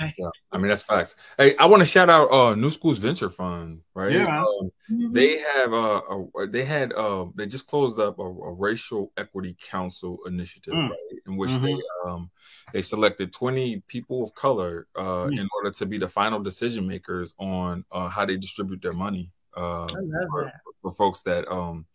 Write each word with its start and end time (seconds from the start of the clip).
Right. 0.00 0.12
Yeah, 0.18 0.28
I 0.52 0.58
mean 0.58 0.68
that's 0.68 0.82
facts. 0.82 1.16
Hey, 1.38 1.56
I 1.56 1.64
want 1.64 1.80
to 1.80 1.86
shout 1.86 2.10
out 2.10 2.28
uh 2.30 2.54
NewSchools 2.54 2.98
Venture 2.98 3.30
Fund, 3.30 3.80
right? 3.94 4.12
Yeah. 4.12 4.42
Um, 4.42 4.70
Mhm. 4.90 5.14
They 5.14 5.38
have 5.38 5.72
uh 5.72 6.02
a, 6.36 6.46
they 6.46 6.64
had 6.64 6.92
uh 6.92 7.26
they 7.34 7.46
just 7.46 7.66
closed 7.66 7.98
up 7.98 8.18
a, 8.18 8.22
a 8.22 8.52
racial 8.52 9.12
equity 9.16 9.56
council 9.62 10.18
initiative, 10.26 10.74
Mm. 10.74 10.90
right? 10.90 11.20
In 11.26 11.36
which 11.38 11.50
Mhm. 11.50 11.62
they 11.62 11.76
um 12.04 12.30
they 12.72 12.82
selected 12.82 13.32
20 13.32 13.80
people 13.88 14.22
of 14.22 14.34
color 14.34 14.86
uh 14.96 15.26
Mm. 15.26 15.38
in 15.40 15.48
order 15.56 15.70
to 15.70 15.86
be 15.86 15.96
the 15.96 16.08
final 16.08 16.40
decision 16.40 16.86
makers 16.86 17.34
on 17.38 17.84
uh 17.90 18.08
how 18.08 18.26
they 18.26 18.36
distribute 18.36 18.82
their 18.82 18.92
money 18.92 19.30
uh 19.56 19.86
for, 20.30 20.52
for 20.82 20.92
folks 20.92 21.22
that 21.22 21.48
um 21.50 21.86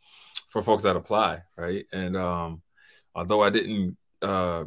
for 0.49 0.63
folks 0.63 0.83
that 0.83 0.95
apply, 0.95 1.43
right? 1.57 1.85
And 1.91 2.15
um 2.17 2.61
although 3.13 3.43
I 3.43 3.49
didn't 3.51 3.97
uh 4.21 4.65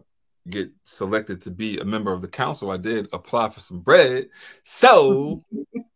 get 0.51 0.71
selected 0.85 1.43
to 1.43 1.51
be 1.51 1.79
a 1.79 1.85
member 1.85 2.12
of 2.12 2.23
the 2.23 2.29
council, 2.29 2.71
I 2.71 2.77
did 2.77 3.09
apply 3.12 3.51
for 3.51 3.61
some 3.61 3.80
bread. 3.80 4.29
So 4.62 5.45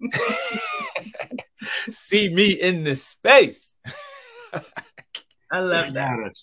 see 1.91 2.33
me 2.35 2.53
in 2.53 2.85
this 2.85 3.05
space. 3.05 3.77
I 5.51 5.59
love 5.61 5.93
that. 5.93 6.17
Got 6.17 6.27
it. 6.27 6.39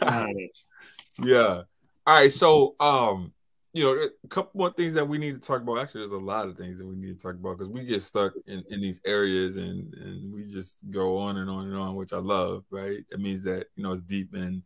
Got 0.00 0.30
it. 0.30 0.50
yeah. 1.22 1.62
All 2.06 2.14
right. 2.14 2.32
So, 2.32 2.74
um, 2.80 3.32
you 3.72 3.84
know, 3.84 4.08
a 4.24 4.28
couple 4.28 4.58
more 4.58 4.72
things 4.72 4.94
that 4.94 5.06
we 5.06 5.18
need 5.18 5.40
to 5.40 5.46
talk 5.46 5.60
about. 5.60 5.78
Actually, 5.78 6.00
there's 6.00 6.12
a 6.12 6.16
lot 6.16 6.48
of 6.48 6.56
things 6.56 6.78
that 6.78 6.86
we 6.86 6.96
need 6.96 7.18
to 7.18 7.22
talk 7.22 7.34
about 7.34 7.58
because 7.58 7.72
we 7.72 7.84
get 7.84 8.02
stuck 8.02 8.32
in, 8.46 8.64
in 8.70 8.80
these 8.80 9.00
areas 9.04 9.56
and 9.56 9.92
and 9.94 10.32
we 10.32 10.44
just 10.44 10.78
go 10.90 11.18
on 11.18 11.36
and 11.36 11.50
on 11.50 11.66
and 11.66 11.76
on, 11.76 11.94
which 11.94 12.12
I 12.12 12.18
love. 12.18 12.64
Right? 12.70 13.04
It 13.10 13.20
means 13.20 13.44
that 13.44 13.66
you 13.76 13.82
know 13.82 13.92
it's 13.92 14.02
deep 14.02 14.34
and 14.34 14.62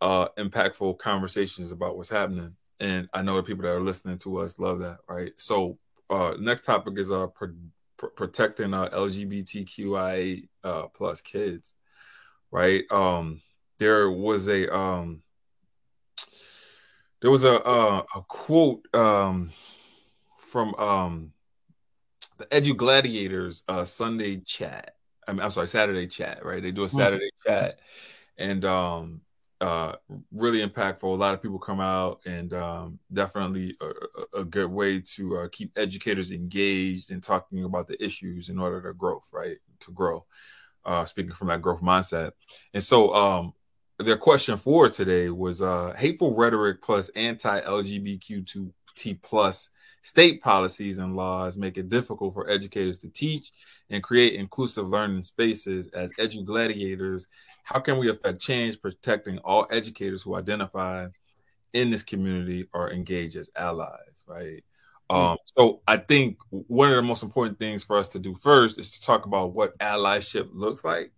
uh 0.00 0.28
impactful 0.38 0.98
conversations 0.98 1.72
about 1.72 1.96
what's 1.96 2.10
happening, 2.10 2.56
and 2.80 3.08
I 3.12 3.22
know 3.22 3.36
the 3.36 3.42
people 3.42 3.62
that 3.62 3.72
are 3.72 3.80
listening 3.80 4.18
to 4.20 4.38
us 4.38 4.58
love 4.58 4.80
that. 4.80 4.98
Right? 5.08 5.32
So, 5.36 5.78
uh, 6.10 6.34
next 6.38 6.64
topic 6.64 6.98
is 6.98 7.12
uh 7.12 7.28
pro- 7.28 7.54
pr- 7.96 8.06
protecting 8.08 8.74
uh 8.74 8.88
LGBTQIA 8.90 10.48
uh 10.62 10.86
plus 10.88 11.20
kids. 11.20 11.74
Right? 12.50 12.84
Um, 12.90 13.40
there 13.78 14.10
was 14.10 14.48
a 14.48 14.74
um 14.74 15.22
there 17.24 17.30
was 17.30 17.44
a 17.44 17.54
uh, 17.62 18.02
a 18.14 18.20
quote 18.28 18.86
um, 18.94 19.50
from 20.36 20.74
um, 20.74 21.32
the 22.36 22.44
Edu 22.44 22.76
Gladiators 22.76 23.64
uh, 23.66 23.86
Sunday 23.86 24.40
chat. 24.40 24.96
I 25.26 25.32
mean, 25.32 25.40
I'm 25.40 25.50
sorry, 25.50 25.68
Saturday 25.68 26.06
chat. 26.06 26.44
Right? 26.44 26.62
They 26.62 26.70
do 26.70 26.84
a 26.84 26.90
Saturday 26.90 27.30
chat, 27.46 27.78
and 28.36 28.62
um, 28.66 29.22
uh, 29.60 29.92
really 30.32 30.66
impactful. 30.66 31.04
A 31.04 31.06
lot 31.06 31.34
of 31.34 31.42
people 31.42 31.58
come 31.58 31.80
out, 31.80 32.20
and 32.26 32.52
um, 32.52 32.98
definitely 33.12 33.76
a, 33.80 34.40
a- 34.40 34.44
good 34.44 34.70
way 34.70 35.00
to 35.00 35.38
uh, 35.38 35.48
keep 35.50 35.72
educators 35.76 36.32
engaged 36.32 37.10
and 37.10 37.22
talking 37.22 37.64
about 37.64 37.88
the 37.88 38.02
issues 38.04 38.48
in 38.48 38.58
order 38.58 38.82
to 38.82 38.94
growth, 38.94 39.28
right? 39.32 39.58
To 39.80 39.92
grow. 39.92 40.24
Uh, 40.84 41.04
speaking 41.06 41.32
from 41.32 41.48
that 41.48 41.62
growth 41.62 41.80
mindset, 41.80 42.32
and 42.74 42.84
so 42.84 43.14
um, 43.14 43.54
their 43.98 44.18
question 44.18 44.58
for 44.58 44.88
today 44.88 45.30
was 45.30 45.62
uh, 45.62 45.94
hateful 45.96 46.34
rhetoric 46.34 46.82
plus 46.82 47.08
anti-LGBTQ2T 47.10 49.22
plus 49.22 49.70
state 50.02 50.42
policies 50.42 50.98
and 50.98 51.16
laws 51.16 51.56
make 51.56 51.78
it 51.78 51.88
difficult 51.88 52.34
for 52.34 52.50
educators 52.50 52.98
to 52.98 53.08
teach 53.08 53.52
and 53.88 54.02
create 54.02 54.34
inclusive 54.34 54.88
learning 54.88 55.22
spaces 55.22 55.88
as 55.94 56.10
edu 56.20 56.44
gladiators. 56.44 57.28
How 57.64 57.80
can 57.80 57.98
we 57.98 58.10
affect 58.10 58.40
change 58.40 58.80
protecting 58.80 59.38
all 59.38 59.66
educators 59.70 60.22
who 60.22 60.36
identify 60.36 61.08
in 61.72 61.90
this 61.90 62.02
community 62.02 62.68
or 62.72 62.92
engage 62.92 63.36
as 63.36 63.50
allies, 63.56 64.24
right? 64.26 64.64
Um, 65.10 65.36
so 65.56 65.82
I 65.86 65.98
think 65.98 66.38
one 66.50 66.90
of 66.90 66.96
the 66.96 67.02
most 67.02 67.22
important 67.22 67.58
things 67.58 67.84
for 67.84 67.98
us 67.98 68.08
to 68.10 68.18
do 68.18 68.34
first 68.34 68.78
is 68.78 68.90
to 68.92 69.02
talk 69.02 69.26
about 69.26 69.52
what 69.54 69.78
allyship 69.78 70.48
looks 70.52 70.84
like 70.84 71.12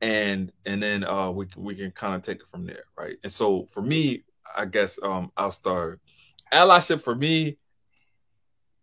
and 0.00 0.52
and 0.66 0.82
then 0.82 1.04
uh 1.04 1.30
we 1.30 1.46
we 1.56 1.74
can 1.74 1.90
kind 1.90 2.14
of 2.14 2.22
take 2.22 2.40
it 2.40 2.48
from 2.48 2.66
there 2.66 2.84
right? 2.98 3.16
And 3.22 3.32
so 3.32 3.66
for 3.70 3.82
me 3.82 4.24
i 4.56 4.64
guess 4.64 4.98
um 5.02 5.30
i'll 5.36 5.50
start. 5.50 6.00
Allyship 6.52 7.00
for 7.00 7.14
me 7.14 7.58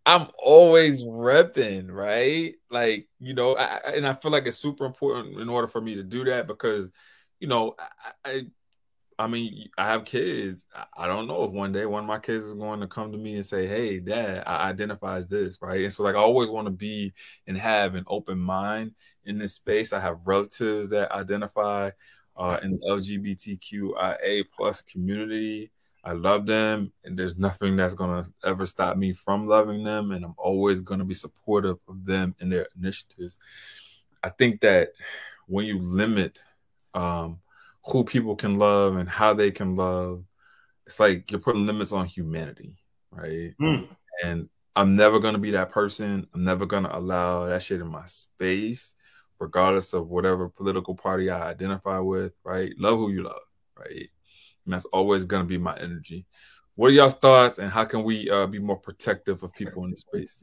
i'm 0.06 0.28
always 0.42 1.04
repping 1.04 1.90
right 1.90 2.54
like 2.70 3.08
you 3.20 3.34
know 3.34 3.56
I, 3.56 3.92
and 3.94 4.06
i 4.06 4.14
feel 4.14 4.30
like 4.32 4.46
it's 4.46 4.58
super 4.58 4.84
important 4.84 5.40
in 5.40 5.48
order 5.48 5.68
for 5.68 5.80
me 5.80 5.94
to 5.96 6.02
do 6.02 6.24
that 6.24 6.46
because 6.46 6.90
you 7.38 7.48
know 7.48 7.74
i 8.24 8.30
i, 8.30 8.42
I 9.18 9.26
mean 9.28 9.68
i 9.78 9.86
have 9.86 10.04
kids 10.04 10.66
I, 10.74 11.04
I 11.04 11.06
don't 11.06 11.28
know 11.28 11.44
if 11.44 11.52
one 11.52 11.72
day 11.72 11.86
one 11.86 12.02
of 12.02 12.08
my 12.08 12.18
kids 12.18 12.44
is 12.44 12.54
going 12.54 12.80
to 12.80 12.88
come 12.88 13.12
to 13.12 13.18
me 13.18 13.36
and 13.36 13.46
say 13.46 13.66
hey 13.66 14.00
dad 14.00 14.42
i 14.46 14.68
identify 14.68 15.18
as 15.18 15.28
this 15.28 15.58
right 15.60 15.82
and 15.82 15.92
so 15.92 16.02
like 16.02 16.16
i 16.16 16.18
always 16.18 16.50
want 16.50 16.66
to 16.66 16.72
be 16.72 17.12
and 17.46 17.56
have 17.56 17.94
an 17.94 18.04
open 18.08 18.38
mind 18.38 18.92
in 19.24 19.38
this 19.38 19.54
space. 19.54 19.92
I 19.92 20.00
have 20.00 20.26
relatives 20.26 20.88
that 20.90 21.12
identify 21.12 21.90
uh, 22.36 22.58
in 22.62 22.72
the 22.72 22.86
LGBTQIA 22.88 24.44
plus 24.56 24.80
community. 24.82 25.70
I 26.04 26.12
love 26.12 26.46
them, 26.46 26.92
and 27.04 27.16
there's 27.16 27.38
nothing 27.38 27.76
that's 27.76 27.94
gonna 27.94 28.24
ever 28.44 28.66
stop 28.66 28.96
me 28.96 29.12
from 29.12 29.46
loving 29.46 29.84
them, 29.84 30.10
and 30.10 30.24
I'm 30.24 30.34
always 30.36 30.80
gonna 30.80 31.04
be 31.04 31.14
supportive 31.14 31.78
of 31.88 32.04
them 32.04 32.34
and 32.40 32.50
their 32.50 32.66
initiatives. 32.76 33.38
I 34.22 34.30
think 34.30 34.60
that 34.62 34.90
when 35.46 35.66
you 35.66 35.78
limit 35.78 36.40
um, 36.94 37.38
who 37.86 38.04
people 38.04 38.36
can 38.36 38.56
love 38.56 38.96
and 38.96 39.08
how 39.08 39.34
they 39.34 39.50
can 39.50 39.76
love, 39.76 40.24
it's 40.86 40.98
like 40.98 41.30
you're 41.30 41.40
putting 41.40 41.66
limits 41.66 41.92
on 41.92 42.06
humanity, 42.06 42.78
right? 43.10 43.54
Mm. 43.60 43.88
And 44.24 44.48
I'm 44.74 44.96
never 44.96 45.20
gonna 45.20 45.38
be 45.38 45.52
that 45.52 45.70
person. 45.70 46.26
I'm 46.34 46.44
never 46.44 46.66
gonna 46.66 46.90
allow 46.92 47.46
that 47.46 47.62
shit 47.62 47.80
in 47.80 47.88
my 47.88 48.06
space, 48.06 48.94
regardless 49.38 49.92
of 49.92 50.08
whatever 50.08 50.48
political 50.48 50.94
party 50.94 51.30
I 51.30 51.50
identify 51.50 51.98
with. 51.98 52.32
Right? 52.44 52.72
Love 52.78 52.98
who 52.98 53.10
you 53.12 53.22
love. 53.22 53.40
Right? 53.78 54.08
And 54.64 54.74
that's 54.74 54.84
always 54.86 55.24
gonna 55.24 55.44
be 55.44 55.58
my 55.58 55.76
energy. 55.76 56.26
What 56.74 56.88
are 56.88 56.92
y'all's 56.92 57.14
thoughts, 57.14 57.58
and 57.58 57.70
how 57.70 57.84
can 57.84 58.02
we 58.02 58.30
uh, 58.30 58.46
be 58.46 58.58
more 58.58 58.78
protective 58.78 59.42
of 59.42 59.52
people 59.52 59.84
in 59.84 59.90
the 59.90 59.96
space? 59.96 60.42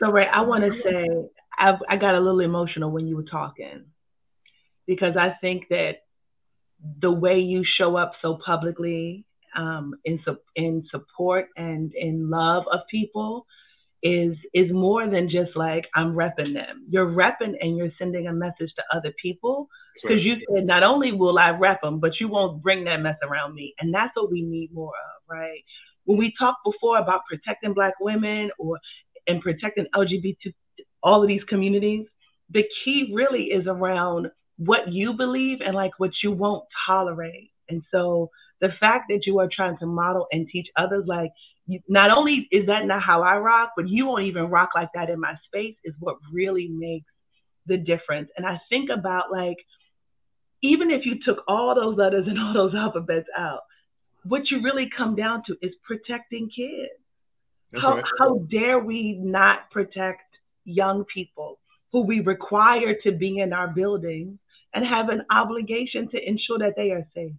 So, 0.00 0.10
Ray, 0.10 0.26
I 0.26 0.42
want 0.42 0.64
to 0.64 0.80
say 0.80 1.08
I, 1.56 1.76
I 1.88 1.96
got 1.96 2.14
a 2.14 2.20
little 2.20 2.40
emotional 2.40 2.90
when 2.90 3.06
you 3.06 3.16
were 3.16 3.24
talking 3.24 3.84
because 4.86 5.16
I 5.16 5.34
think 5.40 5.68
that 5.70 6.02
the 7.00 7.10
way 7.10 7.40
you 7.40 7.64
show 7.64 7.96
up 7.96 8.12
so 8.22 8.38
publicly 8.44 9.26
um, 9.56 9.94
in 10.04 10.20
in 10.54 10.84
support 10.90 11.48
and 11.56 11.92
in 11.94 12.30
love 12.30 12.64
of 12.72 12.80
people 12.90 13.46
is 14.02 14.36
is 14.54 14.70
more 14.72 15.08
than 15.08 15.28
just 15.28 15.56
like 15.56 15.84
I'm 15.94 16.14
repping 16.14 16.54
them. 16.54 16.86
You're 16.88 17.10
repping 17.10 17.54
and 17.60 17.76
you're 17.76 17.92
sending 17.98 18.26
a 18.26 18.32
message 18.32 18.72
to 18.76 18.82
other 18.96 19.12
people 19.20 19.68
because 19.94 20.22
you 20.22 20.36
said 20.52 20.66
not 20.66 20.82
only 20.82 21.12
will 21.12 21.38
I 21.38 21.50
rep 21.50 21.80
them, 21.82 21.98
but 21.98 22.12
you 22.20 22.28
won't 22.28 22.62
bring 22.62 22.84
that 22.84 23.00
mess 23.00 23.16
around 23.22 23.54
me, 23.54 23.74
and 23.80 23.92
that's 23.92 24.14
what 24.14 24.30
we 24.30 24.42
need 24.42 24.72
more 24.72 24.92
of, 24.92 25.36
right? 25.36 25.60
When 26.04 26.18
we 26.18 26.32
talked 26.38 26.60
before 26.64 26.98
about 26.98 27.22
protecting 27.28 27.74
Black 27.74 27.94
women 28.00 28.50
or 28.58 28.78
and 29.26 29.42
protecting 29.42 29.86
LGBT, 29.94 30.54
all 31.02 31.22
of 31.22 31.28
these 31.28 31.44
communities, 31.48 32.06
the 32.50 32.64
key 32.84 33.12
really 33.14 33.44
is 33.44 33.66
around 33.66 34.28
what 34.56 34.88
you 34.90 35.12
believe 35.12 35.58
and 35.64 35.74
like 35.74 35.92
what 35.98 36.10
you 36.22 36.32
won't 36.32 36.64
tolerate. 36.86 37.50
And 37.68 37.82
so 37.92 38.30
the 38.60 38.70
fact 38.80 39.04
that 39.08 39.20
you 39.26 39.38
are 39.38 39.48
trying 39.54 39.76
to 39.78 39.86
model 39.86 40.26
and 40.32 40.48
teach 40.48 40.66
others, 40.76 41.04
like 41.06 41.30
not 41.88 42.16
only 42.16 42.48
is 42.50 42.66
that 42.66 42.86
not 42.86 43.02
how 43.02 43.22
I 43.22 43.36
rock, 43.38 43.72
but 43.76 43.88
you 43.88 44.06
won't 44.06 44.24
even 44.24 44.44
rock 44.44 44.70
like 44.74 44.88
that 44.94 45.10
in 45.10 45.20
my 45.20 45.34
space 45.46 45.76
is 45.84 45.94
what 46.00 46.16
really 46.32 46.68
makes 46.68 47.10
the 47.66 47.76
difference. 47.76 48.30
And 48.36 48.46
I 48.46 48.60
think 48.68 48.90
about 48.90 49.30
like, 49.30 49.56
even 50.62 50.90
if 50.90 51.04
you 51.04 51.16
took 51.24 51.44
all 51.46 51.74
those 51.74 51.96
letters 51.96 52.26
and 52.26 52.38
all 52.38 52.54
those 52.54 52.74
alphabets 52.74 53.28
out, 53.36 53.60
what 54.24 54.50
you 54.50 54.62
really 54.62 54.88
come 54.96 55.14
down 55.14 55.42
to 55.46 55.56
is 55.62 55.72
protecting 55.86 56.50
kids. 56.54 56.90
That's 57.72 57.84
How, 57.84 57.94
right. 57.96 58.04
how 58.18 58.38
dare 58.50 58.78
we 58.78 59.18
not 59.22 59.70
protect 59.70 60.22
young 60.64 61.04
people 61.12 61.58
who 61.92 62.00
we 62.00 62.20
require 62.20 62.94
to 63.04 63.12
be 63.12 63.40
in 63.40 63.52
our 63.52 63.68
buildings 63.68 64.38
and 64.74 64.84
have 64.84 65.08
an 65.10 65.22
obligation 65.30 66.08
to 66.10 66.28
ensure 66.28 66.58
that 66.58 66.74
they 66.76 66.90
are 66.90 67.06
safe? 67.14 67.32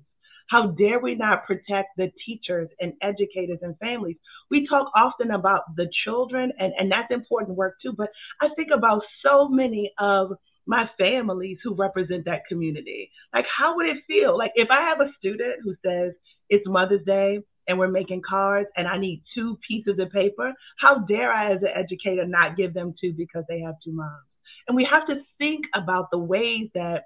How 0.49 0.67
dare 0.67 0.99
we 0.99 1.15
not 1.15 1.45
protect 1.45 1.95
the 1.95 2.11
teachers 2.25 2.69
and 2.79 2.93
educators 3.01 3.59
and 3.61 3.77
families? 3.77 4.17
We 4.49 4.67
talk 4.67 4.91
often 4.95 5.31
about 5.31 5.75
the 5.75 5.87
children, 6.03 6.51
and, 6.57 6.73
and 6.77 6.91
that's 6.91 7.11
important 7.11 7.55
work 7.55 7.75
too, 7.81 7.93
but 7.95 8.09
I 8.41 8.49
think 8.55 8.69
about 8.75 9.03
so 9.23 9.47
many 9.47 9.91
of 9.99 10.31
my 10.65 10.89
families 10.97 11.57
who 11.63 11.75
represent 11.75 12.25
that 12.25 12.45
community. 12.47 13.11
Like, 13.33 13.45
how 13.57 13.75
would 13.75 13.87
it 13.87 14.03
feel? 14.07 14.37
Like, 14.37 14.51
if 14.55 14.69
I 14.71 14.89
have 14.89 15.01
a 15.01 15.11
student 15.17 15.61
who 15.63 15.75
says 15.85 16.13
it's 16.49 16.67
Mother's 16.67 17.05
Day 17.05 17.39
and 17.67 17.77
we're 17.77 17.87
making 17.87 18.21
cards 18.27 18.69
and 18.75 18.87
I 18.87 18.97
need 18.97 19.23
two 19.35 19.57
pieces 19.67 19.99
of 19.99 20.11
paper, 20.11 20.53
how 20.79 20.99
dare 20.99 21.31
I, 21.31 21.53
as 21.53 21.61
an 21.61 21.69
educator, 21.75 22.25
not 22.25 22.57
give 22.57 22.73
them 22.73 22.93
two 22.99 23.13
because 23.13 23.43
they 23.47 23.61
have 23.61 23.75
two 23.83 23.93
moms? 23.93 24.25
And 24.67 24.75
we 24.75 24.87
have 24.91 25.07
to 25.07 25.21
think 25.37 25.65
about 25.75 26.11
the 26.11 26.19
ways 26.19 26.69
that 26.75 27.05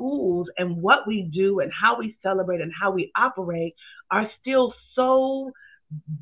schools 0.00 0.48
and 0.56 0.80
what 0.80 1.06
we 1.06 1.22
do 1.22 1.60
and 1.60 1.70
how 1.78 1.98
we 1.98 2.16
celebrate 2.22 2.60
and 2.60 2.72
how 2.78 2.90
we 2.90 3.12
operate 3.16 3.74
are 4.10 4.30
still 4.40 4.72
so 4.94 5.52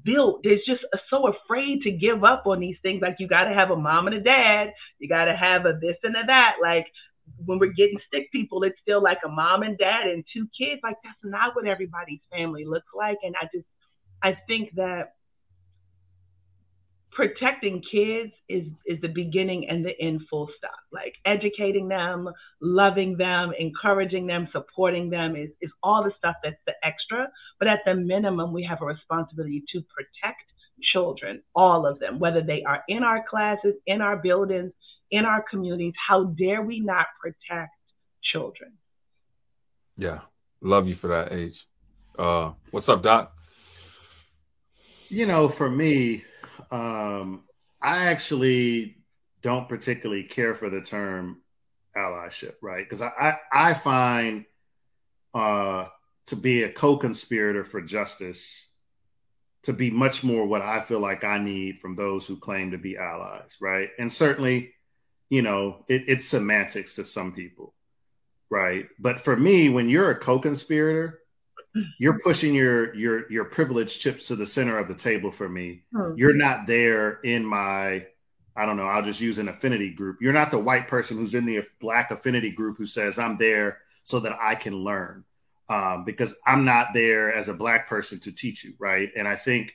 built. 0.02 0.40
They're 0.42 0.56
just 0.66 0.84
so 1.10 1.28
afraid 1.28 1.82
to 1.82 1.90
give 1.92 2.24
up 2.24 2.46
on 2.46 2.58
these 2.60 2.76
things. 2.82 3.02
Like 3.02 3.16
you 3.18 3.28
got 3.28 3.44
to 3.44 3.54
have 3.54 3.70
a 3.70 3.76
mom 3.76 4.08
and 4.08 4.16
a 4.16 4.20
dad. 4.20 4.72
You 4.98 5.08
got 5.08 5.26
to 5.26 5.36
have 5.36 5.64
a 5.64 5.78
this 5.80 5.96
and 6.02 6.16
a 6.16 6.26
that. 6.26 6.56
Like 6.60 6.86
when 7.44 7.58
we're 7.58 7.72
getting 7.72 7.98
stick 8.08 8.32
people, 8.32 8.64
it's 8.64 8.78
still 8.82 9.02
like 9.02 9.18
a 9.24 9.28
mom 9.28 9.62
and 9.62 9.78
dad 9.78 10.06
and 10.06 10.24
two 10.32 10.48
kids. 10.58 10.80
Like 10.82 10.96
that's 11.04 11.22
not 11.22 11.54
what 11.54 11.66
everybody's 11.66 12.20
family 12.32 12.64
looks 12.64 12.88
like. 12.96 13.18
And 13.22 13.34
I 13.40 13.46
just, 13.54 13.66
I 14.22 14.36
think 14.48 14.74
that 14.74 15.14
protecting 17.18 17.82
kids 17.90 18.32
is 18.48 18.64
is 18.86 19.00
the 19.02 19.08
beginning 19.08 19.68
and 19.68 19.84
the 19.84 20.00
end 20.00 20.20
full 20.30 20.48
stop. 20.56 20.78
Like 20.92 21.14
educating 21.26 21.88
them 21.88 22.28
loving 22.62 23.16
them 23.16 23.52
encouraging 23.58 24.28
them 24.28 24.46
supporting 24.52 25.10
them 25.10 25.34
is, 25.34 25.50
is 25.60 25.72
all 25.82 26.04
the 26.04 26.12
stuff 26.16 26.36
that's 26.44 26.62
the 26.64 26.74
extra. 26.84 27.26
But 27.58 27.66
at 27.66 27.80
the 27.84 27.96
minimum 27.96 28.52
we 28.52 28.62
have 28.70 28.82
a 28.82 28.86
responsibility 28.86 29.64
to 29.72 29.82
protect 29.96 30.44
children 30.92 31.42
all 31.56 31.84
of 31.84 31.98
them 31.98 32.20
whether 32.20 32.40
they 32.40 32.62
are 32.62 32.84
in 32.86 33.02
our 33.02 33.24
classes 33.28 33.74
in 33.88 34.00
our 34.00 34.16
buildings 34.16 34.70
in 35.10 35.24
our 35.24 35.44
communities. 35.50 35.94
How 36.08 36.22
dare 36.22 36.62
we 36.62 36.78
not 36.78 37.06
protect 37.20 37.72
children? 38.22 38.74
Yeah. 39.96 40.20
Love 40.60 40.86
you 40.86 40.94
for 40.94 41.08
that 41.08 41.32
age 41.32 41.66
uh 42.16 42.52
what's 42.70 42.88
up 42.88 43.02
doc? 43.02 43.36
You 45.08 45.26
know 45.26 45.48
for 45.48 45.68
me 45.68 46.22
um, 46.70 47.44
I 47.80 48.06
actually 48.06 48.98
don't 49.42 49.68
particularly 49.68 50.24
care 50.24 50.54
for 50.54 50.70
the 50.70 50.80
term 50.80 51.42
allyship, 51.96 52.54
right? 52.60 52.84
Because 52.84 53.02
I, 53.02 53.08
I, 53.08 53.70
I 53.70 53.74
find 53.74 54.44
uh, 55.34 55.86
to 56.26 56.36
be 56.36 56.62
a 56.62 56.72
co-conspirator 56.72 57.64
for 57.64 57.80
justice 57.80 58.66
to 59.62 59.72
be 59.72 59.90
much 59.90 60.24
more 60.24 60.46
what 60.46 60.62
I 60.62 60.80
feel 60.80 61.00
like 61.00 61.24
I 61.24 61.38
need 61.38 61.80
from 61.80 61.94
those 61.94 62.26
who 62.26 62.36
claim 62.36 62.70
to 62.70 62.78
be 62.78 62.96
allies, 62.96 63.56
right? 63.60 63.90
And 63.98 64.12
certainly, 64.12 64.72
you 65.28 65.42
know, 65.42 65.84
it, 65.88 66.04
it's 66.06 66.24
semantics 66.24 66.94
to 66.96 67.04
some 67.04 67.32
people, 67.32 67.74
right? 68.50 68.88
But 68.98 69.20
for 69.20 69.36
me, 69.36 69.68
when 69.68 69.88
you're 69.88 70.10
a 70.10 70.18
co-conspirator, 70.18 71.20
you're 71.98 72.18
pushing 72.18 72.54
your 72.54 72.94
your 72.94 73.30
your 73.30 73.44
privileged 73.44 74.00
chips 74.00 74.28
to 74.28 74.36
the 74.36 74.46
center 74.46 74.78
of 74.78 74.88
the 74.88 74.94
table 74.94 75.30
for 75.30 75.48
me. 75.48 75.82
Hmm. 75.94 76.14
You're 76.16 76.34
not 76.34 76.66
there 76.66 77.20
in 77.22 77.44
my 77.44 78.06
I 78.56 78.66
don't 78.66 78.76
know, 78.76 78.84
I'll 78.84 79.02
just 79.02 79.20
use 79.20 79.38
an 79.38 79.48
affinity 79.48 79.90
group. 79.90 80.18
You're 80.20 80.32
not 80.32 80.50
the 80.50 80.58
white 80.58 80.88
person 80.88 81.16
who's 81.16 81.34
in 81.34 81.46
the 81.46 81.62
black 81.80 82.10
affinity 82.10 82.50
group 82.50 82.76
who 82.76 82.86
says 82.86 83.16
I'm 83.16 83.38
there 83.38 83.78
so 84.02 84.18
that 84.20 84.36
I 84.40 84.56
can 84.56 84.74
learn. 84.74 85.24
Um, 85.70 86.04
because 86.04 86.36
I'm 86.46 86.64
not 86.64 86.88
there 86.94 87.32
as 87.32 87.48
a 87.48 87.54
black 87.54 87.88
person 87.88 88.18
to 88.20 88.32
teach 88.32 88.64
you, 88.64 88.72
right? 88.78 89.10
And 89.14 89.28
I 89.28 89.36
think 89.36 89.74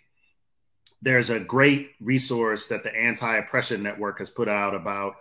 there's 1.03 1.29
a 1.29 1.39
great 1.39 1.91
resource 2.01 2.67
that 2.69 2.83
the 2.83 2.93
Anti-Oppression 2.93 3.83
Network 3.83 4.19
has 4.19 4.29
put 4.29 4.49
out 4.49 4.73
about 4.73 5.15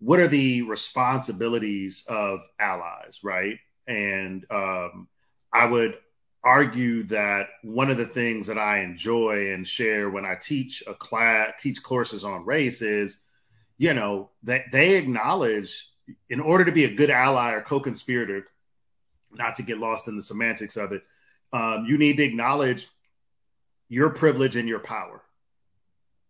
what 0.00 0.20
are 0.20 0.28
the 0.28 0.62
responsibilities 0.62 2.04
of 2.08 2.40
allies, 2.60 3.20
right? 3.24 3.58
And 3.86 4.44
um, 4.50 5.08
I 5.52 5.66
would 5.66 5.96
argue 6.48 7.02
that 7.02 7.48
one 7.62 7.90
of 7.90 7.98
the 7.98 8.06
things 8.06 8.46
that 8.46 8.56
I 8.56 8.78
enjoy 8.78 9.52
and 9.52 9.68
share 9.68 10.08
when 10.08 10.24
I 10.24 10.34
teach 10.34 10.82
a 10.86 10.94
class, 10.94 11.52
teach 11.60 11.82
courses 11.82 12.24
on 12.24 12.46
race 12.46 12.80
is, 12.80 13.20
you 13.76 13.92
know, 13.92 14.30
that 14.44 14.72
they 14.72 14.96
acknowledge 14.96 15.90
in 16.30 16.40
order 16.40 16.64
to 16.64 16.72
be 16.72 16.84
a 16.84 16.94
good 16.94 17.10
ally 17.10 17.52
or 17.52 17.60
co-conspirator, 17.60 18.46
not 19.30 19.56
to 19.56 19.62
get 19.62 19.76
lost 19.76 20.08
in 20.08 20.16
the 20.16 20.22
semantics 20.22 20.78
of 20.78 20.92
it, 20.92 21.02
um, 21.52 21.84
you 21.86 21.98
need 21.98 22.16
to 22.16 22.22
acknowledge 22.22 22.88
your 23.90 24.08
privilege 24.08 24.56
and 24.56 24.66
your 24.66 24.80
power. 24.80 25.20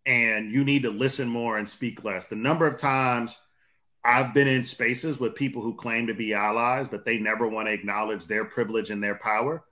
And 0.05 0.51
you 0.51 0.65
need 0.65 0.83
to 0.83 0.91
listen 0.91 1.29
more 1.29 1.59
and 1.59 1.69
speak 1.69 2.03
less. 2.03 2.27
The 2.27 2.35
number 2.35 2.67
of 2.67 2.77
times 2.77 3.41
I've 4.05 4.35
been 4.35 4.49
in 4.49 4.65
spaces 4.65 5.21
with 5.21 5.37
people 5.37 5.63
who 5.63 5.75
claim 5.77 6.09
to 6.09 6.15
be 6.15 6.35
allies, 6.35 6.89
but 6.89 7.05
they 7.05 7.19
never 7.19 7.47
want 7.47 7.69
to 7.69 7.73
acknowledge 7.73 8.27
their 8.27 8.45
privilege 8.47 8.91
and 8.91 9.01
their 9.01 9.15
power 9.15 9.63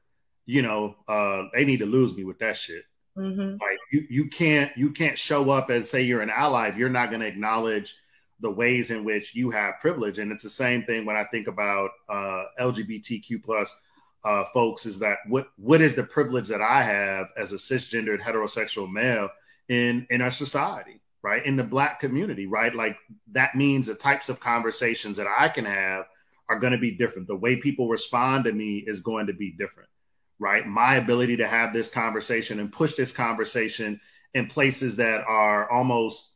you 0.47 0.63
know, 0.63 0.97
uh, 1.09 1.45
they 1.53 1.65
need 1.65 1.81
to 1.81 1.87
lose 1.87 2.17
me 2.17 2.25
with 2.25 2.39
that 2.39 2.57
shit. 2.57 2.85
Mm-hmm. 3.17 3.53
Like 3.53 3.79
you, 3.91 4.07
you 4.09 4.29
can't 4.29 4.77
you 4.77 4.91
can't 4.91 5.19
show 5.19 5.51
up 5.51 5.71
and 5.71 5.85
say 5.85 6.03
you're 6.03 6.21
an 6.21 6.31
ally 6.31 6.69
if 6.69 6.77
you're 6.77 6.89
not 6.89 7.11
going 7.11 7.23
to 7.23 7.27
acknowledge 7.27 7.97
the 8.41 8.51
ways 8.51 8.91
in 8.91 9.05
which 9.05 9.35
you 9.35 9.51
have 9.51 9.81
privilege. 9.81 10.19
And 10.19 10.31
it's 10.31 10.43
the 10.43 10.51
same 10.51 10.83
thing 10.83 11.07
when 11.07 11.17
I 11.17 11.25
think 11.25 11.49
about 11.49 11.91
uh, 12.09 12.45
LGBTQ 12.61 13.43
plus 13.43 13.75
uh, 14.23 14.45
folks. 14.53 14.87
Is 14.87 14.99
that 15.01 15.19
what 15.29 15.49
what 15.57 15.81
is 15.81 15.95
the 15.95 16.05
privilege 16.05 16.49
that 16.49 16.63
I 16.63 16.83
have 16.83 17.29
as 17.37 17.53
a 17.53 17.57
cisgendered 17.57 18.21
heterosexual 18.21 18.91
male 18.91 19.31
in 19.69 20.07
in 20.11 20.21
our 20.21 20.31
society? 20.31 21.01
Right 21.23 21.45
in 21.45 21.57
the 21.57 21.65
black 21.65 21.99
community, 21.99 22.47
right? 22.47 22.73
Like 22.73 22.99
that 23.33 23.57
means 23.57 23.87
the 23.87 23.97
types 23.97 24.29
of 24.29 24.39
conversations 24.39 25.17
that 25.17 25.27
I 25.27 25.49
can 25.49 25.65
have 25.65 26.05
are 26.49 26.61
going 26.61 26.73
to 26.73 26.79
be 26.79 26.93
different. 26.93 27.27
The 27.27 27.35
way 27.35 27.57
people 27.57 27.89
respond 27.89 28.45
to 28.45 28.53
me 28.53 28.85
is 28.87 29.01
going 29.01 29.27
to 29.27 29.33
be 29.33 29.51
different 29.51 29.89
right? 30.39 30.67
My 30.67 30.97
ability 30.97 31.39
to 31.39 31.47
have 31.47 31.73
this 31.73 31.89
conversation 31.89 32.61
and 32.61 32.73
push 32.73 32.95
this 32.95 33.13
conversation 33.13 34.01
in 34.35 34.47
places 34.47 34.97
that 34.97 35.25
are 35.27 35.71
almost 35.71 36.35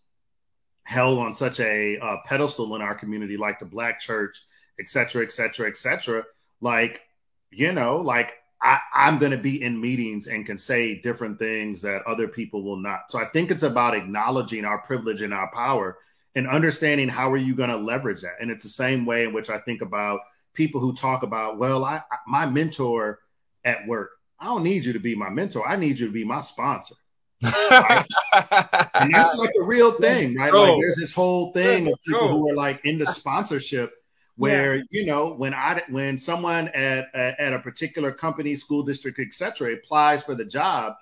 held 0.85 1.19
on 1.19 1.32
such 1.32 1.61
a 1.61 1.99
uh, 1.99 2.17
pedestal 2.25 2.75
in 2.75 2.82
our 2.82 2.94
community, 2.94 3.37
like 3.37 3.58
the 3.58 3.64
Black 3.67 4.00
church, 4.00 4.38
et 4.79 4.88
cetera, 4.88 5.23
et 5.23 5.31
cetera, 5.31 5.69
et 5.69 5.76
cetera. 5.76 6.25
Like, 6.61 7.02
you 7.50 7.73
know, 7.73 7.99
like 7.99 8.35
I, 8.62 8.79
I'm 8.94 9.19
going 9.19 9.32
to 9.32 9.38
be 9.38 9.62
in 9.62 9.81
meetings 9.81 10.26
and 10.26 10.47
can 10.47 10.58
say 10.58 11.00
different 11.00 11.38
things 11.38 11.82
that 11.82 12.02
other 12.06 12.29
people 12.29 12.62
will 12.62 12.76
not. 12.79 13.11
So 13.11 13.19
I 13.19 13.26
think 13.26 13.50
it's 13.50 13.62
about 13.62 13.94
acknowledging 13.94 14.64
our 14.64 14.79
privilege 14.79 15.23
and 15.23 15.35
our 15.35 15.50
power 15.52 15.99
and 16.35 16.49
understanding 16.49 17.08
how 17.08 17.31
are 17.31 17.37
you 17.37 17.55
going 17.55 17.70
to 17.70 17.76
leverage 17.76 18.23
that. 18.23 18.37
And 18.41 18.50
it's 18.50 18.64
the 18.64 18.70
same 18.70 19.05
way 19.05 19.25
in 19.25 19.32
which 19.32 19.50
I 19.50 19.58
think 19.58 19.82
about 19.82 20.20
people 20.55 20.81
who 20.81 20.94
talk 20.94 21.23
about, 21.23 21.58
well, 21.58 21.85
I, 21.85 22.02
my 22.26 22.47
mentor 22.47 23.19
at 23.65 23.87
work. 23.87 24.11
I 24.39 24.47
don't 24.47 24.62
need 24.62 24.85
you 24.85 24.93
to 24.93 24.99
be 24.99 25.15
my 25.15 25.31
mentor. 25.31 25.67
I 25.67 25.77
need 25.77 25.99
you 25.99 26.07
to 26.07 26.12
be 26.12 26.25
my 26.25 26.41
sponsor. 26.41 26.95
Right? 27.43 28.05
and 28.95 29.15
that's 29.15 29.35
like 29.37 29.51
a 29.59 29.65
real 29.65 29.93
thing, 29.93 30.37
right? 30.37 30.53
Like 30.53 30.79
there's 30.81 30.97
this 30.97 31.12
whole 31.12 31.53
thing 31.53 31.87
of 31.87 31.99
people 32.07 32.29
who 32.29 32.51
are 32.51 32.55
like 32.55 32.85
into 32.85 33.07
sponsorship 33.07 33.95
where 34.37 34.77
yeah. 34.77 34.83
you 34.91 35.07
know 35.07 35.35
when 35.35 35.53
I 35.53 35.83
when 35.89 36.19
someone 36.19 36.69
at 36.69 37.15
at 37.15 37.53
a 37.53 37.59
particular 37.59 38.12
company, 38.12 38.57
school 38.57 38.83
district, 38.83 39.19
etc., 39.19 39.75
applies 39.75 40.23
for 40.23 40.35
the 40.35 40.45
job, 40.45 40.95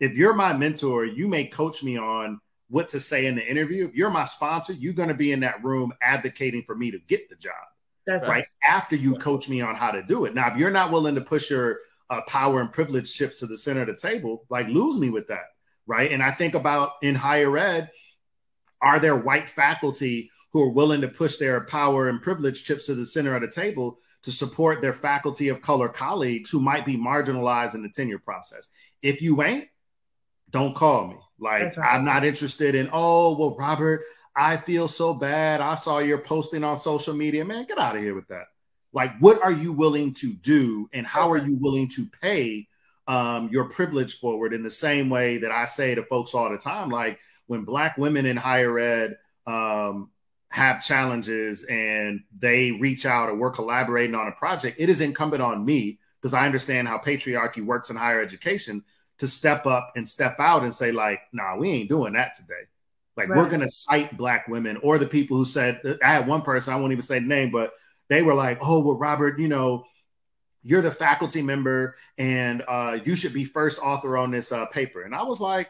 if 0.00 0.16
you're 0.16 0.34
my 0.34 0.52
mentor, 0.52 1.04
you 1.04 1.28
may 1.28 1.46
coach 1.46 1.82
me 1.82 1.96
on 1.96 2.40
what 2.68 2.88
to 2.90 3.00
say 3.00 3.26
in 3.26 3.34
the 3.34 3.46
interview. 3.46 3.88
If 3.88 3.94
you're 3.94 4.10
my 4.10 4.24
sponsor, 4.24 4.72
you're 4.72 4.94
going 4.94 5.08
to 5.08 5.14
be 5.14 5.32
in 5.32 5.40
that 5.40 5.62
room 5.62 5.92
advocating 6.02 6.62
for 6.62 6.74
me 6.74 6.90
to 6.90 6.98
get 7.08 7.28
the 7.28 7.36
job. 7.36 7.54
That's 8.06 8.26
right. 8.26 8.44
After 8.68 8.96
you 8.96 9.14
coach 9.16 9.48
me 9.48 9.60
on 9.60 9.76
how 9.76 9.90
to 9.90 10.02
do 10.02 10.24
it. 10.24 10.34
Now, 10.34 10.52
if 10.52 10.58
you're 10.58 10.70
not 10.70 10.90
willing 10.90 11.14
to 11.14 11.20
push 11.20 11.50
your 11.50 11.78
uh, 12.10 12.20
power 12.22 12.60
and 12.60 12.72
privilege 12.72 13.14
chips 13.14 13.40
to 13.40 13.46
the 13.46 13.56
center 13.56 13.82
of 13.82 13.88
the 13.88 13.96
table, 13.96 14.44
like 14.50 14.68
lose 14.68 14.98
me 14.98 15.10
with 15.10 15.28
that, 15.28 15.46
right? 15.86 16.12
And 16.12 16.22
I 16.22 16.30
think 16.30 16.54
about 16.54 16.92
in 17.02 17.14
higher 17.14 17.56
ed, 17.56 17.90
are 18.80 18.98
there 18.98 19.16
white 19.16 19.48
faculty 19.48 20.30
who 20.52 20.62
are 20.62 20.72
willing 20.72 21.00
to 21.00 21.08
push 21.08 21.36
their 21.36 21.62
power 21.62 22.08
and 22.08 22.22
privilege 22.22 22.64
chips 22.64 22.86
to 22.86 22.94
the 22.94 23.06
center 23.06 23.34
of 23.34 23.42
the 23.42 23.48
table 23.48 23.98
to 24.22 24.30
support 24.30 24.80
their 24.80 24.92
faculty 24.92 25.48
of 25.48 25.62
color 25.62 25.88
colleagues 25.88 26.50
who 26.50 26.60
might 26.60 26.86
be 26.86 26.96
marginalized 26.96 27.74
in 27.74 27.82
the 27.82 27.88
tenure 27.88 28.18
process? 28.18 28.70
If 29.02 29.20
you 29.20 29.42
ain't, 29.42 29.68
don't 30.50 30.74
call 30.74 31.08
me. 31.08 31.16
Like 31.38 31.76
right. 31.76 31.94
I'm 31.94 32.04
not 32.04 32.24
interested 32.24 32.74
in, 32.74 32.88
oh, 32.92 33.36
well, 33.36 33.56
Robert, 33.56 34.04
I 34.36 34.56
feel 34.56 34.88
so 34.88 35.14
bad. 35.14 35.60
I 35.60 35.74
saw 35.74 35.98
your 35.98 36.18
posting 36.18 36.64
on 36.64 36.76
social 36.76 37.14
media. 37.14 37.44
Man, 37.44 37.66
get 37.66 37.78
out 37.78 37.96
of 37.96 38.02
here 38.02 38.14
with 38.14 38.28
that. 38.28 38.46
Like, 38.94 39.18
what 39.18 39.42
are 39.42 39.52
you 39.52 39.72
willing 39.72 40.14
to 40.14 40.32
do, 40.32 40.88
and 40.92 41.04
how 41.06 41.30
are 41.32 41.36
you 41.36 41.58
willing 41.60 41.88
to 41.88 42.06
pay 42.22 42.68
um, 43.08 43.48
your 43.50 43.64
privilege 43.64 44.18
forward? 44.20 44.54
In 44.54 44.62
the 44.62 44.70
same 44.70 45.10
way 45.10 45.38
that 45.38 45.50
I 45.50 45.64
say 45.64 45.94
to 45.96 46.04
folks 46.04 46.32
all 46.32 46.48
the 46.48 46.58
time, 46.58 46.90
like 46.90 47.18
when 47.46 47.64
Black 47.64 47.98
women 47.98 48.24
in 48.24 48.36
higher 48.36 48.78
ed 48.78 49.18
um, 49.46 50.10
have 50.48 50.82
challenges 50.82 51.64
and 51.64 52.20
they 52.38 52.70
reach 52.70 53.04
out 53.04 53.28
or 53.28 53.34
we're 53.34 53.50
collaborating 53.50 54.14
on 54.14 54.28
a 54.28 54.32
project, 54.32 54.80
it 54.80 54.88
is 54.88 55.00
incumbent 55.00 55.42
on 55.42 55.64
me 55.64 55.98
because 56.22 56.32
I 56.32 56.46
understand 56.46 56.86
how 56.86 56.98
patriarchy 56.98 57.64
works 57.64 57.90
in 57.90 57.96
higher 57.96 58.22
education 58.22 58.84
to 59.18 59.26
step 59.26 59.66
up 59.66 59.92
and 59.96 60.08
step 60.08 60.38
out 60.38 60.62
and 60.62 60.72
say, 60.72 60.92
like, 60.92 61.20
nah, 61.32 61.56
we 61.56 61.70
ain't 61.70 61.88
doing 61.88 62.12
that 62.12 62.34
today. 62.36 62.62
Like, 63.16 63.28
right. 63.28 63.38
we're 63.38 63.48
to 63.60 63.68
cite 63.68 64.16
Black 64.16 64.48
women 64.48 64.78
or 64.82 64.98
the 64.98 65.06
people 65.06 65.36
who 65.36 65.44
said, 65.44 65.80
I 66.02 66.12
had 66.12 66.26
one 66.28 66.42
person, 66.42 66.72
I 66.72 66.76
won't 66.76 66.92
even 66.92 67.02
say 67.02 67.18
the 67.18 67.26
name, 67.26 67.50
but 67.50 67.72
they 68.08 68.22
were 68.22 68.34
like, 68.34 68.58
oh, 68.60 68.80
well, 68.80 68.96
Robert, 68.96 69.38
you 69.38 69.48
know, 69.48 69.84
you're 70.62 70.82
the 70.82 70.90
faculty 70.90 71.42
member 71.42 71.96
and 72.16 72.62
uh, 72.66 72.98
you 73.04 73.14
should 73.16 73.32
be 73.34 73.44
first 73.44 73.78
author 73.78 74.16
on 74.16 74.30
this 74.30 74.50
uh, 74.50 74.66
paper. 74.66 75.02
And 75.02 75.14
I 75.14 75.22
was 75.22 75.40
like, 75.40 75.68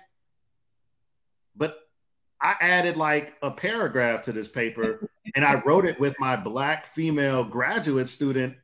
but 1.56 1.78
I 2.40 2.54
added 2.60 2.96
like 2.96 3.34
a 3.42 3.50
paragraph 3.50 4.22
to 4.24 4.32
this 4.32 4.48
paper 4.48 5.08
and 5.34 5.44
I 5.44 5.60
wrote 5.64 5.84
it 5.84 5.98
with 5.98 6.18
my 6.20 6.36
black 6.36 6.86
female 6.86 7.44
graduate 7.44 8.08
student. 8.08 8.56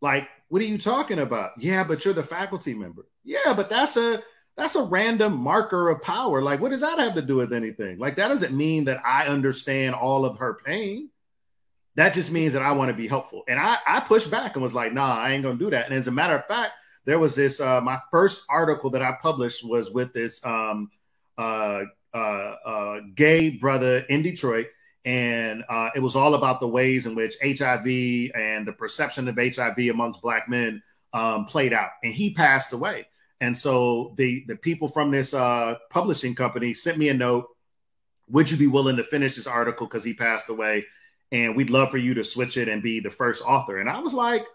Like, 0.00 0.28
what 0.48 0.62
are 0.62 0.66
you 0.66 0.78
talking 0.78 1.18
about? 1.18 1.52
Yeah, 1.58 1.84
but 1.84 2.04
you're 2.04 2.14
the 2.14 2.22
faculty 2.22 2.74
member. 2.74 3.06
Yeah, 3.24 3.54
but 3.54 3.68
that's 3.68 3.96
a 3.96 4.22
that's 4.56 4.76
a 4.76 4.82
random 4.82 5.36
marker 5.36 5.88
of 5.88 6.02
power. 6.02 6.42
Like, 6.42 6.60
what 6.60 6.70
does 6.70 6.80
that 6.80 6.98
have 6.98 7.14
to 7.14 7.22
do 7.22 7.36
with 7.36 7.52
anything? 7.52 7.98
Like, 7.98 8.16
that 8.16 8.28
doesn't 8.28 8.56
mean 8.56 8.86
that 8.86 9.00
I 9.04 9.26
understand 9.26 9.94
all 9.94 10.24
of 10.24 10.38
her 10.38 10.54
pain. 10.64 11.10
That 11.98 12.14
just 12.14 12.30
means 12.30 12.52
that 12.52 12.62
I 12.62 12.70
want 12.72 12.90
to 12.90 12.94
be 12.94 13.08
helpful. 13.08 13.42
And 13.48 13.58
I, 13.58 13.76
I 13.84 13.98
pushed 13.98 14.30
back 14.30 14.54
and 14.54 14.62
was 14.62 14.72
like, 14.72 14.92
nah, 14.92 15.18
I 15.18 15.32
ain't 15.32 15.42
gonna 15.42 15.58
do 15.58 15.70
that. 15.70 15.86
And 15.86 15.94
as 15.94 16.06
a 16.06 16.12
matter 16.12 16.36
of 16.36 16.46
fact, 16.46 16.74
there 17.04 17.18
was 17.18 17.34
this 17.34 17.60
uh, 17.60 17.80
my 17.80 17.98
first 18.12 18.44
article 18.48 18.90
that 18.90 19.02
I 19.02 19.16
published 19.20 19.68
was 19.68 19.90
with 19.90 20.12
this 20.12 20.44
um, 20.44 20.92
uh, 21.36 21.82
uh, 22.14 22.16
uh 22.16 23.00
gay 23.16 23.50
brother 23.50 23.98
in 23.98 24.22
Detroit 24.22 24.68
and 25.04 25.64
uh, 25.68 25.90
it 25.96 26.00
was 26.00 26.14
all 26.14 26.34
about 26.34 26.60
the 26.60 26.68
ways 26.68 27.06
in 27.06 27.14
which 27.14 27.34
HIV 27.42 27.86
and 28.34 28.64
the 28.64 28.74
perception 28.76 29.26
of 29.26 29.36
HIV 29.36 29.78
amongst 29.90 30.22
black 30.22 30.48
men 30.48 30.82
um, 31.12 31.46
played 31.46 31.72
out. 31.72 31.90
And 32.04 32.12
he 32.12 32.32
passed 32.32 32.72
away. 32.72 33.08
And 33.40 33.56
so 33.56 34.14
the 34.18 34.44
the 34.46 34.56
people 34.56 34.86
from 34.86 35.10
this 35.10 35.32
uh, 35.34 35.76
publishing 35.90 36.34
company 36.34 36.74
sent 36.74 36.96
me 36.96 37.08
a 37.08 37.14
note. 37.14 37.48
Would 38.28 38.50
you 38.50 38.56
be 38.56 38.66
willing 38.66 38.96
to 38.96 39.02
finish 39.02 39.34
this 39.34 39.46
article 39.46 39.86
because 39.86 40.04
he 40.04 40.12
passed 40.12 40.48
away? 40.48 40.84
And 41.30 41.56
we'd 41.56 41.70
love 41.70 41.90
for 41.90 41.98
you 41.98 42.14
to 42.14 42.24
switch 42.24 42.56
it 42.56 42.68
and 42.68 42.82
be 42.82 43.00
the 43.00 43.10
first 43.10 43.44
author. 43.44 43.78
And 43.78 43.88
I 43.88 43.98
was 43.98 44.14
like, 44.14 44.46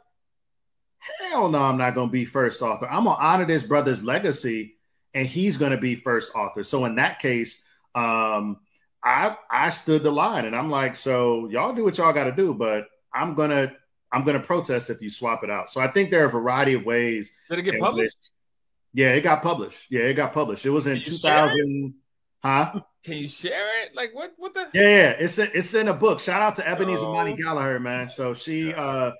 hell 1.19 1.49
no, 1.49 1.61
I'm 1.61 1.77
not 1.77 1.95
going 1.95 2.07
to 2.07 2.11
be 2.11 2.25
first 2.25 2.61
author. 2.61 2.89
I'm 2.89 3.03
going 3.03 3.17
to 3.17 3.23
honor 3.23 3.45
this 3.45 3.63
brother's 3.63 4.03
legacy, 4.03 4.75
and 5.13 5.27
he's 5.27 5.57
going 5.57 5.71
to 5.71 5.77
be 5.77 5.95
first 5.95 6.33
author. 6.35 6.63
So 6.63 6.85
in 6.85 6.95
that 6.95 7.19
case, 7.19 7.61
um, 7.93 8.57
I 9.03 9.35
I 9.49 9.69
stood 9.69 10.03
the 10.03 10.11
line 10.11 10.45
and 10.45 10.55
I'm 10.55 10.71
like, 10.71 10.95
so 10.95 11.49
y'all 11.49 11.73
do 11.73 11.83
what 11.83 11.97
y'all 11.97 12.13
got 12.13 12.23
to 12.25 12.31
do, 12.31 12.53
but 12.53 12.87
I'm 13.13 13.33
gonna 13.33 13.73
I'm 14.11 14.23
gonna 14.23 14.39
protest 14.39 14.89
if 14.89 15.01
you 15.01 15.09
swap 15.09 15.43
it 15.43 15.49
out. 15.49 15.69
So 15.69 15.81
I 15.81 15.87
think 15.87 16.09
there 16.09 16.23
are 16.23 16.27
a 16.27 16.31
variety 16.31 16.73
of 16.73 16.85
ways. 16.85 17.33
Did 17.49 17.59
it 17.59 17.63
get 17.63 17.79
published? 17.79 18.17
Which, 18.17 18.29
yeah, 18.93 19.09
it 19.09 19.21
got 19.21 19.41
published. 19.41 19.87
Yeah, 19.89 20.03
it 20.03 20.13
got 20.13 20.33
published. 20.33 20.65
It 20.65 20.69
was 20.69 20.87
in 20.87 21.01
2000. 21.01 21.95
Huh? 22.41 22.81
Can 23.03 23.17
you 23.17 23.27
share 23.27 23.83
it? 23.83 23.95
Like 23.95 24.15
what? 24.15 24.33
What 24.37 24.53
the? 24.53 24.69
Yeah, 24.73 24.81
yeah. 24.81 25.09
It's 25.19 25.37
a, 25.37 25.57
it's 25.57 25.73
in 25.73 25.87
a 25.87 25.93
book. 25.93 26.19
Shout 26.19 26.41
out 26.41 26.55
to 26.55 26.67
Ebenezer 26.67 27.05
oh. 27.05 27.13
Monty 27.13 27.35
Gallaher, 27.35 27.81
man. 27.81 28.07
So 28.07 28.33
she 28.33 28.73
uh 28.73 29.11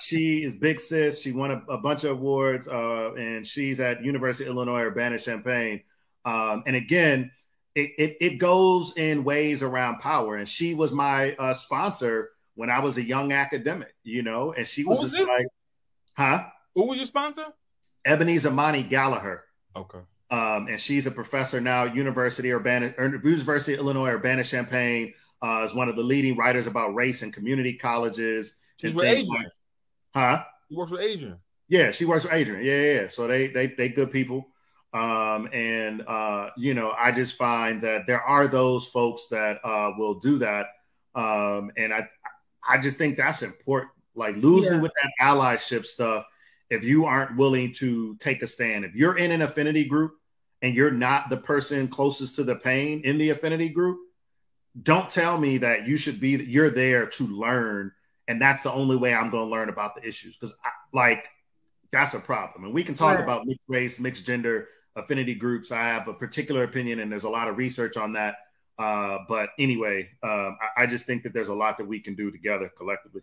she 0.00 0.44
is 0.44 0.56
big 0.56 0.80
sis. 0.80 1.20
She 1.20 1.32
won 1.32 1.50
a, 1.50 1.72
a 1.72 1.78
bunch 1.78 2.04
of 2.04 2.12
awards, 2.12 2.68
uh, 2.68 3.14
and 3.14 3.46
she's 3.46 3.80
at 3.80 4.04
University 4.04 4.48
of 4.48 4.56
Illinois 4.56 4.82
Urbana 4.82 5.18
Champaign. 5.18 5.82
Um, 6.24 6.64
and 6.66 6.76
again, 6.76 7.30
it, 7.74 7.90
it, 7.98 8.16
it 8.20 8.38
goes 8.38 8.94
in 8.96 9.24
ways 9.24 9.62
around 9.62 10.00
power. 10.00 10.36
And 10.36 10.48
she 10.48 10.74
was 10.74 10.92
my 10.92 11.34
uh, 11.36 11.52
sponsor 11.52 12.30
when 12.54 12.70
I 12.70 12.80
was 12.80 12.96
a 12.98 13.02
young 13.02 13.32
academic, 13.32 13.94
you 14.02 14.22
know, 14.22 14.52
and 14.52 14.66
she 14.66 14.84
was, 14.84 15.00
was 15.00 15.12
just 15.12 15.18
this? 15.18 15.28
like, 15.28 15.46
huh? 16.16 16.44
Who 16.74 16.86
was 16.86 16.98
your 16.98 17.06
sponsor? 17.06 17.46
Eboni 18.06 18.36
Zamani-Gallaher. 18.36 19.40
Okay. 19.76 20.00
Um, 20.32 20.66
and 20.68 20.80
she's 20.80 21.06
a 21.06 21.10
professor 21.10 21.60
now, 21.60 21.84
University 21.84 22.52
Urbana, 22.52 22.94
University 22.98 23.74
of 23.74 23.80
Illinois 23.80 24.12
Urbana 24.12 24.42
Champaign. 24.42 25.12
Uh, 25.42 25.62
is 25.64 25.74
one 25.74 25.88
of 25.88 25.96
the 25.96 26.02
leading 26.02 26.36
writers 26.36 26.66
about 26.66 26.94
race 26.94 27.22
and 27.22 27.32
community 27.32 27.74
colleges. 27.74 28.54
She's 28.76 28.94
with 28.94 29.06
Adrian. 29.06 29.28
Like, 29.28 29.46
huh? 30.14 30.44
She 30.68 30.76
works 30.76 30.92
with 30.92 31.00
Adrian. 31.00 31.38
Yeah, 31.68 31.90
she 31.90 32.04
works 32.04 32.24
with 32.24 32.32
Adrian. 32.32 32.64
Yeah, 32.64 32.80
yeah. 32.80 33.00
yeah. 33.02 33.08
So 33.08 33.26
they 33.26 33.48
they 33.48 33.66
they 33.66 33.88
good 33.88 34.10
people. 34.10 34.46
Um, 34.94 35.48
and 35.52 36.02
uh, 36.06 36.50
you 36.56 36.74
know, 36.74 36.92
I 36.96 37.12
just 37.12 37.36
find 37.36 37.80
that 37.82 38.06
there 38.06 38.22
are 38.22 38.46
those 38.46 38.88
folks 38.88 39.26
that 39.28 39.58
uh, 39.64 39.92
will 39.98 40.14
do 40.14 40.38
that, 40.38 40.66
um, 41.14 41.72
and 41.76 41.92
I 41.92 42.08
I 42.66 42.78
just 42.78 42.96
think 42.96 43.16
that's 43.16 43.42
important. 43.42 43.90
Like 44.14 44.36
losing 44.36 44.74
yeah. 44.74 44.80
with 44.80 44.92
that 45.02 45.12
allyship 45.20 45.84
stuff, 45.84 46.24
if 46.70 46.84
you 46.84 47.04
aren't 47.04 47.36
willing 47.36 47.72
to 47.74 48.16
take 48.16 48.42
a 48.42 48.46
stand, 48.46 48.84
if 48.84 48.94
you're 48.94 49.18
in 49.18 49.30
an 49.30 49.42
affinity 49.42 49.84
group 49.84 50.12
and 50.62 50.74
you're 50.74 50.90
not 50.90 51.28
the 51.28 51.36
person 51.36 51.88
closest 51.88 52.36
to 52.36 52.44
the 52.44 52.56
pain 52.56 53.02
in 53.04 53.18
the 53.18 53.30
affinity 53.30 53.68
group, 53.68 53.98
don't 54.82 55.10
tell 55.10 55.36
me 55.36 55.58
that 55.58 55.86
you 55.86 55.96
should 55.96 56.20
be 56.20 56.30
you're 56.30 56.70
there 56.70 57.06
to 57.06 57.26
learn 57.26 57.92
and 58.28 58.40
that's 58.40 58.62
the 58.62 58.72
only 58.72 58.96
way 58.96 59.14
I'm 59.14 59.30
going 59.30 59.46
to 59.46 59.50
learn 59.50 59.68
about 59.68 59.94
the 59.94 60.06
issues 60.06 60.36
because 60.36 60.54
like 60.92 61.26
that's 61.90 62.14
a 62.14 62.20
problem. 62.20 62.64
And 62.64 62.74
we 62.74 62.82
can 62.82 62.94
talk 62.94 63.16
right. 63.16 63.22
about 63.22 63.46
mixed 63.46 63.62
race, 63.68 64.00
mixed 64.00 64.24
gender, 64.24 64.68
affinity 64.96 65.34
groups. 65.34 65.70
I 65.70 65.82
have 65.88 66.08
a 66.08 66.14
particular 66.14 66.64
opinion, 66.64 67.00
and 67.00 67.12
there's 67.12 67.24
a 67.24 67.30
lot 67.30 67.48
of 67.48 67.58
research 67.58 67.96
on 67.96 68.14
that. 68.14 68.36
Uh, 68.78 69.18
but 69.28 69.50
anyway, 69.58 70.08
um, 70.22 70.56
I, 70.60 70.84
I, 70.84 70.86
just 70.86 71.04
think 71.04 71.22
that 71.24 71.34
there's 71.34 71.50
a 71.50 71.54
lot 71.54 71.76
that 71.76 71.86
we 71.86 72.00
can 72.00 72.14
do 72.14 72.30
together 72.30 72.72
collectively. 72.76 73.20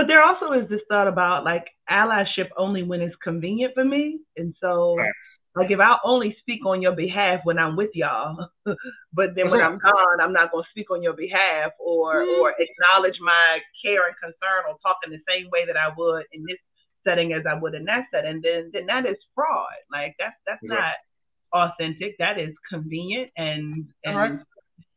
But 0.00 0.06
there 0.06 0.22
also 0.24 0.52
is 0.52 0.66
this 0.70 0.80
thought 0.88 1.08
about 1.08 1.44
like 1.44 1.66
allyship 1.90 2.48
only 2.56 2.82
when 2.82 3.02
it's 3.02 3.14
convenient 3.22 3.74
for 3.74 3.84
me. 3.84 4.20
And 4.34 4.54
so, 4.58 4.94
Facts. 4.96 5.40
like, 5.54 5.70
if 5.70 5.78
I'll 5.78 6.00
only 6.04 6.34
speak 6.40 6.64
on 6.64 6.80
your 6.80 6.96
behalf 6.96 7.40
when 7.44 7.58
I'm 7.58 7.76
with 7.76 7.90
y'all, 7.92 8.48
but 8.64 9.34
then 9.34 9.44
That's 9.44 9.50
when 9.52 9.60
right. 9.60 9.70
I'm 9.70 9.78
gone, 9.78 10.20
I'm 10.22 10.32
not 10.32 10.52
going 10.52 10.64
to 10.64 10.70
speak 10.70 10.90
on 10.90 11.02
your 11.02 11.12
behalf 11.12 11.72
or 11.78 12.24
mm-hmm. 12.24 12.40
or 12.40 12.54
acknowledge 12.58 13.18
my 13.20 13.58
care 13.84 14.06
and 14.06 14.16
concern 14.16 14.64
or 14.70 14.78
talk 14.82 14.96
in 15.04 15.12
the 15.12 15.20
same 15.28 15.50
way 15.52 15.66
that 15.66 15.76
I 15.76 15.92
would 15.94 16.24
in 16.32 16.46
this 16.48 16.56
setting 17.06 17.34
as 17.34 17.42
I 17.44 17.60
would 17.60 17.74
in 17.74 17.84
that 17.84 18.04
setting, 18.10 18.40
then 18.42 18.70
then 18.72 18.86
that 18.86 19.04
is 19.04 19.18
fraud. 19.34 19.84
Like 19.92 20.14
that's 20.18 20.36
that's 20.46 20.62
not 20.62 20.94
authentic. 21.52 22.16
That 22.18 22.38
is 22.38 22.54
convenient 22.72 23.32
and 23.36 23.84
and 24.02 24.16
right. 24.16 24.38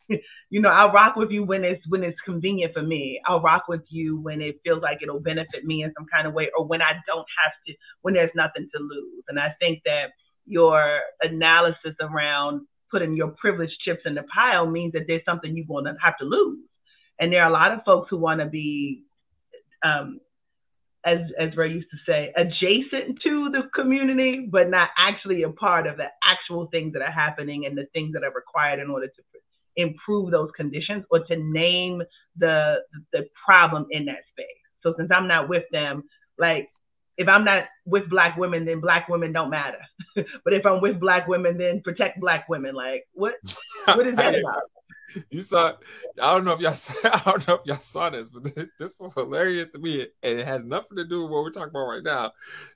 you 0.50 0.62
know, 0.62 0.70
I'll 0.70 0.92
rock 0.92 1.16
with 1.16 1.32
you 1.32 1.44
when 1.44 1.64
it's 1.64 1.82
when 1.88 2.04
it's 2.04 2.20
convenient 2.26 2.74
for 2.74 2.82
me. 2.82 3.22
I'll 3.26 3.42
rock 3.42 3.64
with 3.68 3.84
you 3.90 4.20
when 4.20 4.42
it 4.42 4.60
feels 4.64 4.82
like 4.82 5.00
it'll 5.02 5.20
benefit 5.20 5.66
me 5.66 5.84
in 5.84 5.94
some 5.98 6.06
kind 6.14 6.28
of 6.28 6.34
way, 6.34 6.50
or 6.58 6.66
when 6.66 6.82
I 6.82 6.94
don't 7.08 7.26
have 7.44 7.54
to, 7.68 7.74
when 8.02 8.14
there's 8.14 8.32
nothing 8.36 8.70
to 8.76 8.82
lose. 8.82 9.24
And 9.28 9.40
I 9.40 9.54
think 9.60 9.82
that 9.86 10.12
your 10.46 11.00
analysis 11.22 11.96
around 12.02 12.68
putting 12.92 13.16
your 13.16 13.30
privileged 13.30 13.80
chips 13.84 14.02
in 14.06 14.16
the 14.16 14.24
pile 14.24 14.68
means 14.68 14.94
that 14.94 15.04
there's 15.08 15.26
something 15.26 15.56
you're 15.56 15.66
going 15.66 15.86
to 15.86 15.96
have 16.02 16.18
to 16.18 16.26
lose. 16.26 16.60
And 17.20 17.32
there 17.32 17.44
are 17.44 17.50
a 17.50 17.54
lot 17.54 17.72
of 17.72 17.84
folks 17.86 18.10
who 18.10 18.18
want 18.18 18.42
to 18.42 18.46
be 18.46 19.04
um, 19.84 20.20
as 21.06 21.20
as 21.40 21.56
Ray 21.58 21.72
used 21.72 21.90
to 21.92 21.98
say, 22.06 22.34
adjacent 22.36 23.22
to 23.24 23.50
the 23.52 23.70
community, 23.76 24.48
but 24.50 24.70
not 24.70 24.90
actually 24.98 25.44
a 25.44 25.50
part 25.50 25.88
of 25.88 25.98
the 25.98 26.08
actual 26.24 26.68
things 26.68 26.94
that 26.94 27.02
are 27.02 27.12
happening 27.12 27.66
and 27.66 27.78
the 27.78 27.88
things 27.94 28.14
that 28.14 28.24
are 28.24 28.32
required 28.32 28.80
in 28.80 28.90
order 28.90 29.08
to 29.08 29.22
improve 29.76 30.32
those 30.32 30.50
conditions 30.56 31.04
or 31.12 31.20
to 31.26 31.36
name 31.36 32.02
the 32.38 32.78
the 33.12 33.28
problem 33.46 33.88
in 33.92 34.06
that 34.06 34.20
space. 34.32 34.46
So 34.82 34.94
since 34.98 35.12
I'm 35.12 35.28
not 35.28 35.50
with 35.50 35.64
them, 35.72 36.04
like 36.38 36.70
if 37.18 37.28
I'm 37.28 37.46
not 37.46 37.66
with 37.86 38.10
black 38.10 38.38
women, 38.38 38.66
then 38.66 38.80
black 38.80 39.08
women 39.08 39.32
don't 39.32 39.50
matter. 39.50 39.80
but 40.16 40.54
if 40.54 40.66
I'm 40.66 40.82
with 40.82 41.00
black 41.00 41.28
women, 41.28 41.58
then 41.58 41.82
protect 41.82 42.20
black 42.20 42.50
women. 42.50 42.76
Like 42.76 43.06
what 43.14 43.36
what 43.86 44.08
is 44.08 44.16
that 44.16 44.36
about? 44.40 44.62
you 45.30 45.42
saw 45.42 45.74
I 46.22 46.34
don't 46.34 46.46
know 46.46 46.54
if 46.54 46.60
y'all 46.60 46.74
saw, 46.76 46.94
I 47.04 47.22
don't 47.26 47.48
know 47.48 47.56
if 47.56 47.62
y'all 47.66 47.78
saw 47.78 48.10
this, 48.10 48.30
but 48.30 48.44
this, 48.80 48.94
was 49.00 49.14
hilarious 49.14 49.72
to 49.74 49.80
me, 49.80 50.08
and 50.22 50.40
it 50.40 50.46
has 50.46 50.64
nothing 50.64 50.98
to 50.98 51.06
do 51.06 51.24
with 51.24 51.32
what 51.32 51.44
we're 51.44 51.52
talking 51.52 51.70
about 51.70 51.88
right 51.88 52.04
now. 52.04 52.32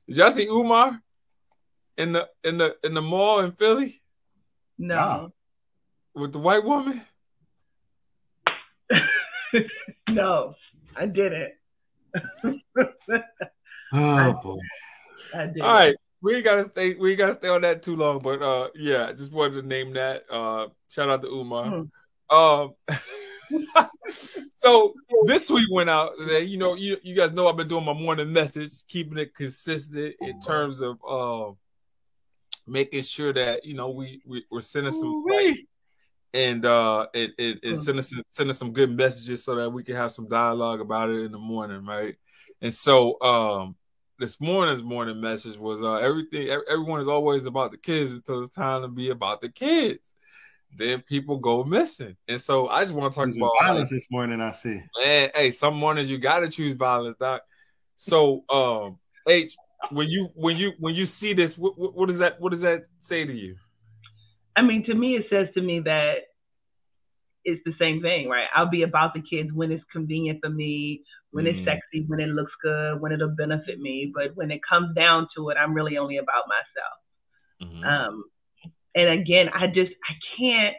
Did 0.08 0.18
y'all 0.18 0.32
see 0.32 0.48
Umar 0.48 1.02
in 1.98 2.14
the 2.14 2.28
in 2.44 2.58
the 2.58 2.76
in 2.84 2.94
the 2.94 3.02
mall 3.02 3.40
in 3.40 3.52
Philly? 3.52 4.02
No. 4.78 5.34
With 6.18 6.34
the 6.34 6.40
white 6.40 6.64
woman? 6.64 7.04
no, 10.10 10.56
I 10.96 11.06
didn't. 11.06 11.54
oh 13.94 14.34
boy. 14.42 14.58
I 15.36 15.46
did. 15.46 15.62
All 15.62 15.78
right. 15.78 15.96
We 16.22 16.36
ain't 16.36 16.46
gotta 16.46 16.70
stay 16.70 16.96
we 16.96 17.12
ain't 17.12 17.20
gotta 17.20 17.36
stay 17.36 17.50
on 17.50 17.62
that 17.62 17.84
too 17.84 17.96
long, 17.96 18.20
but 18.20 18.42
uh 18.42 18.70
yeah, 18.74 19.12
just 19.14 19.32
wanted 19.32 19.62
to 19.62 19.68
name 19.68 19.94
that. 19.94 20.24
Uh 20.28 20.70
shout 20.90 21.10
out 21.10 21.22
to 21.22 21.28
Umar. 21.28 21.66
Mm-hmm. 21.66 22.36
Um, 22.36 22.74
so 24.58 24.94
this 25.26 25.44
tweet 25.44 25.72
went 25.72 25.92
out 25.92 26.14
today. 26.18 26.44
You 26.44 26.58
know, 26.58 26.74
you, 26.74 26.98
you 27.04 27.16
guys 27.16 27.32
know 27.32 27.48
I've 27.48 27.58
been 27.58 27.68
doing 27.68 27.86
my 27.86 27.94
morning 27.94 28.34
message, 28.34 28.72
keeping 28.88 29.20
it 29.20 29.36
consistent 29.36 30.16
in 30.20 30.42
terms 30.42 30.82
of 30.82 30.98
uh, 31.08 31.52
making 32.66 33.04
sure 33.04 33.32
that 33.34 33.64
you 33.66 33.76
know 33.76 33.92
we, 33.92 34.22
we 34.26 34.44
are 34.52 34.62
sending 34.62 34.92
some 34.92 35.24
light 35.30 35.60
and 36.34 36.66
uh 36.66 37.08
it, 37.14 37.32
it, 37.38 37.60
it 37.64 37.78
sending 37.78 38.04
some 38.04 38.22
sending 38.32 38.54
some 38.54 38.74
good 38.74 38.96
messages 38.96 39.44
so 39.44 39.56
that 39.56 39.70
we 39.70 39.84
can 39.84 39.96
have 39.96 40.12
some 40.12 40.28
dialogue 40.28 40.82
about 40.82 41.10
it 41.10 41.24
in 41.24 41.32
the 41.32 41.38
morning, 41.38 41.86
right? 41.86 42.16
And 42.62 42.74
so 42.74 43.20
um 43.22 43.76
this 44.20 44.40
morning's 44.42 44.84
morning 44.84 45.22
message 45.22 45.58
was 45.58 45.82
uh 45.82 45.96
everything 45.96 46.50
everyone 46.50 47.02
is 47.02 47.08
always 47.08 47.46
about 47.46 47.72
the 47.72 47.78
kids 47.78 48.12
until 48.12 48.44
it's 48.44 48.56
time 48.56 48.82
to 48.82 48.88
be 48.88 49.10
about 49.10 49.42
the 49.42 49.50
kids 49.50 50.16
then 50.76 51.02
people 51.02 51.38
go 51.38 51.64
missing. 51.64 52.16
And 52.28 52.40
so 52.40 52.68
I 52.68 52.84
just 52.84 52.94
want 52.94 53.12
to 53.12 53.20
talk 53.20 53.36
about 53.36 53.52
violence 53.62 53.90
this 53.90 54.12
morning. 54.12 54.42
I 54.42 54.52
see. 54.52 54.82
Man, 55.04 55.32
hey, 55.34 55.52
some 55.52 55.76
mornings 55.76 56.10
you 56.10 56.18
got 56.18 56.42
to 56.42 56.50
choose 56.50 56.76
violence, 56.76 57.18
doc. 57.20 57.42
So, 57.96 58.44
um, 58.50 59.00
H, 59.28 59.56
when 59.90 60.08
you 60.08 60.30
when 60.36 60.58
you 60.58 60.74
when 60.80 60.94
you 60.94 61.06
see 61.06 61.34
this, 61.34 61.58
what, 61.58 61.78
what, 61.78 61.96
what 61.96 62.08
does 62.08 62.20
that 62.20 62.40
what 62.40 62.52
does 62.52 62.62
that 62.62 62.86
say 63.00 63.26
to 63.26 63.34
you? 63.34 63.56
I 64.58 64.64
mean, 64.64 64.84
to 64.86 64.94
me, 64.94 65.16
it 65.16 65.28
says 65.30 65.48
to 65.54 65.62
me 65.62 65.82
that 65.82 66.16
it's 67.46 67.62
the 67.64 67.74
same 67.80 68.02
thing, 68.02 68.28
right? 68.28 68.48
I'll 68.54 68.70
be 68.70 68.82
about 68.82 69.14
the 69.14 69.22
kids 69.22 69.50
when 69.54 69.72
it's 69.72 69.84
convenient 69.94 70.40
for 70.44 70.50
me, 70.50 71.04
when 71.32 71.46
mm. 71.46 71.50
it's 71.50 71.66
sexy, 71.66 72.04
when 72.08 72.20
it 72.20 72.28
looks 72.28 72.52
good, 72.62 73.00
when 73.00 73.12
it'll 73.12 73.36
benefit 73.38 73.80
me. 73.80 74.12
But 74.14 74.36
when 74.36 74.52
it 74.52 74.62
comes 74.68 74.96
down 74.96 75.28
to 75.38 75.50
it, 75.50 75.58
I'm 75.58 75.74
really 75.74 75.98
only 75.98 76.18
about 76.18 76.44
myself. 76.50 77.72
Mm-hmm. 77.72 77.84
Um, 77.84 78.24
and 78.96 79.22
again, 79.22 79.48
I 79.54 79.68
just 79.68 79.92
I 80.10 80.14
can't. 80.38 80.76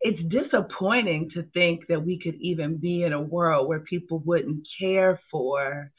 It's 0.00 0.20
disappointing 0.28 1.30
to 1.34 1.44
think 1.54 1.86
that 1.88 2.04
we 2.04 2.18
could 2.22 2.34
even 2.40 2.78
be 2.78 3.04
in 3.04 3.12
a 3.12 3.20
world 3.20 3.68
where 3.68 3.80
people 3.80 4.18
wouldn't 4.18 4.66
care 4.80 5.20
for, 5.30 5.90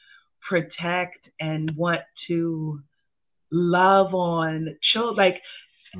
protect, 0.48 1.26
and 1.40 1.72
want 1.76 2.02
to 2.28 2.80
love 3.50 4.14
on 4.14 4.76
children. 4.92 5.16
Like 5.16 5.42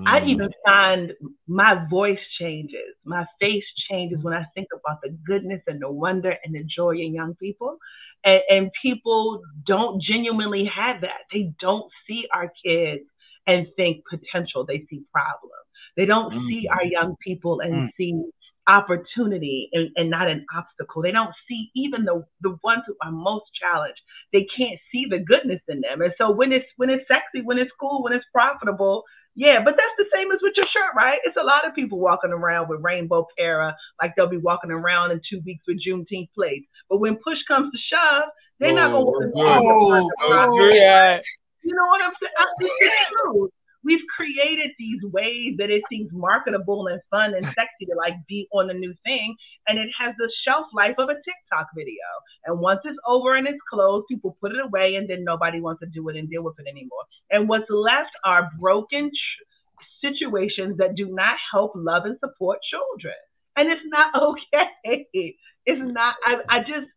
I 0.05 0.21
Mm. 0.21 0.27
even 0.27 0.49
find 0.65 1.13
my 1.47 1.85
voice 1.89 2.19
changes, 2.39 2.95
my 3.05 3.25
face 3.41 3.65
changes 3.89 4.19
when 4.23 4.35
I 4.35 4.45
think 4.55 4.69
about 4.73 4.99
the 5.03 5.17
goodness 5.27 5.63
and 5.67 5.81
the 5.81 5.91
wonder 5.91 6.35
and 6.45 6.55
the 6.55 6.65
joy 6.65 6.93
in 6.97 7.15
young 7.15 7.35
people. 7.37 7.79
And, 8.25 8.41
and 8.49 8.71
people 8.83 9.43
don't 9.67 10.03
genuinely 10.03 10.65
have 10.75 11.01
that. 11.03 11.21
They 11.33 11.53
don't 11.61 11.91
see 12.07 12.25
our 12.35 12.51
kids 12.65 13.03
and 13.47 13.67
think 13.77 14.03
potential. 14.09 14.65
They 14.67 14.85
see 14.91 15.03
problems. 15.13 15.53
They 15.97 16.05
don't 16.07 16.33
Mm. 16.33 16.49
see 16.49 16.69
our 16.73 16.85
young 16.85 17.17
people 17.25 17.61
and 17.61 17.85
Mm. 17.85 17.91
see 17.97 18.23
opportunity 18.69 19.69
and, 19.73 19.91
and 19.97 20.11
not 20.11 20.29
an 20.29 20.45
obstacle. 20.55 21.03
They 21.03 21.13
don't 21.13 21.35
see 21.49 21.71
even 21.77 22.05
the 22.05 22.25
the 22.41 22.57
ones 22.65 22.83
who 22.87 22.97
are 23.03 23.13
most 23.13 23.45
challenged. 23.61 24.01
They 24.33 24.47
can't 24.57 24.79
see 24.93 25.07
the 25.09 25.19
goodness 25.21 25.61
in 25.69 25.81
them. 25.81 26.03
And 26.03 26.13
so 26.19 26.31
when 26.31 26.53
it's 26.53 26.67
when 26.77 26.91
it's 26.91 27.07
sexy, 27.09 27.43
when 27.45 27.59
it's 27.59 27.71
cool, 27.81 28.03
when 28.03 28.13
it's 28.13 28.27
profitable, 28.33 29.05
yeah, 29.37 29.61
but 29.63 29.75
that's 29.77 29.95
the 29.99 30.07
same 30.15 30.33
as 30.33 30.39
with 30.43 30.55
your 30.57 30.67
shirt, 30.67 30.97
right? 30.97 31.19
It's 31.25 31.37
a 31.37 31.45
lot 31.45 31.67
of 31.69 31.75
people 31.75 31.99
walking 31.99 32.33
around 32.33 32.69
with 32.69 32.81
rainbow 32.83 33.27
para, 33.39 33.77
like 34.03 34.15
they'll 34.17 34.29
be 34.29 34.39
walking 34.39 34.71
around 34.71 35.13
in 35.13 35.21
two 35.29 35.41
weeks 35.45 35.63
with 35.69 35.79
Juneteenth 35.87 36.31
plates. 36.35 36.67
But 36.89 36.99
when 36.99 37.17
push 37.17 37.39
comes 37.47 37.71
to 37.73 37.79
shove, 37.93 38.31
they're 38.59 38.75
not 38.75 38.93
Oh, 38.93 39.05
going 39.05 39.21
to 39.21 39.27
good. 39.29 39.35
walk 39.37 39.63
Oh, 39.63 40.09
the 40.09 40.17
front. 40.27 40.51
oh. 40.51 40.71
Yeah. 40.73 41.19
Oh. 41.21 41.23
You 41.63 41.75
know 41.75 41.87
what 41.87 42.03
I'm 42.03 42.13
saying? 42.21 42.33
I, 42.39 42.47
it's 42.81 43.09
true. 43.11 43.51
We've 43.87 44.05
created 44.17 44.73
these 44.81 45.01
ways 45.05 45.55
that 45.59 45.71
it 45.71 45.83
seems 45.89 46.11
marketable 46.13 46.89
and 46.89 47.01
fun 47.09 47.35
and 47.35 47.47
sexy 47.47 47.87
to 47.87 47.95
like 47.97 48.15
be 48.27 48.49
on 48.53 48.67
the 48.67 48.75
new 48.75 48.93
thing, 49.05 49.37
and 49.69 49.79
it 49.79 49.89
has 49.99 50.13
the 50.19 50.29
shelf 50.45 50.67
life 50.75 50.97
of 50.99 51.09
a 51.09 51.15
TikTok 51.15 51.69
video. 51.77 52.09
And 52.45 52.59
once 52.59 52.81
it's 52.85 52.99
over 53.07 53.37
and 53.37 53.47
it's 53.47 53.61
closed, 53.71 54.07
people 54.11 54.37
put 54.41 54.51
it 54.51 54.59
away, 54.59 54.97
and 54.97 55.09
then 55.09 55.23
nobody 55.23 55.61
wants 55.61 55.81
to 55.81 55.87
do 55.87 56.09
it 56.09 56.17
and 56.17 56.29
deal 56.29 56.43
with 56.43 56.59
it 56.59 56.67
anymore. 56.69 57.05
And 57.31 57.49
what's 57.49 57.71
left 57.71 58.11
are 58.25 58.51
broken 58.59 59.11
ch- 59.11 60.03
situations 60.03 60.79
that 60.79 60.97
do 60.97 61.15
not 61.15 61.37
help 61.53 61.73
love 61.77 62.07
and 62.07 62.19
support 62.19 62.59
children, 62.69 63.15
and 63.57 63.71
it's 63.71 63.87
not 63.87 64.13
okay. 64.21 65.37
It's 65.65 65.81
not. 65.81 66.17
I, 66.27 66.41
I 66.49 66.59
just 66.61 66.89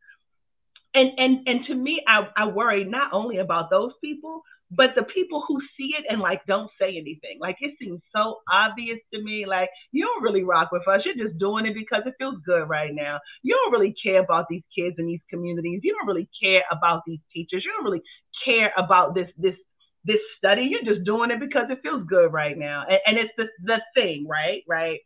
and 0.94 1.12
and 1.18 1.48
and 1.48 1.66
to 1.68 1.76
me, 1.76 2.02
I 2.08 2.28
I 2.36 2.48
worry 2.48 2.84
not 2.84 3.14
only 3.14 3.38
about 3.38 3.70
those 3.70 3.92
people, 4.04 4.42
but 4.72 4.92
the 4.96 5.04
people 5.04 5.44
who 5.48 5.60
see 5.78 5.92
it 5.98 6.06
and 6.10 6.22
like 6.22 6.46
don't 6.46 6.70
say 6.80 6.90
anything. 6.90 7.38
Like 7.40 7.58
it 7.62 7.74
seems 7.82 8.02
so 8.16 8.38
obvious 8.52 9.00
to 9.14 9.22
me. 9.22 9.46
Like 9.48 9.70
you 9.92 10.06
don't 10.06 10.24
really 10.24 10.44
rock 10.44 10.72
with 10.72 10.88
us. 10.88 11.02
You're 11.06 11.28
just 11.28 11.40
doing 11.40 11.66
it 11.66 11.74
because 11.74 12.04
it 12.06 12.14
feels 12.20 12.38
good 12.46 12.70
right 12.70 12.92
now. 12.94 13.20
You 13.42 13.56
don't 13.56 13.72
really 13.72 13.96
care 14.04 14.22
about 14.22 14.46
these 14.50 14.64
kids 14.78 14.96
in 15.00 15.08
these 15.08 15.22
communities. 15.30 15.82
You 15.84 15.96
don't 15.98 16.08
really 16.08 16.30
care 16.42 16.64
about 16.72 17.02
these 17.08 17.20
teachers. 17.34 17.64
You 17.66 17.72
don't 17.76 17.86
really 17.86 18.04
care 18.46 18.72
about 18.78 19.16
this 19.16 19.30
this 19.38 19.56
this 20.06 20.20
study. 20.38 20.70
You're 20.70 20.94
just 20.94 21.06
doing 21.06 21.32
it 21.32 21.40
because 21.40 21.66
it 21.70 21.80
feels 21.82 22.06
good 22.08 22.32
right 22.32 22.58
now. 22.58 22.84
And, 22.88 23.00
and 23.06 23.18
it's 23.18 23.34
the 23.38 23.46
the 23.64 23.82
thing, 23.96 24.28
right? 24.30 24.62
Right 24.68 25.00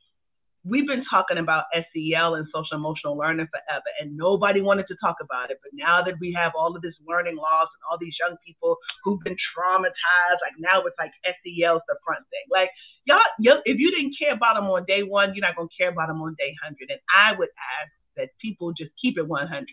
we've 0.63 0.87
been 0.87 1.03
talking 1.11 1.37
about 1.37 1.67
SEL 1.75 2.35
and 2.35 2.47
social 2.47 2.79
emotional 2.79 3.19
learning 3.19 3.47
forever, 3.51 3.89
and 3.99 4.15
nobody 4.15 4.61
wanted 4.61 4.87
to 4.87 4.95
talk 5.03 5.17
about 5.19 5.51
it. 5.51 5.59
But 5.61 5.75
now 5.75 6.03
that 6.03 6.15
we 6.19 6.31
have 6.39 6.53
all 6.55 6.75
of 6.75 6.81
this 6.81 6.95
learning 7.05 7.35
loss 7.35 7.67
and 7.75 7.83
all 7.89 7.99
these 7.99 8.15
young 8.19 8.39
people 8.45 8.77
who've 9.03 9.19
been 9.23 9.35
traumatized, 9.51 10.39
like 10.39 10.55
now 10.57 10.83
it's 10.87 10.95
like 10.97 11.11
SEL's 11.27 11.83
the 11.87 11.99
front 12.05 12.23
thing. 12.31 12.47
Like 12.47 12.71
y'all, 13.03 13.19
y'all 13.39 13.59
if 13.65 13.77
you 13.77 13.91
didn't 13.91 14.15
care 14.15 14.33
about 14.33 14.55
them 14.55 14.71
on 14.71 14.87
day 14.87 15.03
one, 15.03 15.35
you're 15.35 15.45
not 15.45 15.55
gonna 15.55 15.71
care 15.75 15.91
about 15.91 16.07
them 16.07 16.23
on 16.23 16.35
day 16.39 16.55
hundred. 16.63 16.89
And 16.89 17.03
I 17.11 17.35
would 17.37 17.51
ask 17.83 17.91
that 18.15 18.29
people 18.39 18.71
just 18.71 18.91
keep 19.01 19.17
it 19.17 19.27
100. 19.27 19.67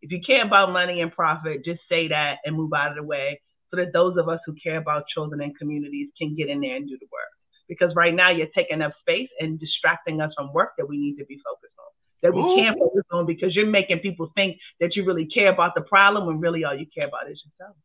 If 0.00 0.10
you 0.10 0.20
care 0.24 0.46
about 0.46 0.72
money 0.72 1.02
and 1.02 1.12
profit, 1.12 1.64
just 1.64 1.80
say 1.88 2.08
that 2.08 2.40
and 2.44 2.56
move 2.56 2.72
out 2.72 2.92
of 2.92 2.96
the 2.96 3.02
way, 3.02 3.42
so 3.68 3.76
that 3.76 3.92
those 3.92 4.16
of 4.16 4.28
us 4.28 4.40
who 4.46 4.54
care 4.56 4.78
about 4.78 5.04
children 5.12 5.42
and 5.42 5.56
communities 5.58 6.08
can 6.16 6.34
get 6.34 6.48
in 6.48 6.60
there 6.62 6.76
and 6.76 6.88
do 6.88 6.96
the 6.96 7.06
work 7.12 7.28
because 7.70 7.94
right 7.94 8.12
now 8.12 8.30
you're 8.30 8.48
taking 8.54 8.82
up 8.82 8.92
space 9.00 9.30
and 9.38 9.58
distracting 9.58 10.20
us 10.20 10.32
from 10.36 10.52
work 10.52 10.72
that 10.76 10.86
we 10.86 10.98
need 10.98 11.16
to 11.16 11.24
be 11.24 11.36
focused 11.36 11.72
on, 11.78 11.90
that 12.22 12.34
we 12.34 12.42
Ooh. 12.42 12.56
can't 12.56 12.76
focus 12.78 13.04
on 13.12 13.24
because 13.24 13.54
you're 13.54 13.64
making 13.64 14.00
people 14.00 14.30
think 14.34 14.58
that 14.80 14.96
you 14.96 15.04
really 15.06 15.24
care 15.24 15.50
about 15.52 15.74
the 15.76 15.80
problem 15.82 16.26
when 16.26 16.40
really 16.40 16.64
all 16.64 16.74
you 16.74 16.86
care 16.92 17.06
about 17.06 17.30
is 17.30 17.40
yourself. 17.46 17.76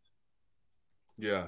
Yeah. 1.18 1.46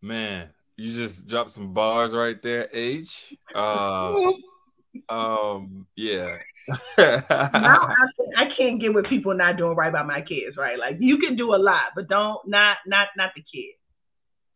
Man, 0.00 0.50
you 0.76 0.92
just 0.92 1.26
dropped 1.26 1.50
some 1.50 1.74
bars 1.74 2.12
right 2.12 2.40
there, 2.40 2.68
H. 2.72 3.34
Uh 3.54 4.14
um 5.10 5.86
yeah. 5.96 6.36
now 6.68 6.76
I, 6.98 8.06
can- 8.16 8.36
I 8.36 8.44
can't 8.56 8.80
get 8.80 8.94
with 8.94 9.06
people 9.06 9.34
not 9.34 9.56
doing 9.56 9.76
right 9.76 9.92
by 9.92 10.02
my 10.02 10.20
kids, 10.22 10.56
right? 10.56 10.78
Like 10.78 10.96
you 11.00 11.18
can 11.18 11.36
do 11.36 11.54
a 11.54 11.56
lot, 11.58 11.92
but 11.96 12.08
don't 12.08 12.38
not 12.46 12.78
not 12.86 13.08
not 13.16 13.32
the 13.34 13.42
kids. 13.42 13.78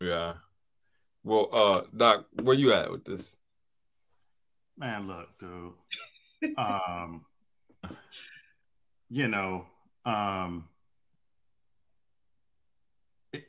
yeah. 0.01 0.35
Well, 1.25 1.49
uh 1.53 1.83
Doc, 1.97 2.27
where 2.43 2.57
you 2.57 2.73
at 2.73 2.91
with 2.91 3.05
this? 3.05 3.37
Man, 4.77 5.07
look, 5.07 5.39
dude. 5.39 5.73
Um, 6.57 7.25
you 9.11 9.29
know, 9.29 9.67
um, 10.05 10.69
it- 13.33 13.47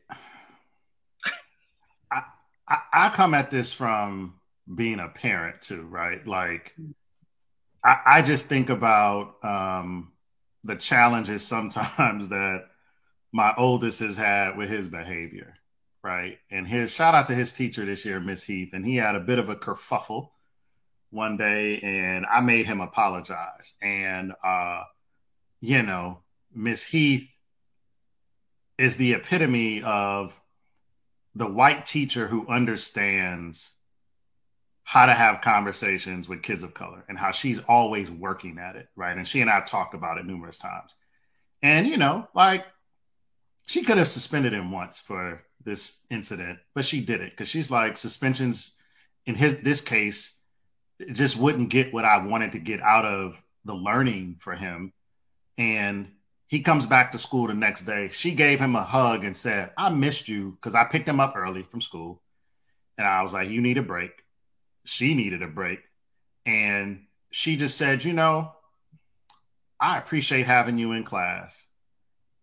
I, 2.11 2.23
I 2.67 2.77
I 2.93 3.09
come 3.09 3.33
at 3.33 3.51
this 3.51 3.73
from 3.73 4.35
being 4.73 4.99
a 4.99 5.07
parent 5.09 5.61
too, 5.61 5.83
right? 5.83 6.25
Like, 6.25 6.73
I, 7.83 7.97
I 8.05 8.21
just 8.21 8.47
think 8.47 8.69
about 8.69 9.43
um, 9.43 10.11
the 10.63 10.75
challenges 10.75 11.45
sometimes 11.45 12.29
that 12.29 12.65
my 13.31 13.53
oldest 13.57 13.99
has 13.99 14.17
had 14.17 14.57
with 14.57 14.69
his 14.69 14.87
behavior, 14.87 15.55
right? 16.03 16.37
And 16.51 16.67
his 16.67 16.93
shout 16.93 17.15
out 17.15 17.27
to 17.27 17.35
his 17.35 17.53
teacher 17.53 17.85
this 17.85 18.05
year, 18.05 18.19
Miss 18.19 18.43
Heath, 18.43 18.71
and 18.73 18.85
he 18.85 18.97
had 18.97 19.15
a 19.15 19.21
bit 19.21 19.39
of 19.39 19.49
a 19.49 19.55
kerfuffle 19.55 20.29
one 21.09 21.37
day 21.37 21.79
and 21.79 22.25
I 22.25 22.41
made 22.41 22.65
him 22.65 22.81
apologize. 22.81 23.75
And 23.81 24.33
uh, 24.43 24.83
you 25.61 25.81
know, 25.81 26.19
Miss 26.53 26.83
Heath 26.83 27.29
is 28.77 28.97
the 28.97 29.13
epitome 29.13 29.81
of 29.83 30.39
the 31.35 31.47
white 31.47 31.85
teacher 31.85 32.27
who 32.27 32.47
understands 32.47 33.71
how 34.83 35.05
to 35.05 35.13
have 35.13 35.41
conversations 35.41 36.27
with 36.27 36.43
kids 36.43 36.63
of 36.63 36.73
color 36.73 37.05
and 37.07 37.17
how 37.17 37.31
she's 37.31 37.59
always 37.59 38.11
working 38.11 38.59
at 38.59 38.75
it, 38.75 38.89
right? 38.95 39.15
And 39.15 39.27
she 39.27 39.39
and 39.39 39.49
I 39.49 39.55
have 39.55 39.67
talked 39.67 39.93
about 39.93 40.17
it 40.17 40.25
numerous 40.25 40.57
times. 40.57 40.95
And 41.61 41.87
you 41.87 41.97
know, 41.97 42.27
like 42.33 42.65
she 43.65 43.83
could 43.83 43.97
have 43.97 44.07
suspended 44.07 44.53
him 44.53 44.71
once 44.71 44.99
for 44.99 45.43
this 45.63 46.05
incident, 46.09 46.59
but 46.73 46.85
she 46.85 47.01
did 47.03 47.21
it 47.21 47.31
because 47.31 47.47
she's 47.47 47.71
like 47.71 47.97
suspensions 47.97 48.77
in 49.25 49.35
his 49.35 49.61
this 49.61 49.81
case 49.81 50.35
just 51.11 51.37
wouldn't 51.37 51.69
get 51.69 51.93
what 51.93 52.05
I 52.05 52.25
wanted 52.25 52.53
to 52.53 52.59
get 52.59 52.81
out 52.81 53.05
of 53.05 53.41
the 53.65 53.73
learning 53.73 54.37
for 54.39 54.53
him. 54.53 54.93
And 55.57 56.11
he 56.47 56.61
comes 56.61 56.85
back 56.85 57.11
to 57.11 57.17
school 57.17 57.47
the 57.47 57.53
next 57.53 57.85
day. 57.85 58.09
She 58.11 58.31
gave 58.31 58.59
him 58.59 58.75
a 58.75 58.83
hug 58.83 59.23
and 59.23 59.35
said, 59.35 59.71
I 59.77 59.89
missed 59.89 60.27
you 60.27 60.51
because 60.51 60.75
I 60.75 60.83
picked 60.85 61.07
him 61.07 61.19
up 61.19 61.35
early 61.35 61.63
from 61.63 61.81
school. 61.81 62.21
And 62.97 63.07
I 63.07 63.21
was 63.23 63.33
like, 63.33 63.49
You 63.49 63.61
need 63.61 63.77
a 63.77 63.83
break. 63.83 64.11
She 64.85 65.15
needed 65.15 65.41
a 65.41 65.47
break. 65.47 65.79
And 66.45 67.05
she 67.31 67.55
just 67.55 67.77
said, 67.77 68.03
You 68.03 68.13
know, 68.13 68.51
I 69.79 69.97
appreciate 69.97 70.45
having 70.45 70.77
you 70.77 70.91
in 70.91 71.03
class 71.03 71.55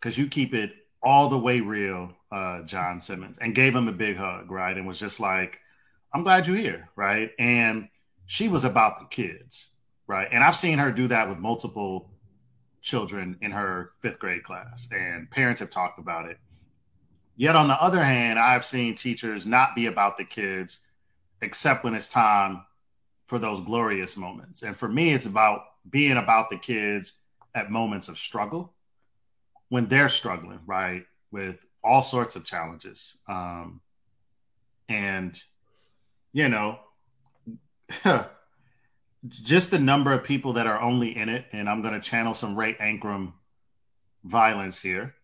because 0.00 0.18
you 0.18 0.26
keep 0.26 0.54
it 0.54 0.72
all 1.02 1.28
the 1.28 1.38
way 1.38 1.60
real, 1.60 2.12
uh, 2.30 2.62
John 2.62 3.00
Simmons, 3.00 3.38
and 3.38 3.54
gave 3.54 3.74
him 3.74 3.88
a 3.88 3.92
big 3.92 4.16
hug, 4.16 4.50
right? 4.50 4.76
And 4.76 4.86
was 4.86 4.98
just 4.98 5.20
like, 5.20 5.58
I'm 6.12 6.22
glad 6.22 6.46
you're 6.46 6.56
here, 6.56 6.88
right? 6.96 7.30
And 7.38 7.88
she 8.26 8.48
was 8.48 8.64
about 8.64 8.98
the 8.98 9.06
kids, 9.06 9.70
right? 10.06 10.28
And 10.30 10.44
I've 10.44 10.56
seen 10.56 10.78
her 10.78 10.92
do 10.92 11.08
that 11.08 11.28
with 11.28 11.38
multiple 11.38 12.10
children 12.80 13.36
in 13.40 13.50
her 13.50 13.92
fifth 14.00 14.18
grade 14.18 14.44
class, 14.44 14.88
and 14.92 15.30
parents 15.30 15.60
have 15.60 15.70
talked 15.70 15.98
about 15.98 16.26
it. 16.26 16.38
Yet 17.36 17.56
on 17.56 17.68
the 17.68 17.82
other 17.82 18.04
hand, 18.04 18.38
I've 18.38 18.64
seen 18.64 18.94
teachers 18.94 19.46
not 19.46 19.74
be 19.74 19.86
about 19.86 20.18
the 20.18 20.24
kids 20.24 20.80
except 21.40 21.84
when 21.84 21.94
it's 21.94 22.08
time 22.08 22.64
for 23.26 23.38
those 23.38 23.60
glorious 23.60 24.16
moments. 24.16 24.62
And 24.62 24.76
for 24.76 24.88
me, 24.88 25.12
it's 25.12 25.26
about 25.26 25.62
being 25.88 26.16
about 26.16 26.50
the 26.50 26.58
kids 26.58 27.14
at 27.54 27.70
moments 27.70 28.08
of 28.08 28.18
struggle 28.18 28.74
when 29.68 29.86
they're 29.86 30.08
struggling, 30.08 30.60
right? 30.66 31.06
With 31.30 31.64
all 31.82 32.02
sorts 32.02 32.36
of 32.36 32.44
challenges. 32.44 33.16
Um, 33.28 33.80
and, 34.88 35.40
you 36.32 36.48
know, 36.48 36.78
just 39.28 39.70
the 39.70 39.78
number 39.78 40.12
of 40.12 40.24
people 40.24 40.54
that 40.54 40.66
are 40.66 40.80
only 40.80 41.16
in 41.16 41.28
it, 41.28 41.46
and 41.52 41.68
I'm 41.68 41.82
going 41.82 41.94
to 41.94 42.00
channel 42.00 42.34
some 42.34 42.56
Ray 42.56 42.74
Ankrum 42.74 43.32
violence 44.24 44.80
here. 44.80 45.14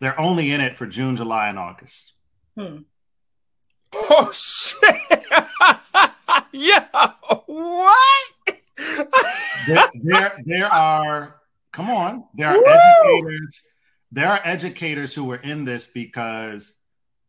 They're 0.00 0.18
only 0.20 0.50
in 0.50 0.60
it 0.60 0.76
for 0.76 0.86
June, 0.86 1.16
July, 1.16 1.48
and 1.48 1.58
August. 1.58 2.12
Hmm. 2.56 2.78
Oh 3.94 4.30
shit! 4.32 4.82
yeah, 6.52 6.86
what? 7.46 8.34
there, 9.66 9.90
there, 9.94 10.42
there 10.44 10.66
are. 10.66 11.36
Come 11.72 11.90
on, 11.90 12.24
there 12.34 12.48
are 12.48 12.56
Woo! 12.56 12.64
educators. 12.64 13.62
There 14.14 14.30
are 14.30 14.40
educators 14.44 15.12
who 15.12 15.28
are 15.32 15.38
in 15.38 15.64
this 15.64 15.88
because 15.88 16.76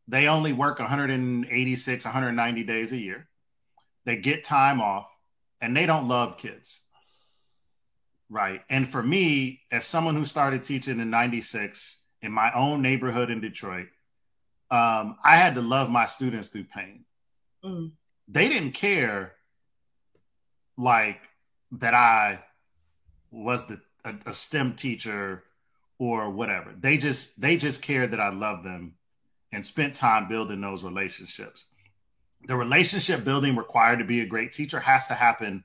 they 0.07 0.27
only 0.27 0.53
work 0.53 0.77
186, 0.77 2.05
190 2.05 2.63
days 2.63 2.91
a 2.91 2.97
year. 2.97 3.27
They 4.05 4.17
get 4.17 4.43
time 4.43 4.79
off, 4.79 5.07
and 5.59 5.75
they 5.75 5.87
don't 5.87 6.07
love 6.07 6.37
kids. 6.37 6.79
Right. 8.29 8.61
And 8.69 8.87
for 8.87 9.01
me, 9.01 9.61
as 9.71 9.83
someone 9.83 10.15
who 10.15 10.25
started 10.25 10.61
teaching 10.61 10.99
in 10.99 11.09
96 11.09 11.97
in 12.21 12.31
my 12.31 12.53
own 12.53 12.83
neighborhood 12.83 13.31
in 13.31 13.41
Detroit, 13.41 13.87
um, 14.69 15.17
I 15.23 15.37
had 15.37 15.55
to 15.55 15.61
love 15.61 15.89
my 15.89 16.05
students 16.05 16.49
through 16.49 16.65
pain. 16.65 17.05
Mm. 17.63 17.93
They 18.27 18.47
didn't 18.47 18.73
care 18.73 19.33
like 20.77 21.21
that 21.71 21.95
I 21.95 22.41
was 23.31 23.65
the 23.65 23.81
a, 24.03 24.13
a 24.27 24.33
STEM 24.33 24.75
teacher 24.75 25.43
or 25.97 26.29
whatever. 26.29 26.73
They 26.77 26.97
just 26.97 27.39
they 27.39 27.57
just 27.57 27.81
cared 27.81 28.11
that 28.11 28.19
I 28.19 28.29
loved 28.29 28.65
them 28.65 28.95
and 29.51 29.65
spent 29.65 29.95
time 29.95 30.27
building 30.27 30.61
those 30.61 30.83
relationships. 30.83 31.65
The 32.47 32.55
relationship 32.55 33.23
building 33.23 33.55
required 33.55 33.99
to 33.99 34.05
be 34.05 34.21
a 34.21 34.25
great 34.25 34.53
teacher 34.53 34.79
has 34.79 35.07
to 35.07 35.13
happen 35.13 35.63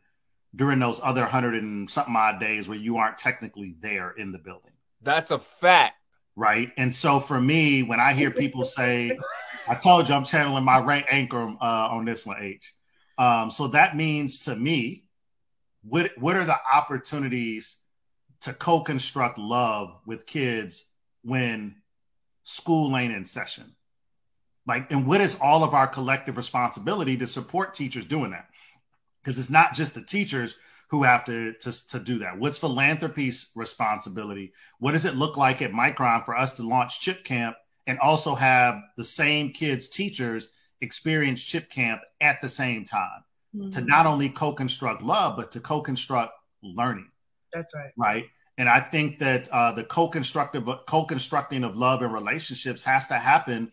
during 0.54 0.78
those 0.78 1.00
other 1.02 1.26
hundred 1.26 1.54
and 1.54 1.90
something 1.90 2.16
odd 2.16 2.40
days 2.40 2.68
where 2.68 2.78
you 2.78 2.96
aren't 2.96 3.18
technically 3.18 3.74
there 3.80 4.10
in 4.12 4.32
the 4.32 4.38
building. 4.38 4.72
That's 5.02 5.30
a 5.30 5.38
fact. 5.38 5.96
Right. 6.36 6.72
And 6.76 6.94
so 6.94 7.20
for 7.20 7.40
me, 7.40 7.82
when 7.82 8.00
I 8.00 8.14
hear 8.14 8.30
people 8.30 8.64
say, 8.64 9.18
I 9.68 9.74
told 9.74 10.08
you 10.08 10.14
I'm 10.14 10.24
channeling 10.24 10.64
my 10.64 10.78
Ray 10.78 11.04
Ankrum 11.10 11.56
uh, 11.60 11.88
on 11.90 12.04
this 12.04 12.24
one, 12.24 12.38
H. 12.40 12.72
Um, 13.18 13.50
so 13.50 13.68
that 13.68 13.96
means 13.96 14.44
to 14.44 14.56
me, 14.56 15.04
what 15.82 16.12
what 16.18 16.36
are 16.36 16.44
the 16.44 16.56
opportunities 16.72 17.76
to 18.42 18.52
co-construct 18.52 19.38
love 19.38 19.96
with 20.06 20.26
kids 20.26 20.84
when 21.22 21.76
school 22.42 22.96
ain't 22.96 23.14
in 23.14 23.24
session? 23.24 23.74
Like, 24.66 24.90
and 24.92 25.06
what 25.06 25.20
is 25.20 25.38
all 25.40 25.64
of 25.64 25.74
our 25.74 25.86
collective 25.86 26.36
responsibility 26.36 27.16
to 27.18 27.26
support 27.26 27.74
teachers 27.74 28.06
doing 28.06 28.30
that? 28.30 28.48
Because 29.22 29.38
it's 29.38 29.50
not 29.50 29.74
just 29.74 29.94
the 29.94 30.02
teachers 30.02 30.56
who 30.88 31.02
have 31.02 31.24
to, 31.24 31.52
to, 31.54 31.88
to 31.88 32.00
do 32.00 32.18
that. 32.18 32.38
What's 32.38 32.58
philanthropy's 32.58 33.50
responsibility? 33.54 34.52
What 34.78 34.92
does 34.92 35.04
it 35.04 35.14
look 35.14 35.36
like 35.36 35.62
at 35.62 35.72
Micron 35.72 36.24
for 36.24 36.36
us 36.36 36.56
to 36.56 36.66
launch 36.66 37.00
Chip 37.00 37.24
Camp 37.24 37.56
and 37.86 37.98
also 37.98 38.34
have 38.34 38.80
the 38.96 39.04
same 39.04 39.52
kids' 39.52 39.88
teachers 39.88 40.50
experience 40.80 41.42
Chip 41.42 41.70
Camp 41.70 42.00
at 42.20 42.40
the 42.40 42.48
same 42.48 42.84
time 42.84 43.24
Mm-hmm. 43.56 43.70
to 43.70 43.80
not 43.80 44.06
only 44.06 44.28
co-construct 44.28 45.02
love 45.02 45.36
but 45.36 45.50
to 45.50 45.58
co-construct 45.58 46.32
learning? 46.62 47.09
That's 47.52 47.72
right. 47.74 47.90
right? 47.96 48.24
And 48.58 48.68
I 48.68 48.80
think 48.80 49.18
that 49.20 49.48
uh, 49.48 49.72
the 49.72 49.84
co-constructive 49.84 50.68
co-constructing 50.86 51.64
of 51.64 51.76
love 51.76 52.02
and 52.02 52.12
relationships 52.12 52.82
has 52.84 53.08
to 53.08 53.14
happen 53.14 53.72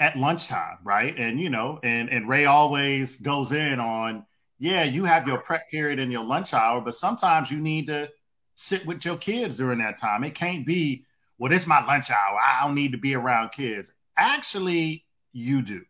at 0.00 0.16
lunchtime, 0.16 0.78
right? 0.82 1.14
And 1.18 1.38
you 1.38 1.50
know, 1.50 1.78
and 1.82 2.08
and 2.08 2.28
Ray 2.28 2.46
always 2.46 3.20
goes 3.20 3.52
in 3.52 3.80
on, 3.80 4.24
yeah, 4.58 4.84
you 4.84 5.04
have 5.04 5.28
your 5.28 5.38
prep 5.38 5.68
period 5.70 5.98
and 5.98 6.10
your 6.10 6.24
lunch 6.24 6.54
hour, 6.54 6.80
but 6.80 6.94
sometimes 6.94 7.50
you 7.50 7.60
need 7.60 7.86
to 7.88 8.10
sit 8.54 8.86
with 8.86 9.04
your 9.04 9.16
kids 9.16 9.56
during 9.56 9.80
that 9.80 9.98
time. 9.98 10.24
It 10.24 10.34
can't 10.34 10.64
be, 10.64 11.04
well, 11.38 11.52
it's 11.52 11.66
my 11.66 11.84
lunch 11.84 12.10
hour. 12.10 12.38
I 12.38 12.64
don't 12.64 12.74
need 12.74 12.92
to 12.92 12.98
be 12.98 13.14
around 13.14 13.50
kids. 13.50 13.92
Actually, 14.16 15.04
you 15.32 15.60
do, 15.60 15.82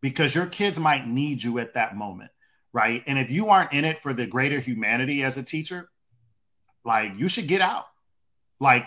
because 0.00 0.34
your 0.34 0.46
kids 0.46 0.78
might 0.78 1.08
need 1.08 1.42
you 1.42 1.58
at 1.58 1.74
that 1.74 1.96
moment, 1.96 2.30
right? 2.72 3.02
And 3.06 3.18
if 3.18 3.30
you 3.30 3.48
aren't 3.48 3.72
in 3.72 3.84
it 3.84 3.98
for 3.98 4.12
the 4.12 4.26
greater 4.26 4.60
humanity 4.60 5.24
as 5.24 5.38
a 5.38 5.42
teacher, 5.42 5.90
like 6.84 7.12
you 7.16 7.28
should 7.28 7.46
get 7.46 7.60
out. 7.60 7.86
Like 8.58 8.86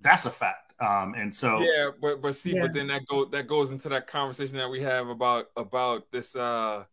that's 0.00 0.26
a 0.26 0.30
fact. 0.30 0.74
Um, 0.80 1.14
and 1.16 1.32
so 1.32 1.60
Yeah, 1.60 1.90
but 2.00 2.20
but 2.20 2.34
see, 2.36 2.54
Yeah. 2.54 2.62
but 2.62 2.74
then 2.74 2.88
that 2.88 3.06
go 3.06 3.24
that 3.26 3.46
goes 3.46 3.70
into 3.70 3.88
that 3.90 4.06
conversation 4.06 4.56
that 4.56 4.68
we 4.70 4.82
have 4.82 5.08
about 5.08 5.46
about 5.56 6.10
this 6.10 6.34
uh 6.34 6.84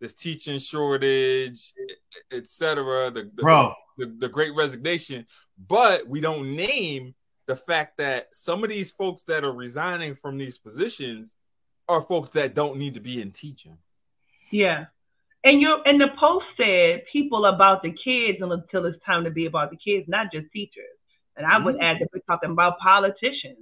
this 0.00 0.12
teaching 0.12 0.58
shortage, 0.58 1.72
et 2.30 2.46
cetera, 2.48 3.10
the, 3.10 3.22
the 3.34 3.42
bro, 3.42 3.72
the, 3.96 4.06
the 4.18 4.28
great 4.28 4.54
resignation, 4.54 5.26
but 5.68 6.06
we 6.06 6.20
don't 6.20 6.54
name 6.54 7.14
the 7.46 7.56
fact 7.56 7.98
that 7.98 8.34
some 8.34 8.62
of 8.64 8.70
these 8.70 8.90
folks 8.90 9.22
that 9.22 9.44
are 9.44 9.52
resigning 9.52 10.14
from 10.14 10.36
these 10.36 10.58
positions 10.58 11.34
are 11.88 12.02
folks 12.02 12.30
that 12.30 12.54
don't 12.54 12.76
need 12.78 12.94
to 12.94 13.00
be 13.00 13.20
in 13.20 13.30
teaching. 13.30 13.78
Yeah. 14.50 14.86
And 15.44 15.60
you 15.60 15.76
and 15.84 16.00
the 16.00 16.08
post 16.18 16.46
said 16.56 17.02
people 17.12 17.44
about 17.44 17.82
the 17.82 17.90
kids 17.92 18.38
until 18.40 18.86
it's 18.86 18.96
time 19.04 19.24
to 19.24 19.30
be 19.30 19.44
about 19.46 19.70
the 19.70 19.76
kids, 19.76 20.06
not 20.08 20.32
just 20.32 20.46
teachers. 20.52 20.84
And 21.36 21.46
I 21.46 21.58
would 21.62 21.76
add 21.82 21.98
that 22.00 22.08
we're 22.14 22.20
talking 22.26 22.50
about 22.52 22.78
politicians 22.78 23.58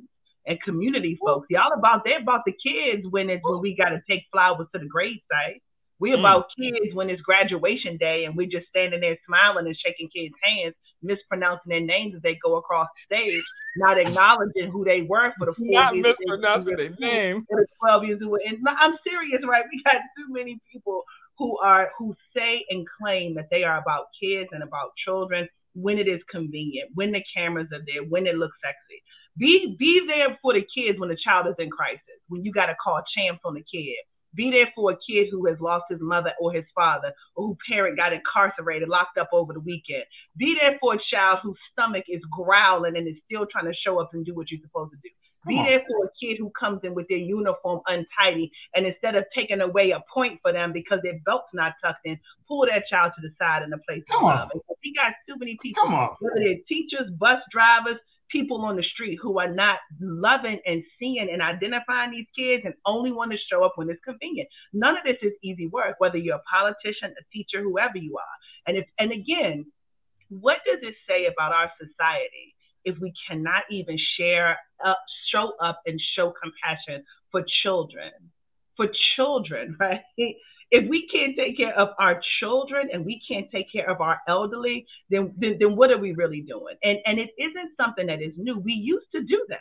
and 0.47 0.61
community 0.62 1.18
folks. 1.25 1.47
Y'all 1.51 1.73
about 1.77 2.03
they're 2.05 2.21
about 2.21 2.42
the 2.47 2.53
kids 2.53 3.07
when 3.11 3.31
it's 3.31 3.42
when 3.42 3.61
we 3.61 3.75
gotta 3.77 4.01
take 4.09 4.23
flowers 4.31 4.68
to 4.73 4.79
the 4.79 4.87
grave 4.87 5.18
site. 5.31 5.61
We 5.99 6.11
Mm. 6.11 6.18
about 6.21 6.47
kids 6.59 6.95
when 6.95 7.11
it's 7.11 7.23
graduation 7.23 7.97
day 7.97 8.25
and 8.27 8.37
we're 8.37 8.49
just 8.51 8.68
standing 8.68 9.01
there 9.01 9.16
smiling 9.27 9.66
and 9.66 9.77
shaking 9.77 10.09
kids' 10.09 10.35
hands, 10.42 10.75
mispronouncing 11.03 11.71
their 11.71 11.81
names 11.81 12.14
as 12.14 12.23
they 12.23 12.35
go 12.42 12.57
across 12.57 12.88
the 13.09 13.16
stage, 13.16 13.45
not 13.77 13.99
acknowledging 13.99 14.71
who 14.71 14.85
they 14.85 15.03
were 15.03 15.33
for 15.38 15.47
the 15.47 15.55
four 15.55 15.66
Not 15.81 15.97
mispronouncing 15.97 16.77
their 16.77 16.90
name. 16.99 17.47
for 17.49 17.61
the 17.61 17.66
12 17.81 18.05
years 18.05 18.21
who 18.21 18.31
were 18.31 18.40
in. 18.45 18.61
No, 18.62 18.73
I'm 18.77 18.97
serious, 19.05 19.42
right? 19.47 19.64
We 19.73 19.83
got 19.85 19.95
too 20.18 20.27
many 20.33 20.59
people 20.73 21.05
who 21.38 21.59
are 21.59 21.90
who 21.99 22.14
say 22.35 22.64
and 22.71 22.87
claim 23.01 23.35
that 23.35 23.49
they 23.51 23.64
are 23.64 23.79
about 23.79 24.07
kids 24.21 24.51
and 24.53 24.62
about 24.62 24.92
children 25.05 25.49
when 25.75 25.99
it 25.99 26.09
is 26.09 26.21
convenient, 26.31 26.90
when 26.95 27.12
the 27.12 27.23
cameras 27.35 27.68
are 27.73 27.83
there, 27.87 28.05
when 28.09 28.27
it 28.27 28.37
looks 28.37 28.57
sexy. 28.62 29.03
Be 29.38 29.77
be 29.79 30.03
there 30.07 30.38
for 30.42 30.53
the 30.53 30.66
kids 30.77 30.99
when 31.01 31.09
the 31.09 31.16
child 31.16 31.47
is 31.47 31.55
in 31.59 31.71
crisis, 31.71 32.21
when 32.29 32.45
you 32.45 32.53
got 32.53 32.66
to 32.66 32.75
call 32.83 33.03
champs 33.16 33.40
on 33.45 33.55
the 33.55 33.64
kid. 33.73 33.97
Be 34.35 34.51
there 34.51 34.73
for 34.75 34.92
a 34.92 34.97
kid 34.97 35.29
who 35.31 35.47
has 35.47 35.61
lost 35.61 35.85
his 35.90 36.01
mother 36.01 36.33
or 36.40 36.53
his 36.53 36.64
father, 36.75 37.12
or 37.37 37.49
whose 37.49 37.57
parent 37.68 37.99
got 37.99 38.12
incarcerated, 38.14 38.88
locked 38.88 39.18
up 39.18 39.29
over 39.33 39.53
the 39.53 39.61
weekend. 39.61 40.05
Be 40.37 40.57
there 40.59 40.79
for 40.81 40.95
a 40.95 40.99
child 41.12 41.40
whose 41.42 41.59
stomach 41.73 42.05
is 42.09 42.23
growling 42.31 42.97
and 42.97 43.07
is 43.07 43.16
still 43.27 43.47
trying 43.51 43.66
to 43.66 43.77
show 43.87 44.01
up 44.01 44.11
and 44.14 44.25
do 44.25 44.35
what 44.35 44.51
you're 44.51 44.61
supposed 44.62 44.92
to 44.92 44.99
do. 45.03 45.11
Be 45.46 45.57
there 45.57 45.83
for 45.88 46.07
a 46.07 46.09
kid 46.20 46.37
who 46.38 46.50
comes 46.59 46.81
in 46.85 46.94
with 46.94 47.09
their 47.09 47.18
uniform 47.18 47.81
untidy, 47.87 48.52
and 48.74 48.87
instead 48.87 49.16
of 49.16 49.24
taking 49.35 49.61
away 49.61 49.90
a 49.90 50.02
point 50.12 50.40
for 50.42 50.52
them 50.52 50.72
because 50.72 51.00
their 51.02 51.18
belt's 51.24 51.48
not 51.52 51.72
tucked 51.83 52.07
in, 52.07 52.18
pull 52.46 52.66
that 52.66 52.85
child 52.88 53.12
to 53.16 53.22
the 53.26 53.35
side 53.38 53.62
in 53.62 53.72
a 53.72 53.78
place 53.78 54.02
Come 54.09 54.24
of 54.24 54.31
on. 54.31 54.48
And 54.52 54.61
we 54.85 54.94
got 54.94 55.12
too 55.28 55.38
many 55.38 55.59
people, 55.61 55.83
come 55.83 55.94
on. 55.94 56.16
whether 56.20 56.38
they're 56.38 56.62
teachers, 56.68 57.11
bus 57.18 57.40
drivers, 57.50 57.98
people 58.31 58.64
on 58.64 58.76
the 58.76 58.83
street 58.94 59.18
who 59.20 59.38
are 59.38 59.52
not 59.52 59.78
loving 60.00 60.59
and 60.64 60.83
seeing 60.98 61.28
and 61.31 61.42
identifying 61.42 62.11
these 62.11 62.26
kids 62.37 62.62
and 62.64 62.74
only 62.87 63.12
want 63.12 63.31
to 63.31 63.38
show 63.50 63.64
up 63.64 63.72
when 63.76 63.90
it's 63.90 64.02
convenient. 64.05 64.48
None 64.72 64.96
of 64.96 65.05
this 65.05 65.18
is 65.22 65.33
easy 65.42 65.66
work, 65.66 65.96
whether 65.98 66.16
you're 66.16 66.37
a 66.37 66.42
politician, 66.50 67.14
a 67.18 67.24
teacher, 67.33 67.62
whoever 67.62 67.98
you 67.98 68.16
are. 68.16 68.35
And 68.66 68.78
if 68.78 68.87
and 68.98 69.12
again, 69.12 69.66
what 70.28 70.59
does 70.66 70.81
it 70.83 70.94
say 71.07 71.26
about 71.26 71.52
our 71.52 71.70
society 71.78 72.55
if 72.85 72.99
we 73.01 73.12
cannot 73.29 73.62
even 73.71 73.97
share 74.18 74.59
up, 74.85 74.99
show 75.33 75.53
up 75.62 75.81
and 75.87 76.01
show 76.16 76.33
compassion 76.42 77.05
for 77.31 77.45
children? 77.62 78.11
For 78.77 78.88
children, 79.16 79.77
right? 79.81 80.01
If 80.71 80.88
we 80.88 81.07
can't 81.12 81.37
take 81.37 81.59
care 81.59 81.79
of 81.79 81.90
our 81.99 82.21
children 82.40 82.88
and 82.92 83.05
we 83.05 83.21
can't 83.29 83.51
take 83.51 83.71
care 83.71 83.90
of 83.90 84.01
our 84.01 84.21
elderly, 84.27 84.87
then, 85.11 85.35
then 85.37 85.57
then 85.61 85.77
what 85.77 85.90
are 85.90 85.99
we 85.99 86.12
really 86.12 86.40
doing? 86.40 86.77
And 86.83 86.99
and 87.05 87.18
it 87.18 87.31
isn't 87.38 87.77
something 87.77 88.07
that 88.07 88.23
is 88.23 88.33
new. 88.37 88.59
We 88.59 88.73
used 88.73 89.11
to 89.14 89.23
do 89.23 89.45
that. 89.51 89.61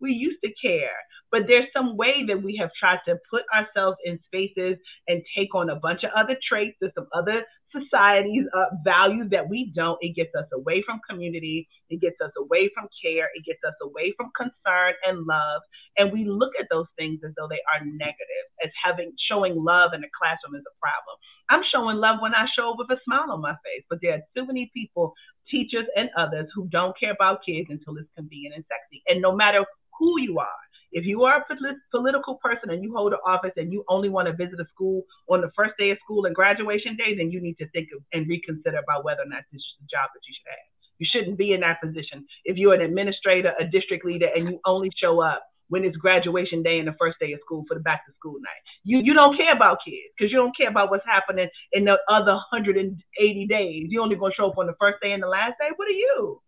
We 0.00 0.12
used 0.12 0.40
to 0.44 0.50
care, 0.60 0.98
but 1.30 1.42
there's 1.46 1.68
some 1.76 1.96
way 1.96 2.24
that 2.26 2.42
we 2.42 2.56
have 2.60 2.70
tried 2.78 3.00
to 3.06 3.16
put 3.30 3.42
ourselves 3.54 3.98
in 4.04 4.18
spaces 4.26 4.76
and 5.06 5.22
take 5.36 5.54
on 5.54 5.70
a 5.70 5.76
bunch 5.76 6.04
of 6.04 6.10
other 6.16 6.36
traits. 6.48 6.76
There's 6.80 6.94
some 6.94 7.08
other 7.14 7.44
societies 7.68 8.44
uh, 8.56 8.72
values 8.84 9.28
that 9.30 9.48
we 9.48 9.72
don't. 9.76 9.98
It 10.00 10.16
gets 10.16 10.34
us 10.34 10.48
away 10.54 10.82
from 10.86 11.00
community. 11.08 11.68
It 11.90 12.00
gets 12.00 12.16
us 12.24 12.32
away 12.38 12.70
from 12.74 12.88
care. 13.02 13.28
It 13.34 13.44
gets 13.44 13.60
us 13.66 13.76
away 13.82 14.14
from 14.16 14.30
concern 14.36 14.94
and 15.04 15.26
love. 15.26 15.60
And 15.96 16.12
we 16.12 16.24
look 16.24 16.52
at 16.58 16.66
those 16.70 16.88
things 16.96 17.20
as 17.24 17.32
though 17.36 17.48
they 17.48 17.60
are 17.68 17.84
negative, 17.84 18.44
as 18.64 18.70
having 18.82 19.12
showing 19.28 19.54
love 19.56 19.92
in 19.94 20.00
the 20.00 20.08
classroom 20.16 20.56
is 20.56 20.64
a 20.64 20.76
problem. 20.80 21.16
I'm 21.50 21.64
showing 21.72 21.96
love 21.96 22.20
when 22.20 22.34
I 22.34 22.46
show 22.56 22.72
up 22.72 22.76
with 22.78 22.90
a 22.90 23.00
smile 23.04 23.32
on 23.32 23.40
my 23.40 23.56
face, 23.64 23.84
but 23.88 23.98
there 24.02 24.14
are 24.14 24.24
too 24.36 24.46
many 24.46 24.70
people, 24.72 25.12
teachers 25.50 25.86
and 25.96 26.08
others, 26.16 26.48
who 26.54 26.68
don't 26.68 26.98
care 26.98 27.12
about 27.12 27.40
kids 27.44 27.68
until 27.70 27.96
it's 27.96 28.08
convenient 28.16 28.56
and 28.56 28.64
sexy. 28.68 29.02
And 29.08 29.20
no 29.20 29.34
matter 29.34 29.64
who 29.98 30.20
you 30.20 30.38
are, 30.38 30.60
if 30.92 31.04
you 31.04 31.24
are 31.24 31.38
a 31.38 31.44
polit- 31.44 31.82
political 31.90 32.36
person 32.36 32.70
and 32.70 32.82
you 32.82 32.94
hold 32.94 33.12
an 33.12 33.18
office 33.26 33.52
and 33.56 33.72
you 33.72 33.84
only 33.88 34.08
want 34.08 34.26
to 34.26 34.32
visit 34.32 34.60
a 34.60 34.66
school 34.72 35.04
on 35.28 35.40
the 35.40 35.50
first 35.56 35.72
day 35.78 35.90
of 35.90 35.98
school 36.02 36.24
and 36.24 36.34
graduation 36.34 36.96
day, 36.96 37.16
then 37.16 37.30
you 37.30 37.40
need 37.40 37.58
to 37.58 37.68
think 37.70 37.88
of, 37.94 38.02
and 38.12 38.28
reconsider 38.28 38.78
about 38.78 39.04
whether 39.04 39.22
or 39.22 39.28
not 39.28 39.42
this 39.52 39.60
is 39.60 39.74
the 39.80 39.86
job 39.90 40.08
that 40.14 40.20
you 40.26 40.34
should 40.34 40.50
have. 40.50 40.68
You 40.98 41.06
shouldn't 41.12 41.38
be 41.38 41.52
in 41.52 41.60
that 41.60 41.80
position. 41.80 42.26
If 42.44 42.56
you're 42.56 42.74
an 42.74 42.80
administrator, 42.80 43.52
a 43.58 43.64
district 43.64 44.04
leader, 44.04 44.28
and 44.34 44.48
you 44.48 44.60
only 44.64 44.90
show 45.00 45.20
up 45.20 45.44
when 45.68 45.84
it's 45.84 45.96
graduation 45.96 46.62
day 46.62 46.78
and 46.78 46.88
the 46.88 46.96
first 46.98 47.18
day 47.20 47.32
of 47.32 47.40
school 47.44 47.64
for 47.68 47.74
the 47.74 47.80
back 47.80 48.06
to 48.06 48.12
school 48.14 48.34
night. 48.40 48.62
You 48.84 48.98
you 48.98 49.14
don't 49.14 49.36
care 49.36 49.54
about 49.54 49.78
kids 49.84 50.12
because 50.16 50.32
you 50.32 50.38
don't 50.38 50.56
care 50.56 50.68
about 50.68 50.90
what's 50.90 51.06
happening 51.06 51.48
in 51.72 51.84
the 51.84 51.98
other 52.08 52.32
180 52.32 53.46
days. 53.46 53.86
You 53.90 54.02
only 54.02 54.16
gonna 54.16 54.34
show 54.34 54.50
up 54.50 54.58
on 54.58 54.66
the 54.66 54.74
first 54.80 54.98
day 55.02 55.12
and 55.12 55.22
the 55.22 55.28
last 55.28 55.54
day. 55.60 55.68
What 55.76 55.88
are 55.88 55.92
you? 55.92 56.42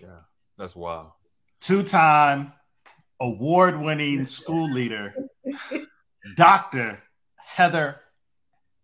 Yeah, 0.00 0.20
that's 0.56 0.76
wild. 0.76 1.12
Two-time 3.20 3.32
award-winning 3.32 4.26
school 4.26 4.70
leader, 4.70 5.14
Dr. 6.36 7.02
Heather. 7.36 8.00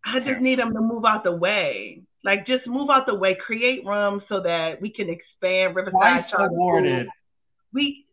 I 0.04 0.20
just 0.20 0.40
need 0.40 0.58
them 0.58 0.72
to 0.74 0.80
move 0.80 1.04
out 1.04 1.24
the 1.24 1.32
way. 1.32 2.02
Like 2.24 2.46
just 2.46 2.66
move 2.66 2.88
out 2.90 3.06
the 3.06 3.14
way, 3.14 3.36
create 3.44 3.84
room 3.84 4.22
so 4.28 4.42
that 4.42 4.80
we 4.80 4.90
can 4.92 5.08
expand 5.08 5.74
Riverside. 5.74 5.92
Twice 5.92 6.30
Charter 6.30 6.46
School. 6.46 6.56
awarded. 6.56 7.08
We 7.72 8.06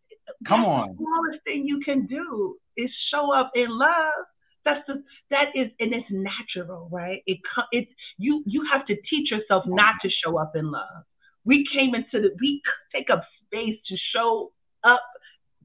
Come 0.46 0.66
on. 0.66 0.90
The 0.90 0.96
smallest 0.98 1.44
thing 1.44 1.68
you 1.68 1.82
can 1.84 2.06
do 2.06 2.56
is 2.78 2.90
show 3.12 3.34
up 3.34 3.52
in 3.56 3.68
love. 3.70 4.26
That's 4.66 4.86
the 4.88 5.04
that 5.32 5.48
is 5.56 5.70
and 5.80 5.94
it's 5.94 6.08
natural, 6.10 6.90
right? 6.92 7.22
It 7.26 7.40
it 7.72 7.88
you 8.18 8.44
you 8.46 8.66
have 8.72 8.86
to 8.88 8.96
teach 9.10 9.32
yourself 9.32 9.64
not 9.68 9.96
to 10.04 10.10
show 10.24 10.38
up 10.38 10.56
in 10.56 10.72
love. 10.72 11.04
We 11.46 11.66
came 11.74 11.96
into 11.96 12.22
the 12.22 12.36
we 12.40 12.62
take 12.94 13.10
up 13.10 13.24
space 13.46 13.78
to 13.88 13.98
show 14.14 14.52
up 14.84 15.02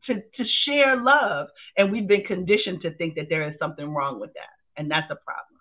to 0.06 0.14
to 0.14 0.44
share 0.66 1.02
love, 1.02 1.48
and 1.76 1.90
we've 1.90 2.08
been 2.08 2.24
conditioned 2.24 2.82
to 2.82 2.94
think 2.94 3.14
that 3.16 3.26
there 3.28 3.48
is 3.48 3.54
something 3.58 3.88
wrong 3.88 4.20
with 4.20 4.32
that, 4.34 4.80
and 4.80 4.90
that's 4.90 5.10
a 5.10 5.16
problem. 5.16 5.60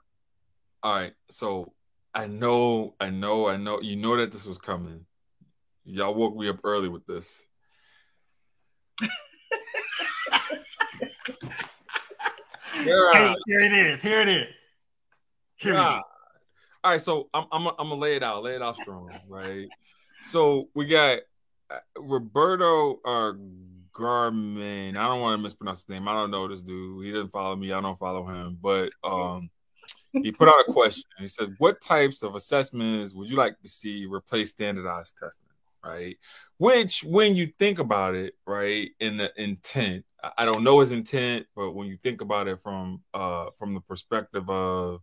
All 0.84 0.94
right, 0.94 1.14
so 1.30 1.74
I 2.14 2.28
know, 2.28 2.96
I 3.00 3.10
know, 3.10 3.48
I 3.48 3.58
know. 3.58 3.82
You 3.82 3.96
know 3.96 4.18
that 4.18 4.32
this 4.32 4.46
was 4.46 4.58
coming. 4.58 5.06
Y'all 5.86 6.14
woke 6.14 6.36
me 6.36 6.50
up 6.50 6.60
early 6.64 6.90
with 6.90 7.06
this. 7.06 7.46
Hey, 12.86 13.36
here 13.48 13.60
it 13.62 13.72
is. 13.72 14.02
Here 14.02 14.22
it 14.22 14.28
is. 14.28 14.48
Here 15.56 15.72
it 15.72 15.76
God. 15.76 15.98
is. 15.98 16.04
All 16.84 16.92
right, 16.92 17.02
so 17.02 17.30
I'm 17.34 17.46
I'm 17.52 17.68
I'm 17.68 17.90
gonna 17.90 17.96
lay 17.96 18.16
it 18.18 18.24
out, 18.24 18.44
lay 18.44 18.56
it 18.56 18.62
out 18.62 18.76
strong, 18.76 19.22
right? 19.30 19.70
So 20.20 20.68
we 20.76 20.88
got 20.88 21.20
uh, 21.70 21.78
Roberto 21.98 23.00
uh, 23.06 23.34
Garmin. 23.94 24.98
I 24.98 25.08
don't 25.08 25.22
want 25.22 25.38
to 25.38 25.44
mispronounce 25.44 25.80
his 25.80 25.90
name. 25.90 26.08
I 26.08 26.14
don't 26.14 26.32
know 26.32 26.48
this 26.48 26.62
dude. 26.62 27.06
He 27.06 27.12
doesn't 27.12 27.32
follow 27.32 27.56
me. 27.56 27.72
I 27.72 27.82
don't 27.82 27.98
follow 27.98 28.26
him. 28.28 28.58
But 28.62 28.90
um, 29.04 29.50
he 30.12 30.32
put 30.32 30.48
out 30.48 30.64
a 30.68 30.72
question. 30.72 31.04
He 31.20 31.28
said, 31.28 31.56
"What 31.58 31.82
types 31.82 32.24
of 32.24 32.36
assessments 32.36 33.14
would 33.14 33.30
you 33.30 33.36
like 33.38 33.60
to 33.62 33.68
see 33.68 34.06
replace 34.06 34.52
standardized 34.52 35.16
testing?" 35.20 35.48
Right? 35.84 36.18
Which, 36.58 37.04
when 37.04 37.36
you 37.36 37.52
think 37.60 37.80
about 37.80 38.16
it, 38.16 38.36
right, 38.46 38.90
in 39.00 39.18
the 39.18 39.32
intent, 39.42 40.06
I- 40.38 40.46
don't 40.46 40.64
know 40.64 40.80
his 40.80 40.94
intent, 40.94 41.48
but 41.56 41.72
when 41.72 41.88
you 41.88 41.98
think 42.02 42.22
about 42.22 42.48
it 42.48 42.62
from 42.62 43.02
uh 43.14 43.48
from 43.58 43.74
the 43.74 43.82
perspective 43.82 44.50
of 44.50 45.02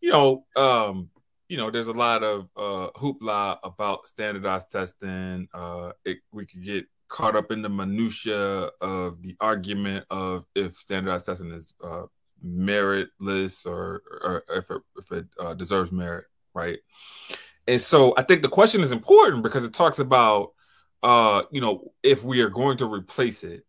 you 0.00 0.10
know, 0.10 0.44
um, 0.56 1.10
you 1.48 1.56
know, 1.56 1.70
there's 1.70 1.86
a 1.86 1.92
lot 1.92 2.22
of 2.22 2.48
uh, 2.56 2.90
hoopla 2.96 3.58
about 3.62 4.08
standardized 4.08 4.70
testing. 4.70 5.48
Uh, 5.54 5.92
it, 6.04 6.18
we 6.32 6.46
could 6.46 6.64
get 6.64 6.86
caught 7.12 7.36
up 7.36 7.52
in 7.52 7.60
the 7.60 7.68
minutia 7.68 8.70
of 8.80 9.22
the 9.22 9.36
argument 9.38 10.06
of 10.10 10.46
if 10.54 10.76
standardized 10.78 11.26
testing 11.26 11.52
is 11.52 11.74
uh, 11.84 12.04
meritless 12.44 13.66
or, 13.66 14.02
or 14.22 14.44
if 14.48 14.70
it, 14.70 14.82
if 14.96 15.12
it 15.12 15.26
uh, 15.38 15.52
deserves 15.52 15.92
merit, 15.92 16.24
right? 16.54 16.78
And 17.68 17.80
so 17.80 18.14
I 18.16 18.22
think 18.22 18.40
the 18.40 18.48
question 18.48 18.80
is 18.80 18.92
important 18.92 19.42
because 19.42 19.62
it 19.62 19.74
talks 19.74 19.98
about, 19.98 20.54
uh, 21.02 21.42
you 21.50 21.60
know, 21.60 21.92
if 22.02 22.24
we 22.24 22.40
are 22.40 22.48
going 22.48 22.78
to 22.78 22.86
replace 22.86 23.44
it, 23.44 23.64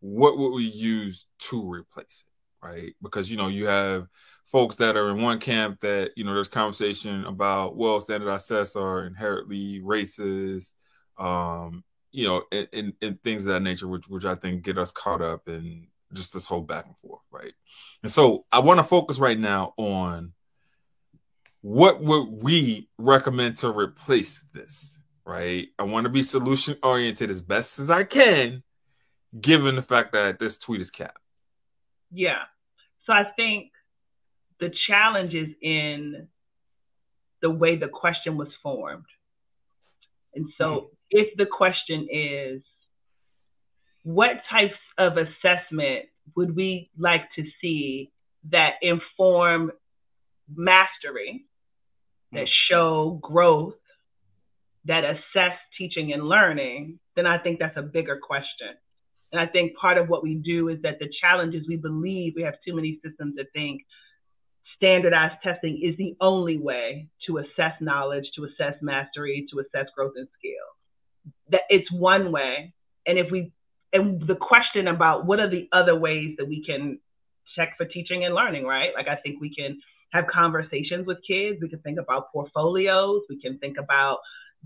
what 0.00 0.36
would 0.36 0.50
we 0.50 0.64
use 0.64 1.26
to 1.38 1.62
replace 1.62 2.24
it, 2.26 2.66
right? 2.66 2.94
Because 3.00 3.30
you 3.30 3.36
know 3.36 3.48
you 3.48 3.66
have 3.66 4.08
folks 4.46 4.76
that 4.76 4.96
are 4.96 5.10
in 5.10 5.22
one 5.22 5.38
camp 5.38 5.80
that 5.82 6.10
you 6.16 6.24
know 6.24 6.34
there's 6.34 6.48
conversation 6.48 7.24
about 7.24 7.76
well 7.76 8.00
standardized 8.00 8.48
tests 8.48 8.74
are 8.76 9.04
inherently 9.06 9.80
racist 9.80 10.72
um 11.18 11.84
you 12.12 12.26
know 12.26 12.42
and, 12.52 12.68
and, 12.72 12.92
and 13.02 13.22
things 13.22 13.42
of 13.42 13.48
that 13.48 13.60
nature 13.60 13.88
which 13.88 14.08
which 14.08 14.24
i 14.24 14.34
think 14.34 14.62
get 14.62 14.78
us 14.78 14.90
caught 14.90 15.22
up 15.22 15.48
in 15.48 15.86
just 16.12 16.32
this 16.32 16.46
whole 16.46 16.60
back 16.60 16.86
and 16.86 16.98
forth 16.98 17.22
right 17.30 17.52
and 18.02 18.10
so 18.10 18.44
i 18.52 18.58
want 18.58 18.78
to 18.78 18.84
focus 18.84 19.18
right 19.18 19.38
now 19.38 19.74
on 19.76 20.32
what 21.62 22.02
would 22.02 22.24
we 22.42 22.88
recommend 22.98 23.56
to 23.56 23.70
replace 23.70 24.44
this 24.52 24.98
right 25.24 25.68
i 25.78 25.82
want 25.82 26.04
to 26.04 26.10
be 26.10 26.22
solution 26.22 26.76
oriented 26.82 27.30
as 27.30 27.42
best 27.42 27.78
as 27.78 27.90
i 27.90 28.02
can 28.04 28.62
given 29.40 29.76
the 29.76 29.82
fact 29.82 30.12
that 30.12 30.38
this 30.38 30.58
tweet 30.58 30.80
is 30.80 30.90
capped 30.90 31.18
Yeah. 32.10 32.42
So 33.06 33.12
I 33.12 33.24
think 33.36 33.70
the 34.60 34.72
challenge 34.88 35.34
is 35.34 35.48
in 35.62 36.28
the 37.42 37.50
way 37.50 37.76
the 37.76 37.88
question 37.88 38.36
was 38.36 38.48
formed. 38.62 39.06
And 40.34 40.46
so 40.58 40.64
mm-hmm. 40.64 40.86
If 41.10 41.36
the 41.36 41.46
question 41.46 42.08
is, 42.10 42.62
what 44.02 44.42
types 44.50 44.78
of 44.98 45.14
assessment 45.16 46.06
would 46.36 46.56
we 46.56 46.90
like 46.98 47.22
to 47.36 47.44
see 47.60 48.10
that 48.50 48.74
inform 48.80 49.72
mastery, 50.54 51.44
that 52.32 52.46
mm. 52.46 52.70
show 52.70 53.18
growth, 53.22 53.74
that 54.86 55.04
assess 55.04 55.58
teaching 55.76 56.12
and 56.12 56.22
learning, 56.22 56.98
then 57.16 57.26
I 57.26 57.38
think 57.38 57.58
that's 57.58 57.76
a 57.76 57.82
bigger 57.82 58.18
question. 58.22 58.68
And 59.32 59.40
I 59.40 59.46
think 59.46 59.76
part 59.76 59.98
of 59.98 60.08
what 60.08 60.22
we 60.22 60.34
do 60.34 60.68
is 60.68 60.82
that 60.82 60.98
the 60.98 61.08
challenge 61.20 61.54
is 61.54 61.68
we 61.68 61.76
believe 61.76 62.32
we 62.34 62.42
have 62.42 62.54
too 62.66 62.74
many 62.74 62.98
systems 63.04 63.36
that 63.36 63.46
think 63.52 63.82
standardized 64.76 65.36
testing 65.42 65.80
is 65.82 65.96
the 65.98 66.16
only 66.20 66.58
way 66.58 67.08
to 67.26 67.38
assess 67.38 67.74
knowledge, 67.80 68.24
to 68.36 68.44
assess 68.44 68.74
mastery, 68.80 69.46
to 69.52 69.60
assess 69.60 69.86
growth 69.94 70.14
and 70.16 70.26
skill. 70.38 70.66
That 71.50 71.62
it's 71.68 71.90
one 71.92 72.32
way. 72.32 72.72
And 73.06 73.18
if 73.18 73.30
we 73.30 73.52
and 73.92 74.26
the 74.26 74.36
question 74.36 74.88
about 74.88 75.26
what 75.26 75.40
are 75.40 75.50
the 75.50 75.68
other 75.72 75.98
ways 75.98 76.36
that 76.38 76.46
we 76.46 76.64
can 76.64 76.98
check 77.56 77.74
for 77.76 77.84
teaching 77.84 78.24
and 78.24 78.34
learning, 78.34 78.64
right? 78.64 78.90
Like 78.94 79.08
I 79.08 79.16
think 79.16 79.40
we 79.40 79.54
can 79.54 79.80
have 80.12 80.26
conversations 80.26 81.06
with 81.06 81.18
kids. 81.26 81.58
We 81.60 81.68
can 81.68 81.80
think 81.80 81.98
about 81.98 82.32
portfolios. 82.32 83.22
We 83.28 83.40
can 83.40 83.58
think 83.58 83.78
about 83.78 84.18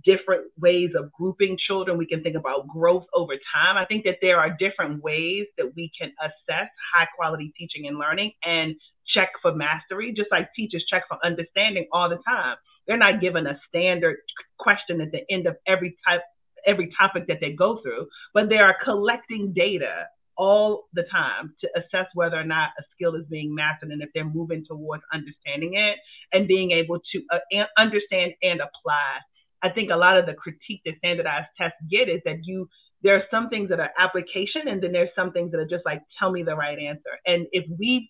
different 0.05 0.51
ways 0.59 0.91
of 0.99 1.13
grouping 1.13 1.57
children. 1.67 1.97
We 1.97 2.07
can 2.07 2.23
think 2.23 2.37
about 2.37 2.67
growth 2.67 3.05
over 3.15 3.35
time. 3.55 3.77
I 3.77 3.85
think 3.85 4.05
that 4.05 4.17
there 4.21 4.39
are 4.39 4.51
different 4.59 5.03
ways 5.03 5.47
that 5.57 5.73
we 5.77 5.91
can 5.99 6.13
assess 6.21 6.69
high 6.95 7.07
quality 7.17 7.53
teaching 7.57 7.87
and 7.87 7.99
learning 7.99 8.33
and 8.45 8.75
check 9.15 9.31
for 9.41 9.55
mastery, 9.55 10.13
just 10.17 10.31
like 10.33 10.49
teachers 10.55 10.85
check 10.91 11.05
for 11.09 11.19
understanding 11.25 11.87
all 11.93 12.09
the 12.09 12.19
time. 12.27 12.57
They're 12.87 12.97
not 12.97 13.21
given 13.21 13.47
a 13.47 13.59
standard 13.69 14.17
question 14.59 15.01
at 15.01 15.13
the 15.13 15.21
end 15.31 15.47
of 15.47 15.57
every 15.67 15.97
type 16.07 16.23
every 16.67 16.93
topic 16.99 17.27
that 17.29 17.39
they 17.41 17.53
go 17.53 17.81
through, 17.83 18.07
but 18.33 18.49
they 18.49 18.59
are 18.59 18.77
collecting 18.85 19.53
data 19.55 20.07
all 20.37 20.89
the 20.95 21.05
time 21.13 21.55
to 21.61 21.69
assess 21.77 22.07
whether 22.15 22.39
or 22.39 22.45
not 22.45 22.71
a 22.79 22.83
skill 22.95 23.15
is 23.15 23.25
being 23.31 23.55
mastered 23.55 23.91
and 23.91 24.03
if 24.03 24.09
they're 24.15 24.25
moving 24.25 24.65
towards 24.67 25.03
understanding 25.13 25.75
it 25.75 25.99
and 26.33 26.49
being 26.49 26.73
able 26.73 26.99
to 27.13 27.23
uh, 27.33 27.39
an- 27.53 27.67
understand 27.79 28.33
and 28.43 28.61
apply. 28.61 29.19
I 29.63 29.71
think 29.71 29.91
a 29.91 29.97
lot 29.97 30.19
of 30.19 30.27
the 30.27 30.35
critique 30.35 30.83
that 30.85 30.99
standardized 30.99 31.49
tests 31.57 31.79
get 31.91 32.09
is 32.09 32.21
that 32.25 32.39
you 32.45 32.69
there 33.03 33.15
are 33.17 33.25
some 33.31 33.49
things 33.49 33.69
that 33.69 33.81
are 33.81 33.91
application 33.99 34.67
and 34.67 34.83
then 34.83 34.91
there's 34.91 35.11
some 35.15 35.31
things 35.31 35.53
that 35.53 35.61
are 35.61 35.69
just 35.69 35.85
like 35.85 36.03
tell 36.19 36.33
me 36.33 36.43
the 36.43 36.57
right 36.57 36.79
answer. 36.79 37.21
And 37.27 37.47
if 37.53 37.65
we 37.79 38.09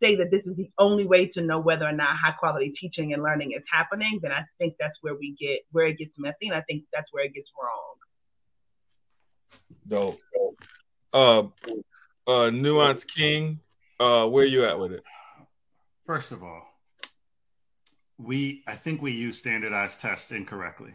say 0.00 0.16
that 0.16 0.30
this 0.30 0.44
is 0.44 0.56
the 0.56 0.70
only 0.78 1.04
way 1.04 1.26
to 1.34 1.40
know 1.40 1.58
whether 1.58 1.86
or 1.86 1.92
not 1.92 2.16
high 2.16 2.32
quality 2.32 2.72
teaching 2.80 3.12
and 3.12 3.22
learning 3.22 3.52
is 3.52 3.62
happening, 3.70 4.20
then 4.22 4.32
I 4.32 4.42
think 4.58 4.74
that's 4.78 4.96
where 5.00 5.14
we 5.14 5.36
get 5.40 5.60
where 5.72 5.86
it 5.86 5.98
gets 5.98 6.12
messy 6.18 6.46
and 6.48 6.54
I 6.54 6.62
think 6.62 6.84
that's 6.92 7.08
where 7.12 7.24
it 7.24 7.34
gets 7.34 7.50
wrong. 7.60 7.94
Dope. 9.86 10.20
Uh, 11.12 12.30
uh, 12.30 12.50
Nuance 12.50 13.04
King, 13.04 13.60
uh, 13.98 14.26
where 14.26 14.44
you 14.44 14.64
at 14.64 14.78
with 14.78 14.92
it? 14.92 15.02
First 16.06 16.32
of 16.32 16.42
all, 16.42 16.62
we 18.18 18.62
I 18.66 18.74
think 18.74 19.00
we 19.00 19.12
use 19.12 19.38
standardized 19.38 20.00
tests 20.00 20.30
incorrectly, 20.32 20.94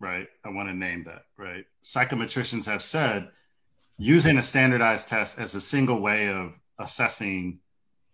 right? 0.00 0.28
I 0.44 0.50
want 0.50 0.68
to 0.68 0.74
name 0.74 1.04
that, 1.04 1.22
right? 1.38 1.64
Psychometricians 1.82 2.66
have 2.66 2.82
said 2.82 3.30
using 3.96 4.38
a 4.38 4.42
standardized 4.42 5.08
test 5.08 5.38
as 5.38 5.54
a 5.54 5.60
single 5.60 6.00
way 6.00 6.28
of 6.28 6.52
assessing 6.78 7.60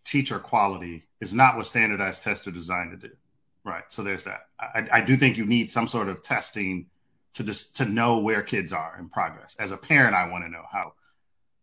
teacher 0.04 0.38
quality 0.38 1.04
is 1.20 1.34
not 1.34 1.56
what 1.56 1.66
standardized 1.66 2.22
tests 2.22 2.46
are 2.46 2.52
designed 2.52 2.90
to 2.92 3.08
do, 3.08 3.14
right? 3.64 3.84
So 3.88 4.02
there's 4.02 4.24
that. 4.24 4.48
I, 4.58 4.88
I 4.92 5.00
do 5.00 5.16
think 5.16 5.36
you 5.36 5.46
need 5.46 5.70
some 5.70 5.86
sort 5.86 6.08
of 6.08 6.22
testing 6.22 6.86
to 7.34 7.44
just 7.44 7.76
to 7.76 7.84
know 7.84 8.18
where 8.18 8.42
kids 8.42 8.72
are 8.72 8.96
in 8.98 9.08
progress. 9.08 9.54
As 9.58 9.70
a 9.70 9.76
parent, 9.76 10.14
I 10.14 10.28
want 10.28 10.44
to 10.44 10.50
know 10.50 10.64
how 10.70 10.94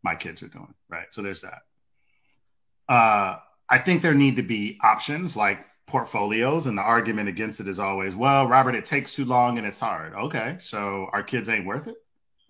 my 0.04 0.15
kids 0.15 0.41
are 0.43 0.47
doing, 0.47 0.73
right? 0.89 1.08
So 1.12 1.21
there's 1.21 1.41
that. 1.41 1.62
Uh, 2.88 3.38
I 3.69 3.80
think 3.80 4.02
there 4.02 4.13
need 4.13 4.38
to 4.38 4.43
be 4.43 4.80
options 4.82 5.36
like 5.36 5.60
portfolios, 5.88 6.67
and 6.67 6.78
the 6.78 6.82
argument 6.82 7.30
against 7.30 7.60
it 7.60 7.67
is 7.67 7.80
always, 7.80 8.15
well, 8.15 8.47
Robert, 8.47 8.76
it 8.76 8.86
takes 8.86 9.13
too 9.13 9.26
long 9.26 9.58
and 9.58 9.67
it's 9.67 9.80
hard. 9.80 10.13
Okay, 10.13 10.58
so 10.60 11.08
our 11.12 11.23
kids 11.23 11.50
ain't 11.50 11.65
worth 11.65 11.88
it. 11.88 11.95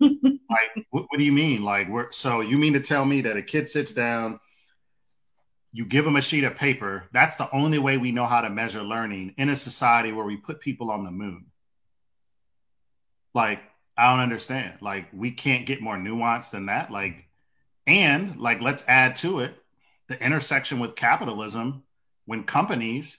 like, 0.00 0.86
what, 0.90 1.06
what 1.08 1.18
do 1.18 1.24
you 1.24 1.32
mean? 1.32 1.62
Like, 1.62 1.88
we're 1.88 2.10
so 2.10 2.40
you 2.40 2.58
mean 2.58 2.74
to 2.74 2.80
tell 2.80 3.04
me 3.04 3.22
that 3.22 3.36
a 3.36 3.42
kid 3.42 3.68
sits 3.68 3.92
down, 3.92 4.38
you 5.78 5.84
give 5.84 6.04
them 6.04 6.16
a 6.16 6.20
sheet 6.20 6.42
of 6.42 6.56
paper. 6.56 7.04
That's 7.12 7.36
the 7.36 7.48
only 7.54 7.78
way 7.78 7.98
we 7.98 8.10
know 8.10 8.26
how 8.26 8.40
to 8.40 8.50
measure 8.50 8.82
learning 8.82 9.34
in 9.38 9.48
a 9.48 9.54
society 9.54 10.10
where 10.10 10.26
we 10.26 10.36
put 10.36 10.58
people 10.58 10.90
on 10.90 11.04
the 11.04 11.12
moon. 11.12 11.46
Like, 13.32 13.60
I 13.96 14.10
don't 14.10 14.18
understand. 14.18 14.78
Like, 14.80 15.06
we 15.12 15.30
can't 15.30 15.66
get 15.66 15.80
more 15.80 15.96
nuanced 15.96 16.50
than 16.50 16.66
that. 16.66 16.90
Like, 16.90 17.28
and 17.86 18.40
like, 18.40 18.60
let's 18.60 18.82
add 18.88 19.14
to 19.16 19.38
it 19.38 19.54
the 20.08 20.20
intersection 20.20 20.80
with 20.80 20.96
capitalism 20.96 21.84
when 22.26 22.42
companies 22.42 23.18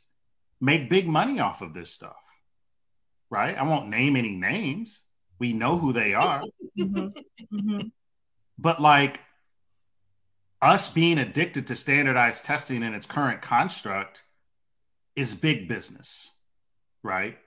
make 0.60 0.90
big 0.90 1.08
money 1.08 1.40
off 1.40 1.62
of 1.62 1.74
this 1.74 1.90
stuff. 1.90 2.20
Right? 3.30 3.58
I 3.58 3.64
won't 3.64 3.88
name 3.88 4.18
any 4.18 4.36
names. 4.36 5.00
We 5.40 5.54
know 5.54 5.78
who 5.78 5.94
they 5.94 6.14
are. 6.14 6.44
Mm-hmm. 6.78 7.56
Mm-hmm. 7.58 7.88
But 8.58 8.82
like 8.82 9.22
us 10.62 10.92
being 10.92 11.18
addicted 11.18 11.68
to 11.68 11.76
standardized 11.76 12.46
testing 12.46 12.84
in 12.84 12.94
its 12.94 13.06
current 13.06 13.42
construct 13.42 14.24
is 15.16 15.34
big 15.34 15.68
business, 15.68 16.32
right? 17.04 17.38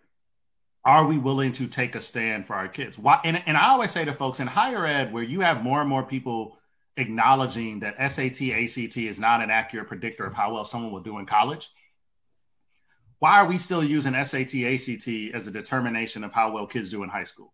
Are 0.84 1.06
we 1.06 1.18
willing 1.18 1.52
to 1.52 1.68
take 1.68 1.94
a 1.94 2.00
stand 2.00 2.46
for 2.46 2.54
our 2.54 2.68
kids? 2.68 2.98
Why? 2.98 3.20
And, 3.24 3.42
and 3.46 3.56
I 3.56 3.68
always 3.68 3.90
say 3.90 4.04
to 4.04 4.12
folks 4.12 4.40
in 4.40 4.46
higher 4.46 4.84
ed, 4.84 5.12
where 5.12 5.22
you 5.22 5.40
have 5.40 5.62
more 5.62 5.80
and 5.80 5.88
more 5.88 6.02
people 6.02 6.58
acknowledging 6.96 7.80
that 7.80 7.96
SAT, 8.10 8.42
ACT 8.50 8.96
is 8.96 9.18
not 9.18 9.42
an 9.42 9.50
accurate 9.50 9.88
predictor 9.88 10.24
of 10.24 10.34
how 10.34 10.54
well 10.54 10.64
someone 10.64 10.92
will 10.92 11.00
do 11.00 11.18
in 11.18 11.26
college, 11.26 11.70
why 13.18 13.38
are 13.38 13.46
we 13.46 13.58
still 13.58 13.84
using 13.84 14.12
SAT, 14.12 14.54
ACT 14.54 15.34
as 15.34 15.46
a 15.46 15.52
determination 15.52 16.24
of 16.24 16.32
how 16.32 16.50
well 16.50 16.66
kids 16.66 16.90
do 16.90 17.04
in 17.04 17.08
high 17.08 17.24
school? 17.24 17.52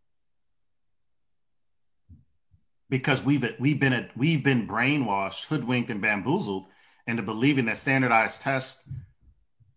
Because 2.91 3.23
we've 3.23 3.45
we've 3.59 3.81
been 3.81 4.09
we've 4.17 4.43
been 4.43 4.67
brainwashed, 4.67 5.47
hoodwinked, 5.47 5.91
and 5.91 6.01
bamboozled 6.01 6.67
into 7.07 7.23
believing 7.23 7.67
that 7.67 7.79
standardized 7.79 8.43
tests 8.43 8.89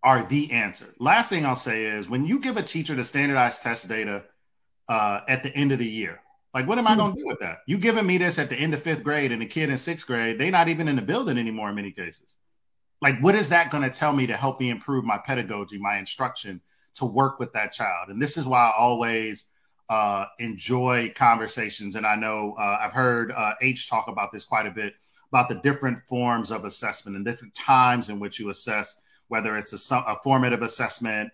are 0.02 0.24
the 0.24 0.50
answer. 0.50 0.86
Last 0.98 1.30
thing 1.30 1.46
I'll 1.46 1.54
say 1.54 1.84
is 1.84 2.08
when 2.08 2.26
you 2.26 2.40
give 2.40 2.56
a 2.56 2.62
teacher 2.62 2.94
the 2.94 3.04
standardized 3.04 3.62
test 3.62 3.88
data 3.88 4.24
uh, 4.88 5.20
at 5.28 5.42
the 5.42 5.54
end 5.54 5.72
of 5.72 5.78
the 5.78 5.86
year, 5.86 6.20
like 6.52 6.66
what 6.66 6.78
am 6.78 6.86
I 6.86 6.96
going 6.96 7.14
to 7.14 7.20
do 7.20 7.26
with 7.26 7.38
that? 7.40 7.58
You 7.66 7.78
giving 7.78 8.06
me 8.06 8.18
this 8.18 8.38
at 8.38 8.50
the 8.50 8.56
end 8.56 8.74
of 8.74 8.82
fifth 8.82 9.04
grade 9.04 9.32
and 9.32 9.42
a 9.42 9.46
kid 9.46 9.70
in 9.70 9.78
sixth 9.78 10.06
grade, 10.06 10.38
they're 10.38 10.50
not 10.50 10.68
even 10.68 10.88
in 10.88 10.96
the 10.96 11.02
building 11.02 11.38
anymore 11.38 11.70
in 11.70 11.76
many 11.76 11.92
cases. 11.92 12.36
Like, 13.00 13.18
what 13.20 13.34
is 13.34 13.48
that 13.48 13.70
going 13.70 13.82
to 13.82 13.90
tell 13.90 14.12
me 14.12 14.26
to 14.26 14.36
help 14.36 14.60
me 14.60 14.70
improve 14.70 15.04
my 15.04 15.18
pedagogy, 15.18 15.78
my 15.78 15.98
instruction 15.98 16.60
to 16.96 17.04
work 17.04 17.38
with 17.38 17.52
that 17.52 17.72
child? 17.72 18.10
And 18.10 18.20
this 18.20 18.36
is 18.36 18.46
why 18.46 18.68
I 18.68 18.72
always 18.78 19.46
uh, 19.92 20.24
enjoy 20.38 21.12
conversations. 21.14 21.96
And 21.96 22.06
I 22.06 22.16
know 22.16 22.54
uh, 22.58 22.78
I've 22.80 22.94
heard 22.94 23.30
uh, 23.30 23.52
H 23.60 23.90
talk 23.90 24.08
about 24.08 24.32
this 24.32 24.42
quite 24.42 24.66
a 24.66 24.70
bit 24.70 24.94
about 25.30 25.50
the 25.50 25.56
different 25.56 26.00
forms 26.00 26.50
of 26.50 26.64
assessment 26.64 27.14
and 27.14 27.26
different 27.26 27.54
times 27.54 28.08
in 28.08 28.18
which 28.18 28.40
you 28.40 28.48
assess, 28.48 28.98
whether 29.28 29.54
it's 29.54 29.90
a, 29.90 29.96
a 29.96 30.16
formative 30.24 30.62
assessment 30.62 31.30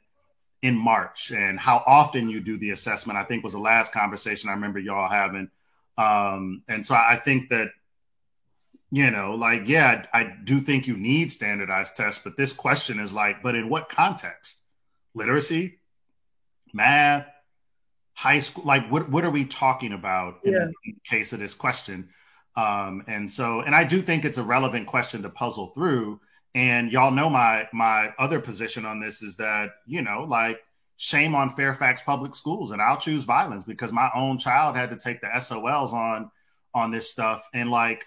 in 0.63 0.77
March 0.77 1.31
and 1.31 1.61
how 1.61 1.85
often 1.87 2.29
you 2.29 2.41
do 2.41 2.59
the 2.59 2.71
assessment. 2.73 3.17
I 3.17 3.23
think 3.23 3.45
was 3.45 3.53
the 3.53 3.61
last 3.61 3.93
conversation 3.93 4.51
I 4.51 4.55
remember 4.55 4.81
y'all 4.81 5.09
having. 5.09 5.51
Um, 5.97 6.63
and 6.67 6.85
so 6.85 6.97
I 6.97 7.21
think 7.25 7.51
that, 7.51 7.69
you 8.91 9.13
know, 9.13 9.37
like, 9.37 9.69
yeah, 9.69 10.05
I 10.13 10.35
do 10.43 10.61
think 10.61 10.89
you 10.89 10.97
need 10.97 11.31
standardized 11.31 11.95
tests, 11.95 12.23
but 12.25 12.37
this 12.37 12.53
question 12.53 12.99
is 12.99 13.13
like, 13.13 13.41
but 13.41 13.55
in 13.55 13.69
what 13.69 13.89
context? 13.89 14.63
Literacy, 15.15 15.79
math, 16.73 17.27
high 18.19 18.41
school 18.41 18.65
like 18.65 18.91
what 18.91 19.09
what 19.09 19.25
are 19.25 19.31
we 19.31 19.45
talking 19.45 19.93
about 19.93 20.41
in, 20.43 20.53
yeah. 20.53 20.59
the, 20.59 20.73
in 20.85 20.95
the 20.95 21.09
case 21.09 21.33
of 21.33 21.39
this 21.39 21.55
question? 21.55 22.09
Um 22.57 23.05
and 23.07 23.31
so 23.31 23.61
and 23.61 23.77
i 23.77 23.85
do 23.85 24.03
think 24.03 24.25
it's 24.25 24.39
a 24.39 24.43
relevant 24.43 24.89
question 24.89 25.23
to 25.23 25.29
puzzle 25.29 25.69
through. 25.69 26.21
And 26.55 26.91
y'all 26.91 27.13
know 27.13 27.31
my 27.31 27.69
my 27.73 28.13
other 28.19 28.41
position 28.41 28.85
on 28.85 28.99
this 28.99 29.23
is 29.23 29.37
that 29.37 29.71
you 29.87 30.03
know 30.03 30.25
like 30.25 30.59
shame 30.97 31.37
on 31.37 31.51
fairfax 31.51 32.03
public 32.03 32.35
schools 32.35 32.73
and 32.73 32.83
i'll 32.83 32.97
choose 32.97 33.23
violence 33.23 33.63
because 33.63 33.93
my 33.93 34.11
own 34.17 34.37
child 34.37 34.75
had 34.75 34.91
to 34.91 34.97
take 34.97 35.21
the 35.21 35.29
sols 35.39 35.93
on 35.93 36.29
on 36.75 36.91
this 36.91 37.09
stuff. 37.09 37.49
And 37.55 37.71
like 37.71 38.05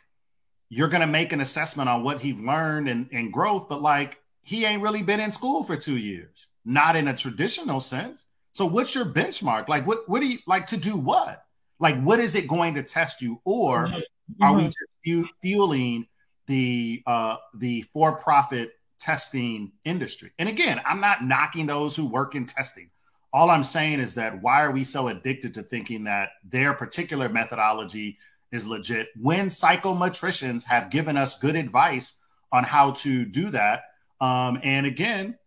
you're 0.69 0.89
going 0.89 1.01
to 1.01 1.07
make 1.07 1.31
an 1.31 1.41
assessment 1.41 1.89
on 1.89 2.03
what 2.03 2.21
he 2.21 2.33
learned 2.33 2.87
and, 2.87 3.07
and 3.11 3.31
growth 3.31 3.67
but 3.69 3.81
like 3.81 4.17
he 4.43 4.65
ain't 4.65 4.81
really 4.81 5.03
been 5.03 5.19
in 5.19 5.31
school 5.31 5.63
for 5.63 5.77
two 5.77 5.97
years. 5.97 6.47
Not 6.65 6.95
in 6.97 7.07
a 7.07 7.15
traditional 7.15 7.79
sense 7.79 8.25
so 8.51 8.65
what's 8.65 8.93
your 8.93 9.05
benchmark? 9.05 9.69
Like 9.69 9.87
what 9.87 10.07
what 10.07 10.21
do 10.21 10.27
you 10.27 10.39
like 10.47 10.67
to 10.67 10.77
do 10.77 10.97
what? 10.97 11.43
Like 11.79 12.01
what 12.01 12.19
is 12.19 12.35
it 12.35 12.47
going 12.47 12.75
to 12.75 12.83
test 12.83 13.21
you? 13.21 13.41
Or 13.45 13.87
mm-hmm. 13.87 14.43
are 14.43 14.55
we 14.55 14.65
just 14.65 15.31
fueling 15.41 16.07
the 16.47 17.01
uh 17.07 17.37
the 17.55 17.83
for-profit 17.93 18.71
testing 18.99 19.71
industry? 19.85 20.31
And 20.37 20.49
again, 20.49 20.81
I'm 20.85 20.99
not 20.99 21.23
knocking 21.23 21.65
those 21.65 21.95
who 21.95 22.07
work 22.07 22.35
in 22.35 22.45
testing. 22.45 22.89
All 23.33 23.49
I'm 23.49 23.63
saying 23.63 23.99
is 23.99 24.15
that 24.15 24.41
why 24.41 24.61
are 24.61 24.71
we 24.71 24.83
so 24.83 25.07
addicted 25.07 25.53
to 25.53 25.63
thinking 25.63 26.03
that 26.03 26.31
their 26.43 26.73
particular 26.73 27.29
methodology 27.29 28.17
is 28.51 28.67
legit 28.67 29.07
when 29.19 29.47
psychometricians 29.47 30.65
have 30.65 30.89
given 30.89 31.15
us 31.15 31.39
good 31.39 31.55
advice 31.55 32.15
on 32.51 32.65
how 32.65 32.91
to 32.91 33.23
do 33.23 33.49
that? 33.51 33.83
Um, 34.19 34.59
and 34.63 34.85
again, 34.85 35.37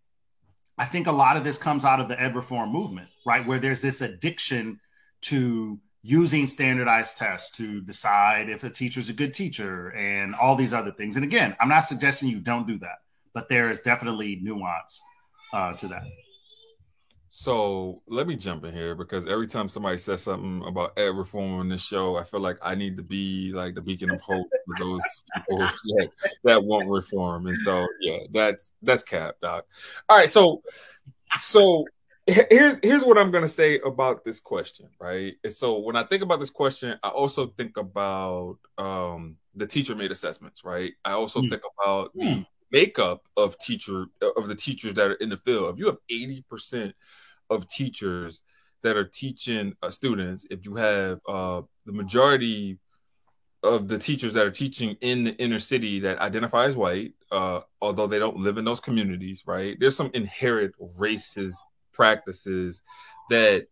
I 0.77 0.85
think 0.85 1.07
a 1.07 1.13
lot 1.13 1.37
of 1.37 1.45
this 1.45 1.57
comes 1.57 1.85
out 1.85 2.01
of 2.01 2.09
the 2.09 2.21
ed 2.21 2.35
reform 2.35 2.71
movement, 2.71 3.09
right? 3.25 3.47
Where 3.47 3.59
there's 3.59 3.83
this 3.83 4.01
addiction 4.01 4.81
to 5.23 5.79
using 6.03 6.47
standardized 6.47 7.17
tests 7.17 7.57
to 7.57 7.81
decide 7.81 8.51
if 8.51 8.63
a 8.65 8.71
teacher 8.71 9.01
is 9.01 9.09
a 9.09 9.13
good 9.13 9.33
teacher 9.33 9.91
and 9.91 10.35
all 10.35 10.55
these 10.55 10.75
other 10.75 10.91
things. 10.91 11.17
And 11.17 11.25
again, 11.25 11.57
I'm 11.61 11.69
not 11.69 11.81
suggesting 11.81 12.29
you 12.29 12.41
don't 12.41 12.67
do 12.67 12.79
that, 12.81 12.99
but 13.33 13.49
there 13.49 13.71
is 13.71 13.81
definitely 13.81 14.39
nuance 14.43 15.01
uh, 15.55 15.73
to 15.75 15.89
that. 15.89 16.03
So 17.37 18.01
let 18.07 18.29
me 18.29 18.37
jump 18.37 18.65
in 18.65 18.73
here 18.73 18.95
because 18.95 19.27
every 19.27 19.49
time 19.49 19.69
somebody 19.69 19.99
says 19.99 20.23
something 20.23 20.63
about 20.69 20.93
ed 20.97 21.17
reform 21.17 21.59
on 21.59 21.69
this 21.69 21.83
show, 21.83 22.17
I 22.17 22.23
feel 22.23 22.39
like 22.39 22.59
I 22.63 22.77
need 22.77 22.97
to 22.97 23.03
be 23.03 23.51
like 23.53 23.75
the 23.75 23.81
beacon 23.81 24.13
of 24.13 24.21
hope 24.21 24.47
for 24.65 24.77
those 24.79 25.03
people 25.35 25.59
that, 25.85 26.11
that 26.45 26.65
want 26.65 26.89
reform. 26.89 27.49
And 27.49 27.59
so 27.59 27.89
yeah, 28.01 28.19
that's 28.33 28.71
that's 28.83 29.03
cap, 29.03 29.35
doc. 29.43 29.67
All 30.09 30.17
right, 30.17 30.31
so 30.31 30.63
so 31.37 31.85
here's 32.29 32.79
here's 32.85 33.03
what 33.03 33.19
I'm 33.19 33.33
gonna 33.33 33.49
say 33.49 33.81
about 33.81 34.23
this 34.23 34.39
question, 34.39 34.91
right? 35.01 35.35
And 35.43 35.53
so 35.53 35.81
when 35.81 35.97
I 35.97 36.05
think 36.05 36.23
about 36.23 36.39
this 36.39 36.51
question, 36.51 36.97
I 37.03 37.09
also 37.09 37.49
think 37.49 37.77
about 37.77 38.59
um 38.79 39.39
the 39.57 39.67
teacher 39.67 39.97
made 39.97 40.13
assessments, 40.13 40.65
right? 40.65 40.93
I 41.05 41.11
also 41.11 41.41
mm. 41.41 41.51
think 41.51 41.63
about 41.81 42.15
mm. 42.15 42.21
the 42.21 42.47
makeup 42.71 43.25
of 43.37 43.59
teacher 43.59 44.07
of 44.37 44.47
the 44.47 44.55
teachers 44.55 44.95
that 44.95 45.11
are 45.11 45.15
in 45.15 45.31
the 45.31 45.37
field. 45.37 45.75
If 45.75 45.81
you 45.81 45.87
have 45.87 45.99
80 46.09 46.45
percent 46.49 46.95
of 47.51 47.69
teachers 47.69 48.43
that 48.83 48.97
are 48.97 49.05
teaching 49.05 49.75
uh, 49.83 49.91
students, 49.91 50.47
if 50.51 50.65
you 50.65 50.77
have 50.77 51.21
uh, 51.29 51.63
the 51.87 51.93
majority 51.93 52.79
of 53.63 53.89
the 53.89 53.99
teachers 53.99 54.35
that 54.35 54.45
are 54.45 54.51
teaching 54.51 54.97
in 55.01 55.25
the 55.25 55.35
inner 55.37 55.59
city 55.59 56.01
that 56.01 56.19
identify 56.19 56.67
as 56.67 56.77
white, 56.77 57.15
uh, 57.33 57.61
although 57.81 58.07
they 58.07 58.19
don't 58.19 58.37
live 58.37 58.59
in 58.59 58.65
those 58.65 58.81
communities, 58.81 59.43
right? 59.47 59.77
There's 59.81 59.97
some 59.97 60.11
inherent 60.13 60.75
racist 60.99 61.57
practices 61.93 62.83
that 63.31 63.67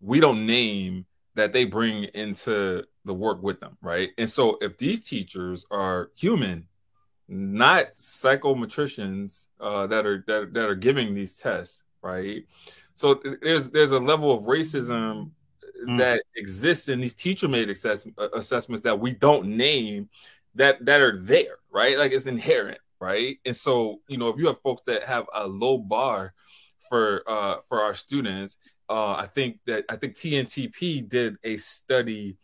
we 0.00 0.18
don't 0.18 0.46
name 0.46 1.04
that 1.34 1.52
they 1.52 1.66
bring 1.66 2.04
into 2.04 2.84
the 3.04 3.14
work 3.14 3.42
with 3.42 3.60
them, 3.60 3.76
right? 3.82 4.10
And 4.16 4.30
so 4.30 4.56
if 4.62 4.78
these 4.78 5.02
teachers 5.02 5.66
are 5.70 6.10
human, 6.16 6.68
not 7.28 7.96
psychometricians 7.98 9.48
uh, 9.60 9.86
that 9.88 10.06
are 10.06 10.24
that, 10.26 10.54
that 10.54 10.68
are 10.68 10.74
giving 10.74 11.14
these 11.14 11.34
tests, 11.34 11.82
right? 12.02 12.44
So 12.94 13.20
there's 13.42 13.70
there's 13.70 13.92
a 13.92 13.98
level 13.98 14.32
of 14.32 14.44
racism 14.44 15.30
mm. 15.86 15.98
that 15.98 16.22
exists 16.36 16.88
in 16.88 17.00
these 17.00 17.14
teacher 17.14 17.48
made 17.48 17.68
assess- 17.70 18.06
uh, 18.18 18.28
assessments 18.34 18.82
that 18.82 18.98
we 18.98 19.12
don't 19.12 19.56
name 19.56 20.08
that 20.54 20.84
that 20.86 21.00
are 21.00 21.18
there, 21.18 21.56
right? 21.70 21.98
Like 21.98 22.12
it's 22.12 22.26
inherent, 22.26 22.78
right? 23.00 23.38
And 23.44 23.56
so 23.56 24.00
you 24.08 24.16
know 24.16 24.28
if 24.28 24.38
you 24.38 24.46
have 24.46 24.60
folks 24.60 24.82
that 24.86 25.04
have 25.04 25.26
a 25.34 25.46
low 25.46 25.78
bar 25.78 26.34
for 26.88 27.22
uh 27.26 27.56
for 27.68 27.80
our 27.82 27.94
students, 27.94 28.58
uh 28.88 29.14
I 29.14 29.26
think 29.26 29.58
that 29.66 29.84
I 29.88 29.96
think 29.96 30.14
TNTP 30.14 31.08
did 31.08 31.36
a 31.42 31.56
study 31.56 32.36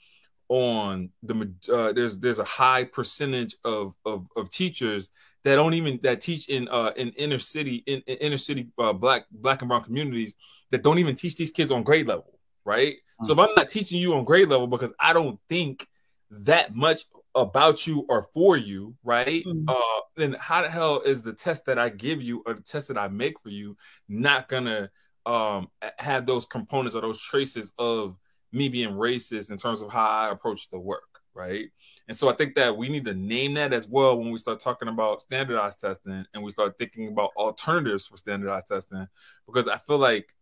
on 0.50 1.08
the 1.22 1.54
uh, 1.72 1.92
there's 1.92 2.18
there's 2.18 2.40
a 2.40 2.44
high 2.44 2.82
percentage 2.82 3.54
of, 3.64 3.94
of 4.04 4.26
of 4.36 4.50
teachers 4.50 5.08
that 5.44 5.54
don't 5.54 5.74
even 5.74 6.00
that 6.02 6.20
teach 6.20 6.48
in 6.48 6.66
uh 6.68 6.90
in 6.96 7.10
inner 7.10 7.38
city 7.38 7.84
in, 7.86 8.02
in 8.08 8.16
inner 8.16 8.36
city 8.36 8.68
uh, 8.78 8.92
black 8.92 9.26
black 9.30 9.62
and 9.62 9.68
brown 9.68 9.82
communities 9.82 10.34
that 10.72 10.82
don't 10.82 10.98
even 10.98 11.14
teach 11.14 11.36
these 11.36 11.52
kids 11.52 11.70
on 11.70 11.84
grade 11.84 12.08
level 12.08 12.36
right 12.64 12.94
mm-hmm. 12.94 13.26
so 13.26 13.32
if 13.32 13.38
i'm 13.38 13.54
not 13.54 13.68
teaching 13.68 14.00
you 14.00 14.12
on 14.12 14.24
grade 14.24 14.48
level 14.48 14.66
because 14.66 14.92
i 14.98 15.12
don't 15.12 15.38
think 15.48 15.86
that 16.30 16.74
much 16.74 17.04
about 17.36 17.86
you 17.86 18.04
or 18.08 18.26
for 18.34 18.56
you 18.56 18.96
right 19.04 19.44
mm-hmm. 19.44 19.68
uh 19.68 20.00
then 20.16 20.34
how 20.40 20.62
the 20.62 20.68
hell 20.68 21.00
is 21.02 21.22
the 21.22 21.32
test 21.32 21.64
that 21.66 21.78
i 21.78 21.88
give 21.88 22.20
you 22.20 22.42
or 22.44 22.54
the 22.54 22.62
test 22.62 22.88
that 22.88 22.98
i 22.98 23.06
make 23.06 23.40
for 23.40 23.50
you 23.50 23.76
not 24.08 24.48
gonna 24.48 24.90
um 25.26 25.68
have 25.96 26.26
those 26.26 26.44
components 26.44 26.96
or 26.96 27.02
those 27.02 27.20
traces 27.20 27.72
of 27.78 28.16
me 28.52 28.68
being 28.68 28.90
racist 28.90 29.50
in 29.50 29.58
terms 29.58 29.82
of 29.82 29.90
how 29.92 30.04
I 30.08 30.30
approach 30.30 30.68
the 30.68 30.78
work, 30.78 31.20
right? 31.34 31.66
And 32.08 32.16
so 32.16 32.28
I 32.28 32.32
think 32.34 32.56
that 32.56 32.76
we 32.76 32.88
need 32.88 33.04
to 33.04 33.14
name 33.14 33.54
that 33.54 33.72
as 33.72 33.86
well 33.86 34.18
when 34.18 34.32
we 34.32 34.38
start 34.38 34.58
talking 34.60 34.88
about 34.88 35.22
standardized 35.22 35.80
testing 35.80 36.24
and 36.34 36.42
we 36.42 36.50
start 36.50 36.76
thinking 36.78 37.08
about 37.08 37.30
alternatives 37.36 38.06
for 38.06 38.16
standardized 38.16 38.66
testing, 38.66 39.06
because 39.46 39.68
I 39.68 39.76
feel 39.78 39.98
like 39.98 40.34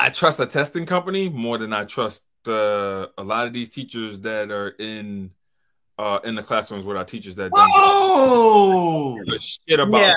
I 0.00 0.10
trust 0.10 0.40
a 0.40 0.46
testing 0.46 0.86
company 0.86 1.28
more 1.28 1.58
than 1.58 1.72
I 1.72 1.84
trust 1.84 2.24
the 2.44 3.10
a 3.18 3.22
lot 3.22 3.46
of 3.46 3.52
these 3.52 3.68
teachers 3.68 4.20
that 4.20 4.50
are 4.50 4.68
in 4.78 5.32
uh 5.98 6.20
in 6.24 6.36
the 6.36 6.42
classrooms 6.42 6.84
with 6.84 6.96
our 6.96 7.04
teachers 7.04 7.34
that 7.34 7.52
don't 7.52 7.70
Whoa! 7.70 9.16
give 9.24 9.34
a 9.34 9.40
shit 9.40 9.80
about 9.80 10.00
Yeah. 10.00 10.14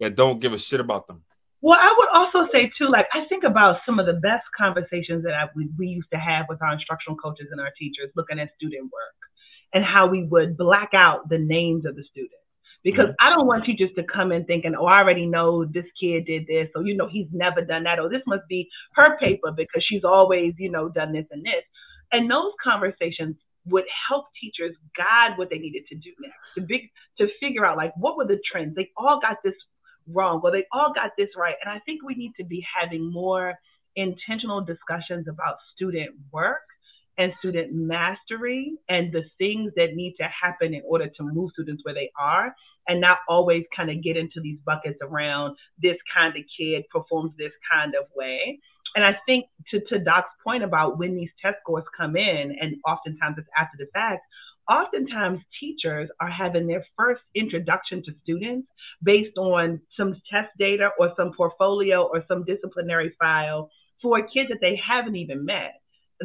that 0.00 0.14
don't 0.14 0.40
give 0.40 0.52
a 0.52 0.58
shit 0.58 0.80
about 0.80 1.06
them. 1.06 1.24
Well, 1.64 1.80
I 1.80 1.94
would 1.96 2.12
also 2.12 2.46
say 2.52 2.70
too, 2.76 2.90
like 2.92 3.06
I 3.14 3.24
think 3.26 3.42
about 3.42 3.78
some 3.86 3.98
of 3.98 4.04
the 4.04 4.20
best 4.20 4.44
conversations 4.54 5.24
that 5.24 5.32
I, 5.32 5.48
we, 5.56 5.70
we 5.78 5.86
used 5.86 6.10
to 6.12 6.18
have 6.18 6.44
with 6.46 6.60
our 6.60 6.74
instructional 6.74 7.16
coaches 7.16 7.48
and 7.50 7.58
our 7.58 7.72
teachers, 7.78 8.12
looking 8.14 8.38
at 8.38 8.50
student 8.54 8.92
work 8.92 9.16
and 9.72 9.82
how 9.82 10.06
we 10.06 10.24
would 10.24 10.58
black 10.58 10.90
out 10.92 11.30
the 11.30 11.38
names 11.38 11.86
of 11.86 11.96
the 11.96 12.04
students. 12.10 12.36
Because 12.82 13.16
mm-hmm. 13.16 13.26
I 13.26 13.30
don't 13.30 13.46
want 13.46 13.64
teachers 13.64 13.88
to 13.96 14.04
come 14.04 14.30
in 14.30 14.44
thinking, 14.44 14.74
oh, 14.78 14.84
I 14.84 15.00
already 15.00 15.24
know 15.24 15.64
this 15.64 15.88
kid 15.98 16.26
did 16.26 16.46
this, 16.46 16.68
so 16.76 16.82
you 16.82 16.98
know, 16.98 17.08
he's 17.10 17.28
never 17.32 17.64
done 17.64 17.84
that, 17.84 17.98
or 17.98 18.10
this 18.10 18.20
must 18.26 18.46
be 18.46 18.68
her 18.96 19.16
paper 19.16 19.50
because 19.56 19.82
she's 19.88 20.04
always, 20.04 20.52
you 20.58 20.70
know, 20.70 20.90
done 20.90 21.14
this 21.14 21.24
and 21.30 21.42
this. 21.42 21.64
And 22.12 22.30
those 22.30 22.52
conversations 22.62 23.36
would 23.64 23.84
help 24.10 24.26
teachers 24.38 24.76
guide 24.94 25.38
what 25.38 25.48
they 25.48 25.56
needed 25.56 25.84
to 25.88 25.94
do 25.94 26.12
next, 26.20 26.36
to 26.56 26.60
big 26.60 26.90
to 27.16 27.26
figure 27.40 27.64
out 27.64 27.78
like 27.78 27.94
what 27.96 28.18
were 28.18 28.26
the 28.26 28.38
trends. 28.52 28.74
They 28.76 28.90
all 28.98 29.18
got 29.18 29.38
this 29.42 29.54
wrong 30.12 30.40
Well, 30.42 30.52
they 30.52 30.66
all 30.72 30.92
got 30.94 31.12
this 31.16 31.30
right. 31.36 31.54
And 31.64 31.72
I 31.72 31.80
think 31.80 32.02
we 32.02 32.14
need 32.14 32.32
to 32.38 32.44
be 32.44 32.64
having 32.80 33.12
more 33.12 33.54
intentional 33.96 34.60
discussions 34.60 35.26
about 35.28 35.56
student 35.74 36.10
work 36.32 36.62
and 37.16 37.32
student 37.38 37.72
mastery 37.72 38.72
and 38.88 39.12
the 39.12 39.22
things 39.38 39.72
that 39.76 39.94
need 39.94 40.14
to 40.18 40.24
happen 40.24 40.74
in 40.74 40.82
order 40.84 41.06
to 41.06 41.22
move 41.22 41.50
students 41.52 41.82
where 41.84 41.94
they 41.94 42.10
are 42.18 42.54
and 42.88 43.00
not 43.00 43.18
always 43.28 43.64
kind 43.74 43.90
of 43.90 44.02
get 44.02 44.16
into 44.16 44.40
these 44.42 44.58
buckets 44.66 44.98
around 45.00 45.56
this 45.80 45.96
kind 46.14 46.36
of 46.36 46.42
kid 46.58 46.84
performs 46.90 47.32
this 47.38 47.52
kind 47.72 47.94
of 47.94 48.06
way. 48.14 48.58
And 48.96 49.04
I 49.04 49.16
think 49.26 49.46
to, 49.70 49.80
to 49.80 49.98
Doc's 49.98 50.30
point 50.42 50.62
about 50.62 50.98
when 50.98 51.16
these 51.16 51.30
test 51.42 51.56
scores 51.62 51.84
come 51.96 52.16
in, 52.16 52.56
and 52.60 52.76
oftentimes 52.86 53.36
it's 53.38 53.48
after 53.58 53.76
the 53.78 53.86
fact, 53.92 54.22
oftentimes 54.70 55.40
teachers 55.60 56.08
are 56.20 56.30
having 56.30 56.66
their 56.66 56.84
first 56.96 57.22
introduction 57.34 58.02
to 58.04 58.12
students 58.22 58.68
based 59.02 59.36
on 59.38 59.80
some 59.96 60.14
test 60.30 60.48
data 60.58 60.90
or 60.98 61.12
some 61.16 61.32
portfolio 61.36 62.02
or 62.02 62.24
some 62.28 62.44
disciplinary 62.44 63.14
file 63.20 63.70
for 64.02 64.18
a 64.18 64.22
kid 64.22 64.46
that 64.48 64.58
they 64.60 64.78
haven't 64.86 65.16
even 65.16 65.44
met. 65.44 65.74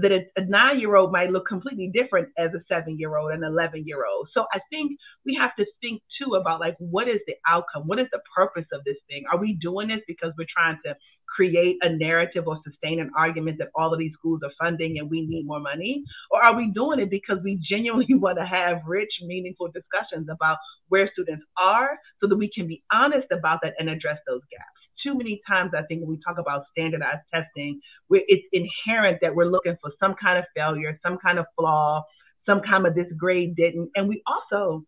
That 0.01 0.11
a, 0.11 0.21
a 0.35 0.45
nine 0.45 0.79
year 0.79 0.95
old 0.95 1.11
might 1.11 1.31
look 1.31 1.47
completely 1.47 1.91
different 1.93 2.29
as 2.37 2.51
a 2.53 2.63
seven 2.67 2.97
year 2.99 3.17
old 3.17 3.31
and 3.31 3.43
11 3.43 3.85
year 3.85 4.05
old. 4.05 4.29
So 4.33 4.45
I 4.53 4.59
think 4.69 4.97
we 5.25 5.37
have 5.39 5.55
to 5.57 5.65
think 5.81 6.01
too 6.21 6.35
about 6.35 6.59
like, 6.59 6.75
what 6.79 7.07
is 7.07 7.19
the 7.27 7.35
outcome? 7.47 7.87
What 7.87 7.99
is 7.99 8.07
the 8.11 8.21
purpose 8.35 8.65
of 8.73 8.83
this 8.83 8.97
thing? 9.07 9.23
Are 9.31 9.39
we 9.39 9.57
doing 9.61 9.89
this 9.89 10.01
because 10.07 10.33
we're 10.37 10.47
trying 10.55 10.79
to 10.85 10.95
create 11.27 11.77
a 11.81 11.89
narrative 11.89 12.47
or 12.47 12.59
sustain 12.65 12.99
an 12.99 13.11
argument 13.15 13.57
that 13.59 13.69
all 13.75 13.93
of 13.93 13.99
these 13.99 14.13
schools 14.13 14.41
are 14.43 14.51
funding 14.59 14.99
and 14.99 15.09
we 15.09 15.25
need 15.25 15.45
more 15.45 15.59
money? 15.59 16.03
Or 16.31 16.43
are 16.43 16.55
we 16.55 16.71
doing 16.71 16.99
it 16.99 17.09
because 17.09 17.37
we 17.43 17.61
genuinely 17.69 18.13
want 18.15 18.37
to 18.37 18.45
have 18.45 18.81
rich, 18.87 19.11
meaningful 19.23 19.69
discussions 19.71 20.27
about 20.29 20.57
where 20.89 21.09
students 21.13 21.45
are 21.57 21.97
so 22.21 22.27
that 22.27 22.35
we 22.35 22.51
can 22.51 22.67
be 22.67 22.83
honest 22.91 23.27
about 23.31 23.59
that 23.63 23.73
and 23.79 23.89
address 23.89 24.17
those 24.27 24.41
gaps? 24.51 24.88
Too 25.03 25.15
many 25.15 25.41
times, 25.47 25.71
I 25.77 25.83
think, 25.83 26.01
when 26.01 26.09
we 26.09 26.19
talk 26.25 26.37
about 26.37 26.65
standardized 26.71 27.21
testing, 27.33 27.79
where 28.07 28.21
it's 28.27 28.45
inherent 28.51 29.19
that 29.21 29.33
we're 29.33 29.45
looking 29.45 29.77
for 29.81 29.91
some 29.99 30.15
kind 30.21 30.37
of 30.37 30.45
failure, 30.55 30.99
some 31.01 31.17
kind 31.17 31.39
of 31.39 31.45
flaw, 31.57 32.03
some 32.45 32.61
kind 32.61 32.85
of 32.85 32.95
this 32.95 33.11
grade 33.17 33.55
didn't. 33.55 33.91
And 33.95 34.09
we 34.09 34.21
also, 34.27 34.85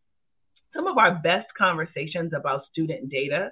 some 0.75 0.87
of 0.87 0.97
our 0.97 1.15
best 1.15 1.47
conversations 1.57 2.33
about 2.35 2.63
student 2.71 3.09
data 3.09 3.51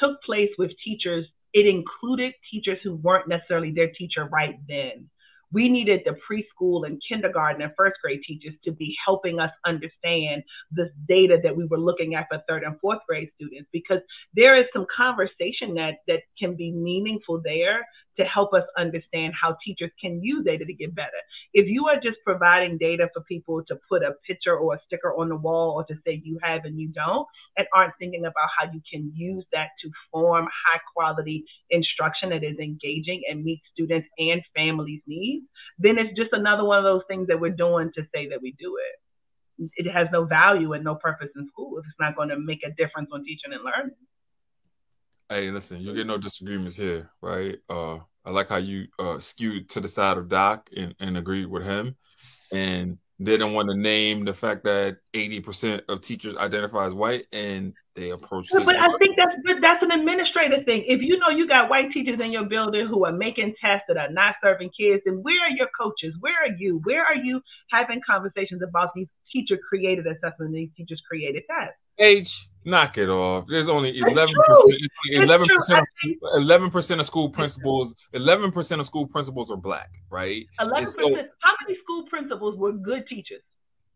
took 0.00 0.22
place 0.22 0.50
with 0.58 0.70
teachers 0.84 1.26
it 1.54 1.66
included 1.66 2.34
teachers 2.50 2.78
who 2.82 2.96
weren't 2.96 3.28
necessarily 3.28 3.72
their 3.72 3.90
teacher 3.90 4.24
right 4.30 4.58
then. 4.68 5.08
We 5.52 5.68
needed 5.68 6.02
the 6.04 6.16
preschool 6.28 6.86
and 6.86 7.00
kindergarten 7.08 7.62
and 7.62 7.72
first 7.76 7.96
grade 8.02 8.20
teachers 8.26 8.54
to 8.64 8.72
be 8.72 8.94
helping 9.04 9.40
us 9.40 9.50
understand 9.66 10.42
this 10.70 10.88
data 11.08 11.38
that 11.42 11.56
we 11.56 11.66
were 11.66 11.78
looking 11.78 12.14
at 12.14 12.26
for 12.30 12.42
third 12.48 12.64
and 12.64 12.78
fourth 12.80 12.98
grade 13.08 13.30
students 13.34 13.68
because 13.72 14.00
there 14.34 14.58
is 14.58 14.66
some 14.72 14.86
conversation 14.94 15.74
that 15.74 15.96
that 16.06 16.20
can 16.38 16.54
be 16.54 16.70
meaningful 16.72 17.40
there 17.42 17.86
to 18.18 18.24
help 18.24 18.52
us 18.52 18.64
understand 18.76 19.34
how 19.40 19.56
teachers 19.64 19.90
can 20.00 20.22
use 20.22 20.44
data 20.44 20.64
to 20.64 20.72
get 20.72 20.94
better. 20.94 21.20
If 21.54 21.66
you 21.68 21.86
are 21.88 21.96
just 21.96 22.18
providing 22.24 22.78
data 22.78 23.08
for 23.14 23.22
people 23.22 23.62
to 23.68 23.78
put 23.88 24.02
a 24.02 24.14
picture 24.26 24.56
or 24.56 24.74
a 24.74 24.80
sticker 24.86 25.14
on 25.14 25.28
the 25.28 25.36
wall 25.36 25.72
or 25.76 25.84
to 25.84 26.00
say 26.04 26.20
you 26.24 26.38
have 26.42 26.64
and 26.64 26.78
you 26.78 26.88
don't, 26.88 27.26
and 27.56 27.66
aren't 27.74 27.94
thinking 27.98 28.24
about 28.24 28.48
how 28.58 28.70
you 28.72 28.80
can 28.90 29.12
use 29.14 29.44
that 29.52 29.68
to 29.82 29.90
form 30.12 30.44
high 30.46 30.80
quality 30.94 31.44
instruction 31.70 32.30
that 32.30 32.44
is 32.44 32.58
engaging 32.58 33.22
and 33.30 33.44
meets 33.44 33.62
students 33.72 34.08
and 34.18 34.42
families' 34.54 35.02
needs, 35.06 35.46
then 35.78 35.98
it's 35.98 36.16
just 36.16 36.32
another 36.32 36.64
one 36.64 36.78
of 36.78 36.84
those 36.84 37.02
things 37.08 37.28
that 37.28 37.40
we're 37.40 37.50
doing 37.50 37.90
to 37.94 38.02
say 38.14 38.28
that 38.28 38.42
we 38.42 38.54
do 38.58 38.76
it. 38.78 39.70
It 39.76 39.90
has 39.90 40.06
no 40.12 40.24
value 40.24 40.72
and 40.72 40.84
no 40.84 40.94
purpose 40.94 41.30
in 41.34 41.48
school 41.48 41.78
if 41.78 41.84
it's 41.84 41.98
not 41.98 42.16
going 42.16 42.28
to 42.28 42.38
make 42.38 42.60
a 42.64 42.70
difference 42.70 43.10
on 43.12 43.24
teaching 43.24 43.52
and 43.52 43.64
learning. 43.64 43.96
Hey, 45.30 45.50
listen, 45.50 45.80
you 45.80 45.94
get 45.94 46.06
no 46.06 46.16
disagreements 46.16 46.76
here, 46.76 47.10
right? 47.20 47.58
Uh, 47.68 47.98
I 48.24 48.30
like 48.30 48.48
how 48.48 48.56
you 48.56 48.88
uh, 48.98 49.18
skewed 49.18 49.68
to 49.70 49.80
the 49.80 49.88
side 49.88 50.16
of 50.16 50.28
Doc 50.28 50.70
and, 50.74 50.94
and 51.00 51.18
agreed 51.18 51.46
with 51.46 51.64
him, 51.64 51.96
and 52.50 52.96
didn't 53.22 53.52
want 53.52 53.68
to 53.68 53.76
name 53.76 54.24
the 54.24 54.32
fact 54.32 54.64
that 54.64 54.98
eighty 55.12 55.40
percent 55.40 55.82
of 55.88 56.00
teachers 56.00 56.36
identify 56.36 56.86
as 56.86 56.94
white, 56.94 57.26
and 57.32 57.74
they 57.94 58.10
approach. 58.10 58.48
But, 58.52 58.64
but 58.64 58.76
I 58.80 58.88
think 58.98 59.16
that's 59.16 59.60
that's 59.60 59.82
an 59.82 59.90
administrative 59.90 60.64
thing. 60.64 60.84
If 60.86 61.02
you 61.02 61.18
know 61.18 61.28
you 61.28 61.46
got 61.46 61.68
white 61.68 61.90
teachers 61.92 62.20
in 62.20 62.32
your 62.32 62.44
building 62.44 62.86
who 62.86 63.04
are 63.04 63.12
making 63.12 63.54
tests 63.60 63.84
that 63.88 63.96
are 63.96 64.10
not 64.10 64.36
serving 64.42 64.70
kids, 64.78 65.02
then 65.04 65.16
where 65.22 65.40
are 65.44 65.50
your 65.50 65.68
coaches? 65.78 66.14
Where 66.20 66.34
are 66.42 66.56
you? 66.56 66.80
Where 66.84 67.04
are 67.04 67.16
you 67.16 67.42
having 67.70 68.00
conversations 68.08 68.62
about 68.62 68.90
these 68.94 69.08
teacher 69.30 69.58
created 69.68 70.06
assessments, 70.06 70.54
these 70.54 70.70
teachers 70.76 71.02
created 71.06 71.42
tests? 71.50 71.76
H, 71.98 72.48
knock 72.68 72.98
it 72.98 73.08
off. 73.08 73.46
There's 73.48 73.68
only 73.68 73.98
eleven 73.98 74.34
percent. 74.46 74.80
Eleven 75.10 75.48
percent. 75.48 75.86
Eleven 76.34 76.70
percent 76.70 77.00
of 77.00 77.06
school 77.06 77.28
principals. 77.30 77.94
Eleven 78.12 78.52
percent 78.52 78.80
of 78.80 78.86
school 78.86 79.06
principals 79.06 79.50
are 79.50 79.56
black, 79.56 79.90
right? 80.10 80.46
eleven 80.60 80.86
so- 80.86 81.08
percent. 81.08 81.28
How 81.40 81.52
many 81.66 81.78
school 81.82 82.04
principals 82.04 82.56
were 82.56 82.72
good 82.72 83.06
teachers? 83.08 83.42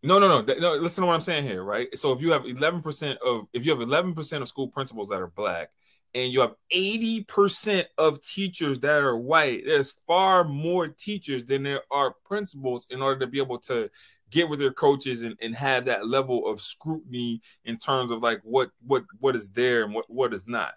No, 0.02 0.18
no, 0.18 0.42
no, 0.42 0.54
no. 0.58 0.74
Listen 0.74 1.02
to 1.02 1.06
what 1.06 1.14
I'm 1.14 1.20
saying 1.20 1.44
here, 1.44 1.62
right? 1.62 1.86
So 1.96 2.10
if 2.10 2.20
you 2.20 2.32
have 2.32 2.44
11 2.44 2.82
percent 2.82 3.20
of, 3.24 3.46
if 3.52 3.64
you 3.64 3.70
have 3.70 3.80
11 3.80 4.14
percent 4.14 4.42
of 4.42 4.48
school 4.48 4.66
principals 4.66 5.10
that 5.10 5.20
are 5.20 5.28
black, 5.28 5.70
and 6.14 6.32
you 6.32 6.40
have 6.40 6.54
80 6.70 7.24
percent 7.24 7.88
of 7.98 8.20
teachers 8.20 8.80
that 8.80 9.02
are 9.02 9.16
white, 9.16 9.62
there's 9.64 9.92
far 10.06 10.44
more 10.44 10.88
teachers 10.88 11.44
than 11.44 11.62
there 11.62 11.82
are 11.90 12.14
principals 12.24 12.86
in 12.90 13.00
order 13.00 13.20
to 13.20 13.26
be 13.28 13.38
able 13.38 13.58
to 13.60 13.90
get 14.33 14.49
with 14.49 14.59
their 14.59 14.72
coaches 14.72 15.22
and, 15.22 15.37
and 15.41 15.55
have 15.55 15.85
that 15.85 16.09
level 16.09 16.49
of 16.49 16.61
scrutiny 16.61 17.43
in 17.64 17.76
terms 17.76 18.11
of 18.11 18.20
like 18.20 18.41
what 18.43 18.70
what 18.85 19.05
what 19.20 19.37
is 19.37 19.53
there 19.53 19.85
and 19.85 19.95
what 19.95 20.07
what 20.11 20.35
is 20.35 20.49
not. 20.49 20.72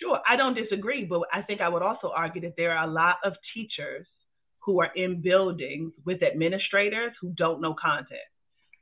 Sure, 0.00 0.20
I 0.28 0.36
don't 0.36 0.54
disagree, 0.54 1.04
but 1.04 1.22
I 1.32 1.42
think 1.42 1.60
I 1.60 1.68
would 1.68 1.82
also 1.82 2.12
argue 2.14 2.42
that 2.42 2.54
there 2.56 2.76
are 2.76 2.84
a 2.88 2.92
lot 2.92 3.16
of 3.24 3.32
teachers 3.54 4.06
who 4.60 4.80
are 4.80 4.92
in 4.94 5.20
buildings 5.22 5.92
with 6.04 6.22
administrators 6.22 7.12
who 7.20 7.30
don't 7.36 7.60
know 7.60 7.74
content. 7.74 8.20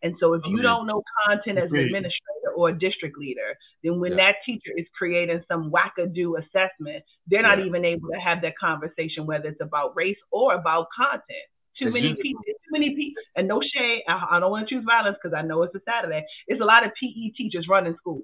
And 0.02 0.14
so 0.20 0.34
if 0.34 0.42
you 0.46 0.60
don't 0.60 0.86
know 0.86 1.02
content 1.26 1.58
as 1.58 1.70
an 1.70 1.78
administrator 1.78 2.50
or 2.54 2.68
a 2.68 2.78
district 2.78 3.16
leader, 3.18 3.56
then 3.82 3.98
when 3.98 4.12
Yeah. 4.12 4.26
that 4.26 4.36
teacher 4.44 4.72
is 4.76 4.86
creating 4.98 5.42
some 5.48 5.70
wackadoo 5.70 6.38
assessment, 6.38 7.02
they're 7.26 7.42
not 7.42 7.60
even 7.60 7.84
able 7.84 8.10
to 8.10 8.20
have 8.20 8.42
that 8.42 8.58
conversation, 8.58 9.24
whether 9.26 9.48
it's 9.48 9.60
about 9.60 9.96
race 9.96 10.18
or 10.30 10.54
about 10.54 10.88
content. 10.94 11.48
Too 11.78 11.86
It's 11.86 11.94
many 11.94 12.06
usually- 12.08 12.22
people, 12.22 12.42
too 12.44 12.70
many 12.72 12.94
people, 12.96 13.22
and 13.36 13.46
no 13.48 13.60
shade. 13.60 14.02
I, 14.08 14.26
I 14.36 14.40
don't 14.40 14.50
want 14.50 14.68
to 14.68 14.74
choose 14.74 14.84
violence 14.84 15.18
because 15.22 15.34
I 15.36 15.42
know 15.42 15.62
it's 15.62 15.74
a 15.74 15.80
Saturday. 15.86 16.24
It's 16.48 16.60
a 16.60 16.64
lot 16.64 16.84
of 16.86 16.92
PE 17.00 17.30
teachers 17.36 17.66
running 17.68 17.94
schools. 17.98 18.22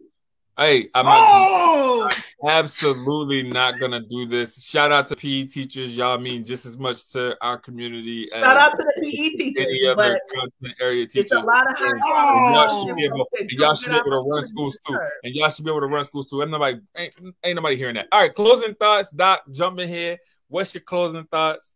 Hey, 0.58 0.88
I'm 0.94 1.06
not, 1.06 1.18
Oh, 1.18 2.10
absolutely 2.46 3.42
not 3.50 3.80
gonna 3.80 4.00
do 4.00 4.26
this. 4.26 4.62
Shout 4.62 4.92
out 4.92 5.08
to 5.08 5.16
PE 5.16 5.44
teachers. 5.46 5.96
Y'all 5.96 6.18
mean 6.18 6.44
just 6.44 6.66
as 6.66 6.76
much 6.78 7.08
to 7.12 7.36
our 7.40 7.56
community 7.58 8.28
as 8.32 8.40
Shout 8.40 8.56
out 8.58 8.72
to 8.76 8.84
the 8.84 8.92
PE 9.00 9.36
teachers, 9.38 9.66
any 9.66 9.86
other 9.86 10.20
but 10.30 10.34
content 10.38 10.78
area 10.80 11.06
teachers. 11.06 11.24
It's 11.24 11.32
a 11.32 11.46
lot 11.46 11.70
of 11.70 11.76
high 11.78 11.88
And 11.90 12.00
quality. 12.02 12.54
y'all 12.54 12.86
should 12.86 12.96
be 12.96 13.04
able, 13.06 13.28
and 13.38 13.50
y'all 13.52 13.74
should 13.74 13.90
be 13.90 13.96
able 13.96 14.10
to 14.24 14.30
run 14.30 14.46
schools 14.46 14.78
too. 14.86 14.98
And 15.24 15.34
y'all 15.34 15.48
should 15.48 15.64
be 15.64 15.70
able 15.70 15.80
to 15.80 15.86
run 15.86 16.04
schools 16.04 16.26
too. 16.28 16.42
Ain't 16.42 16.50
nobody, 16.50 16.80
ain't, 16.96 17.14
ain't 17.44 17.56
nobody 17.56 17.76
hearing 17.76 17.94
that. 17.94 18.08
All 18.12 18.20
right, 18.20 18.34
closing 18.34 18.74
thoughts. 18.74 19.08
Doc, 19.10 19.42
jump 19.50 19.78
in 19.80 19.88
here. 19.88 20.18
What's 20.48 20.74
your 20.74 20.82
closing 20.82 21.24
thoughts 21.24 21.71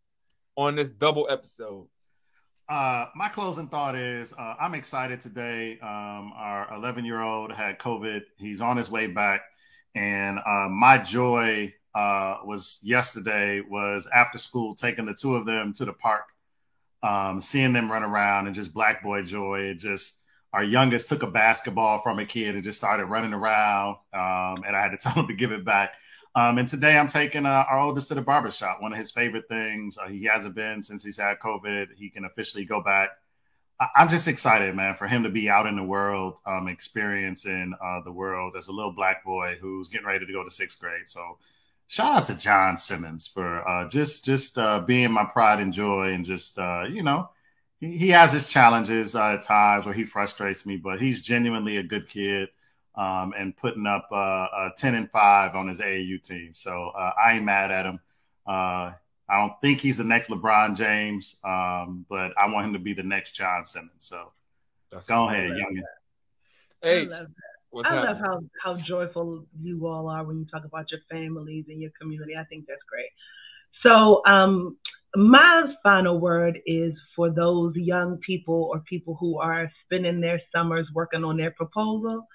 on 0.57 0.75
this 0.75 0.89
double 0.89 1.27
episode? 1.29 1.87
Uh, 2.67 3.05
my 3.15 3.29
closing 3.29 3.69
thought 3.69 3.95
is 3.95 4.33
uh, 4.33 4.55
I'm 4.59 4.73
excited 4.73 5.21
today. 5.21 5.79
Um, 5.79 6.33
our 6.35 6.67
11 6.75 7.05
year 7.05 7.21
old 7.21 7.53
had 7.53 7.79
COVID. 7.79 8.23
He's 8.37 8.59
on 8.59 8.75
his 8.75 8.91
way 8.91 9.07
back, 9.07 9.41
and 9.95 10.39
uh, 10.39 10.67
my 10.69 10.97
joy 10.97 11.73
uh, 11.95 12.39
was 12.43 12.79
yesterday 12.83 13.61
was 13.61 14.07
after 14.13 14.37
school 14.37 14.75
taking 14.75 15.05
the 15.05 15.13
two 15.13 15.35
of 15.35 15.45
them 15.45 15.71
to 15.73 15.85
the 15.85 15.93
park 15.93 16.25
um, 17.03 17.41
seeing 17.41 17.73
them 17.73 17.91
run 17.91 18.03
around 18.03 18.47
and 18.47 18.55
just 18.55 18.73
black 18.73 19.03
boy 19.03 19.23
joy. 19.23 19.73
Just 19.75 20.23
our 20.53 20.63
youngest 20.63 21.09
took 21.09 21.23
a 21.23 21.27
basketball 21.27 21.99
from 21.99 22.19
a 22.19 22.25
kid 22.25 22.55
and 22.55 22.63
just 22.63 22.77
started 22.77 23.05
running 23.05 23.33
around, 23.33 23.97
um, 24.13 24.63
and 24.65 24.75
I 24.75 24.81
had 24.81 24.91
to 24.91 24.97
tell 25.01 25.13
him 25.13 25.27
to 25.27 25.35
give 25.35 25.51
it 25.51 25.65
back. 25.65 25.95
Um, 26.35 26.57
and 26.57 26.67
today 26.67 26.97
I'm 26.97 27.07
taking 27.07 27.45
uh, 27.45 27.65
our 27.69 27.79
oldest 27.79 28.09
to 28.09 28.15
the 28.15 28.21
barbershop. 28.21 28.81
One 28.81 28.91
of 28.91 28.97
his 28.99 29.11
favorite 29.11 29.47
things. 29.49 29.97
Uh, 29.97 30.07
he 30.07 30.25
hasn't 30.25 30.55
been 30.55 30.81
since 30.81 31.03
he's 31.03 31.17
had 31.17 31.39
COVID. 31.39 31.87
He 31.95 32.09
can 32.09 32.25
officially 32.25 32.65
go 32.65 32.81
back. 32.81 33.09
I- 33.79 33.89
am 33.95 34.09
just 34.09 34.27
excited, 34.27 34.75
man, 34.75 34.95
for 34.95 35.07
him 35.07 35.23
to 35.23 35.29
be 35.29 35.49
out 35.49 35.67
in 35.67 35.75
the 35.75 35.83
world, 35.83 36.39
um, 36.45 36.67
experiencing 36.67 37.73
uh, 37.83 38.01
the 38.01 38.11
world 38.11 38.55
as 38.57 38.67
a 38.67 38.71
little 38.71 38.91
black 38.91 39.23
boy 39.23 39.57
who's 39.59 39.87
getting 39.89 40.07
ready 40.07 40.25
to 40.25 40.31
go 40.31 40.43
to 40.43 40.51
sixth 40.51 40.79
grade. 40.79 41.07
So, 41.07 41.37
shout 41.87 42.13
out 42.13 42.25
to 42.25 42.37
John 42.37 42.77
Simmons 42.77 43.27
for 43.27 43.67
uh, 43.67 43.87
just 43.87 44.25
just 44.25 44.57
uh, 44.57 44.79
being 44.81 45.11
my 45.11 45.25
pride 45.25 45.59
and 45.59 45.73
joy, 45.73 46.13
and 46.13 46.25
just 46.25 46.57
uh, 46.59 46.85
you 46.89 47.03
know, 47.03 47.29
he, 47.79 47.97
he 47.97 48.09
has 48.09 48.31
his 48.31 48.47
challenges 48.49 49.15
at 49.15 49.43
times 49.43 49.85
where 49.85 49.93
he 49.93 50.05
frustrates 50.05 50.65
me, 50.65 50.77
but 50.77 50.99
he's 51.01 51.21
genuinely 51.21 51.77
a 51.77 51.83
good 51.83 52.07
kid 52.07 52.49
um, 52.97 53.33
and 53.37 53.55
putting 53.55 53.85
up 53.85 54.09
uh, 54.11 54.69
10 54.75 54.95
and 54.95 55.11
5 55.11 55.55
on 55.55 55.67
his 55.67 55.79
AAU 55.79 56.21
team. 56.21 56.53
So 56.53 56.89
uh, 56.89 57.11
I 57.23 57.33
ain't 57.33 57.45
mad 57.45 57.71
at 57.71 57.85
him. 57.85 57.99
Uh, 58.45 58.93
I 59.29 59.37
don't 59.39 59.53
think 59.61 59.81
he's 59.81 59.97
the 59.97 60.03
next 60.03 60.29
LeBron 60.29 60.75
James, 60.75 61.35
um, 61.43 62.05
but 62.09 62.31
I 62.37 62.49
want 62.49 62.65
him 62.65 62.73
to 62.73 62.79
be 62.79 62.93
the 62.93 63.03
next 63.03 63.33
John 63.33 63.65
Simmons. 63.65 63.91
So 63.99 64.31
That's 64.91 65.07
go 65.07 65.27
ahead, 65.27 65.51
youngin. 65.51 65.83
Hey, 66.81 67.07
I 67.85 68.03
love 68.03 68.17
how, 68.17 68.39
how 68.63 68.75
joyful 68.75 69.45
you 69.59 69.85
all 69.85 70.07
are 70.09 70.23
when 70.23 70.39
you 70.39 70.45
talk 70.45 70.65
about 70.65 70.91
your 70.91 71.01
families 71.11 71.65
and 71.67 71.81
your 71.81 71.91
community. 71.99 72.35
I 72.39 72.45
think 72.45 72.65
that's 72.67 72.81
great. 72.89 73.09
So, 73.83 74.21
um, 74.25 74.77
my 75.15 75.73
final 75.83 76.19
word 76.19 76.59
is 76.65 76.93
for 77.15 77.29
those 77.29 77.75
young 77.75 78.17
people 78.17 78.69
or 78.71 78.79
people 78.81 79.15
who 79.19 79.39
are 79.39 79.71
spending 79.85 80.21
their 80.21 80.41
summers 80.53 80.87
working 80.93 81.23
on 81.23 81.37
their 81.37 81.51
proposal. 81.51 82.27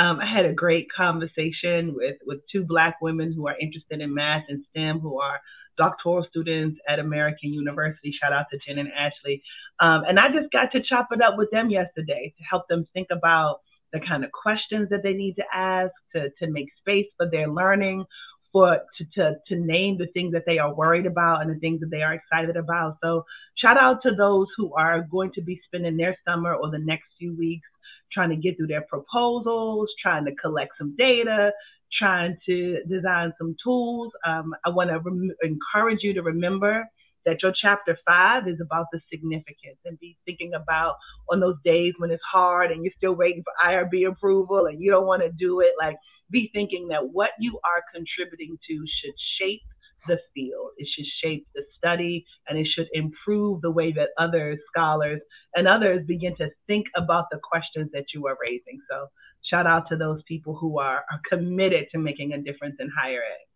Um, 0.00 0.18
I 0.18 0.26
had 0.34 0.46
a 0.46 0.54
great 0.54 0.86
conversation 0.96 1.94
with, 1.94 2.16
with 2.26 2.40
two 2.50 2.64
black 2.64 2.96
women 3.02 3.34
who 3.34 3.46
are 3.48 3.56
interested 3.60 4.00
in 4.00 4.14
math 4.14 4.44
and 4.48 4.64
STEM, 4.70 5.00
who 5.00 5.20
are 5.20 5.38
doctoral 5.76 6.26
students 6.30 6.78
at 6.88 6.98
American 6.98 7.52
University. 7.52 8.10
Shout 8.18 8.32
out 8.32 8.46
to 8.50 8.58
Jen 8.66 8.78
and 8.78 8.90
Ashley. 8.92 9.42
Um, 9.78 10.04
and 10.08 10.18
I 10.18 10.28
just 10.28 10.50
got 10.52 10.72
to 10.72 10.82
chop 10.82 11.08
it 11.12 11.20
up 11.20 11.34
with 11.36 11.50
them 11.50 11.68
yesterday 11.68 12.32
to 12.38 12.44
help 12.44 12.66
them 12.68 12.86
think 12.94 13.08
about 13.10 13.60
the 13.92 14.00
kind 14.00 14.24
of 14.24 14.30
questions 14.32 14.88
that 14.88 15.02
they 15.02 15.12
need 15.12 15.34
to 15.34 15.44
ask 15.54 15.92
to, 16.14 16.30
to 16.38 16.50
make 16.50 16.68
space 16.78 17.06
for 17.18 17.28
their 17.30 17.48
learning, 17.48 18.04
for 18.52 18.78
to, 18.96 19.04
to 19.16 19.34
to 19.48 19.56
name 19.56 19.98
the 19.98 20.06
things 20.14 20.32
that 20.32 20.44
they 20.46 20.58
are 20.58 20.74
worried 20.74 21.06
about 21.06 21.42
and 21.42 21.54
the 21.54 21.60
things 21.60 21.80
that 21.80 21.90
they 21.90 22.02
are 22.02 22.14
excited 22.14 22.56
about. 22.56 22.96
So 23.02 23.24
shout 23.56 23.76
out 23.76 23.98
to 24.04 24.14
those 24.14 24.46
who 24.56 24.72
are 24.74 25.02
going 25.02 25.32
to 25.34 25.42
be 25.42 25.60
spending 25.66 25.96
their 25.96 26.16
summer 26.26 26.54
or 26.54 26.70
the 26.70 26.78
next 26.78 27.08
few 27.18 27.36
weeks 27.36 27.68
trying 28.12 28.30
to 28.30 28.36
get 28.36 28.56
through 28.56 28.68
their 28.68 28.82
proposals, 28.82 29.88
trying 30.02 30.24
to 30.24 30.34
collect 30.34 30.72
some 30.78 30.94
data, 30.96 31.52
trying 31.98 32.36
to 32.46 32.82
design 32.88 33.32
some 33.38 33.56
tools. 33.62 34.12
Um, 34.26 34.54
I 34.64 34.70
want 34.70 34.90
to 34.90 35.34
encourage 35.42 36.00
you 36.02 36.14
to 36.14 36.22
remember 36.22 36.84
that 37.26 37.42
your 37.42 37.52
chapter 37.60 37.98
five 38.06 38.48
is 38.48 38.58
about 38.60 38.86
the 38.92 39.00
significance 39.12 39.78
and 39.84 39.98
be 40.00 40.16
thinking 40.24 40.52
about 40.54 40.94
on 41.30 41.40
those 41.40 41.56
days 41.64 41.92
when 41.98 42.10
it's 42.10 42.22
hard 42.30 42.70
and 42.70 42.82
you're 42.82 42.94
still 42.96 43.14
waiting 43.14 43.42
for 43.42 43.52
IRB 43.68 44.08
approval 44.08 44.66
and 44.66 44.80
you 44.80 44.90
don't 44.90 45.06
want 45.06 45.22
to 45.22 45.30
do 45.38 45.60
it. 45.60 45.72
Like, 45.78 45.96
be 46.30 46.50
thinking 46.54 46.88
that 46.88 47.10
what 47.12 47.30
you 47.38 47.58
are 47.64 47.82
contributing 47.92 48.56
to 48.68 48.74
should 48.74 49.14
shape 49.38 49.62
the 50.06 50.18
field. 50.34 50.70
It 50.78 50.88
should 50.94 51.06
shape 51.22 51.46
the 51.54 51.62
study 51.76 52.24
and 52.48 52.58
it 52.58 52.66
should 52.74 52.88
improve 52.92 53.60
the 53.62 53.70
way 53.70 53.92
that 53.92 54.08
other 54.18 54.58
scholars 54.68 55.20
and 55.54 55.68
others 55.68 56.06
begin 56.06 56.36
to 56.36 56.48
think 56.66 56.86
about 56.96 57.26
the 57.30 57.40
questions 57.42 57.90
that 57.92 58.06
you 58.14 58.26
are 58.26 58.36
raising. 58.40 58.80
So 58.90 59.06
shout 59.42 59.66
out 59.66 59.88
to 59.88 59.96
those 59.96 60.22
people 60.26 60.56
who 60.56 60.78
are, 60.78 61.04
are 61.10 61.20
committed 61.28 61.86
to 61.92 61.98
making 61.98 62.32
a 62.32 62.38
difference 62.40 62.76
in 62.80 62.88
higher 62.88 63.22
ed. 63.22 63.46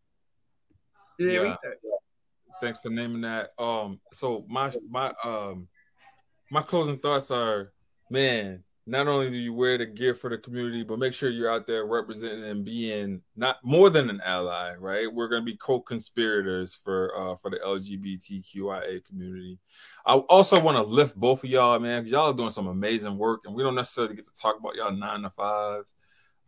Do 1.18 1.28
their 1.28 1.46
yeah. 1.46 1.50
research. 1.50 1.78
Thanks 2.60 2.78
for 2.78 2.90
naming 2.90 3.22
that. 3.22 3.50
Um, 3.58 4.00
so 4.12 4.44
my 4.48 4.72
my 4.88 5.12
um 5.22 5.68
my 6.50 6.62
closing 6.62 6.98
thoughts 6.98 7.30
are, 7.30 7.72
man, 8.10 8.62
not 8.86 9.08
only 9.08 9.30
do 9.30 9.36
you 9.36 9.54
wear 9.54 9.78
the 9.78 9.86
gear 9.86 10.14
for 10.14 10.28
the 10.28 10.36
community, 10.36 10.82
but 10.82 10.98
make 10.98 11.14
sure 11.14 11.30
you're 11.30 11.50
out 11.50 11.66
there 11.66 11.86
representing 11.86 12.44
and 12.44 12.64
being 12.64 13.22
not 13.34 13.56
more 13.64 13.88
than 13.88 14.10
an 14.10 14.20
ally, 14.22 14.74
right? 14.74 15.12
We're 15.12 15.28
going 15.28 15.42
to 15.42 15.46
be 15.46 15.56
co-conspirators 15.56 16.74
for 16.74 17.16
uh, 17.16 17.36
for 17.36 17.50
the 17.50 17.58
LGBTQIA 17.58 19.04
community. 19.04 19.58
I 20.04 20.14
also 20.14 20.60
want 20.60 20.76
to 20.76 20.82
lift 20.82 21.16
both 21.16 21.44
of 21.44 21.50
y'all, 21.50 21.78
man, 21.78 22.02
because 22.02 22.12
y'all 22.12 22.30
are 22.30 22.36
doing 22.36 22.50
some 22.50 22.66
amazing 22.66 23.16
work, 23.16 23.40
and 23.46 23.54
we 23.54 23.62
don't 23.62 23.74
necessarily 23.74 24.16
get 24.16 24.26
to 24.26 24.40
talk 24.40 24.58
about 24.58 24.74
y'all 24.74 24.92
nine 24.92 25.22
to 25.22 25.30
fives 25.30 25.94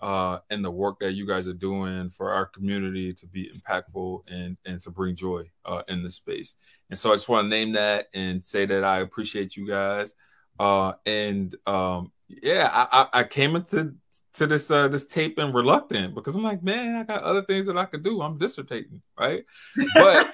uh, 0.01 0.39
and 0.51 0.64
the 0.64 0.70
work 0.70 0.99
that 1.01 1.12
you 1.12 1.26
guys 1.26 1.49
are 1.49 1.55
doing 1.55 2.11
for 2.11 2.32
our 2.32 2.47
community 2.47 3.14
to 3.14 3.26
be 3.26 3.51
impactful 3.51 4.22
and 4.28 4.57
and 4.66 4.80
to 4.82 4.91
bring 4.91 5.14
joy 5.14 5.51
uh, 5.64 5.82
in 5.89 6.03
this 6.03 6.16
space. 6.16 6.55
And 6.91 6.99
so 6.99 7.11
I 7.11 7.14
just 7.14 7.28
want 7.28 7.47
to 7.47 7.49
name 7.49 7.72
that 7.72 8.09
and 8.12 8.45
say 8.45 8.66
that 8.66 8.84
I 8.84 9.01
appreciate 9.01 9.57
you 9.57 9.66
guys. 9.66 10.14
Uh, 10.59 10.93
and 11.05 11.55
um, 11.66 12.12
yeah, 12.29 12.70
I, 12.72 13.01
I, 13.01 13.20
I 13.20 13.24
came 13.24 13.57
into 13.57 13.95
to 14.35 14.47
this 14.47 14.70
uh, 14.70 14.89
this 14.89 15.07
taping 15.07 15.53
reluctant 15.53 16.14
because 16.14 16.37
I'm 16.37 16.43
like, 16.43 16.62
man, 16.62 16.97
I 16.97 17.05
got 17.05 17.22
other 17.22 17.43
things 17.43 17.66
that 17.66 17.77
I 17.77 17.87
could 17.87 18.03
do. 18.03 18.20
I'm 18.20 18.39
dissertating, 18.39 19.01
right? 19.18 19.45
But 19.95 20.27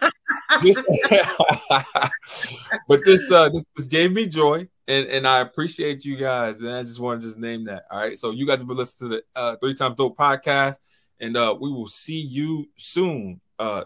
this, 0.62 0.84
but 2.88 3.00
this, 3.04 3.30
uh, 3.30 3.48
this 3.50 3.64
this 3.76 3.86
gave 3.86 4.12
me 4.12 4.26
joy, 4.26 4.66
and 4.88 5.06
and 5.06 5.26
I 5.26 5.40
appreciate 5.40 6.04
you 6.04 6.16
guys, 6.16 6.60
and 6.60 6.70
I 6.70 6.82
just 6.82 7.00
want 7.00 7.20
to 7.20 7.26
just 7.26 7.38
name 7.38 7.64
that. 7.66 7.84
All 7.90 8.00
right, 8.00 8.16
so 8.16 8.30
you 8.30 8.46
guys 8.46 8.58
have 8.58 8.68
been 8.68 8.76
listening 8.76 9.10
to 9.10 9.16
the 9.16 9.40
uh, 9.40 9.56
Three 9.56 9.74
Times 9.74 9.96
Dope 9.96 10.16
podcast, 10.16 10.76
and 11.20 11.36
uh, 11.36 11.56
we 11.58 11.70
will 11.70 11.88
see 11.88 12.20
you 12.20 12.68
soon. 12.76 13.40
Uh, 13.58 13.84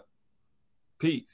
peace. 0.99 1.25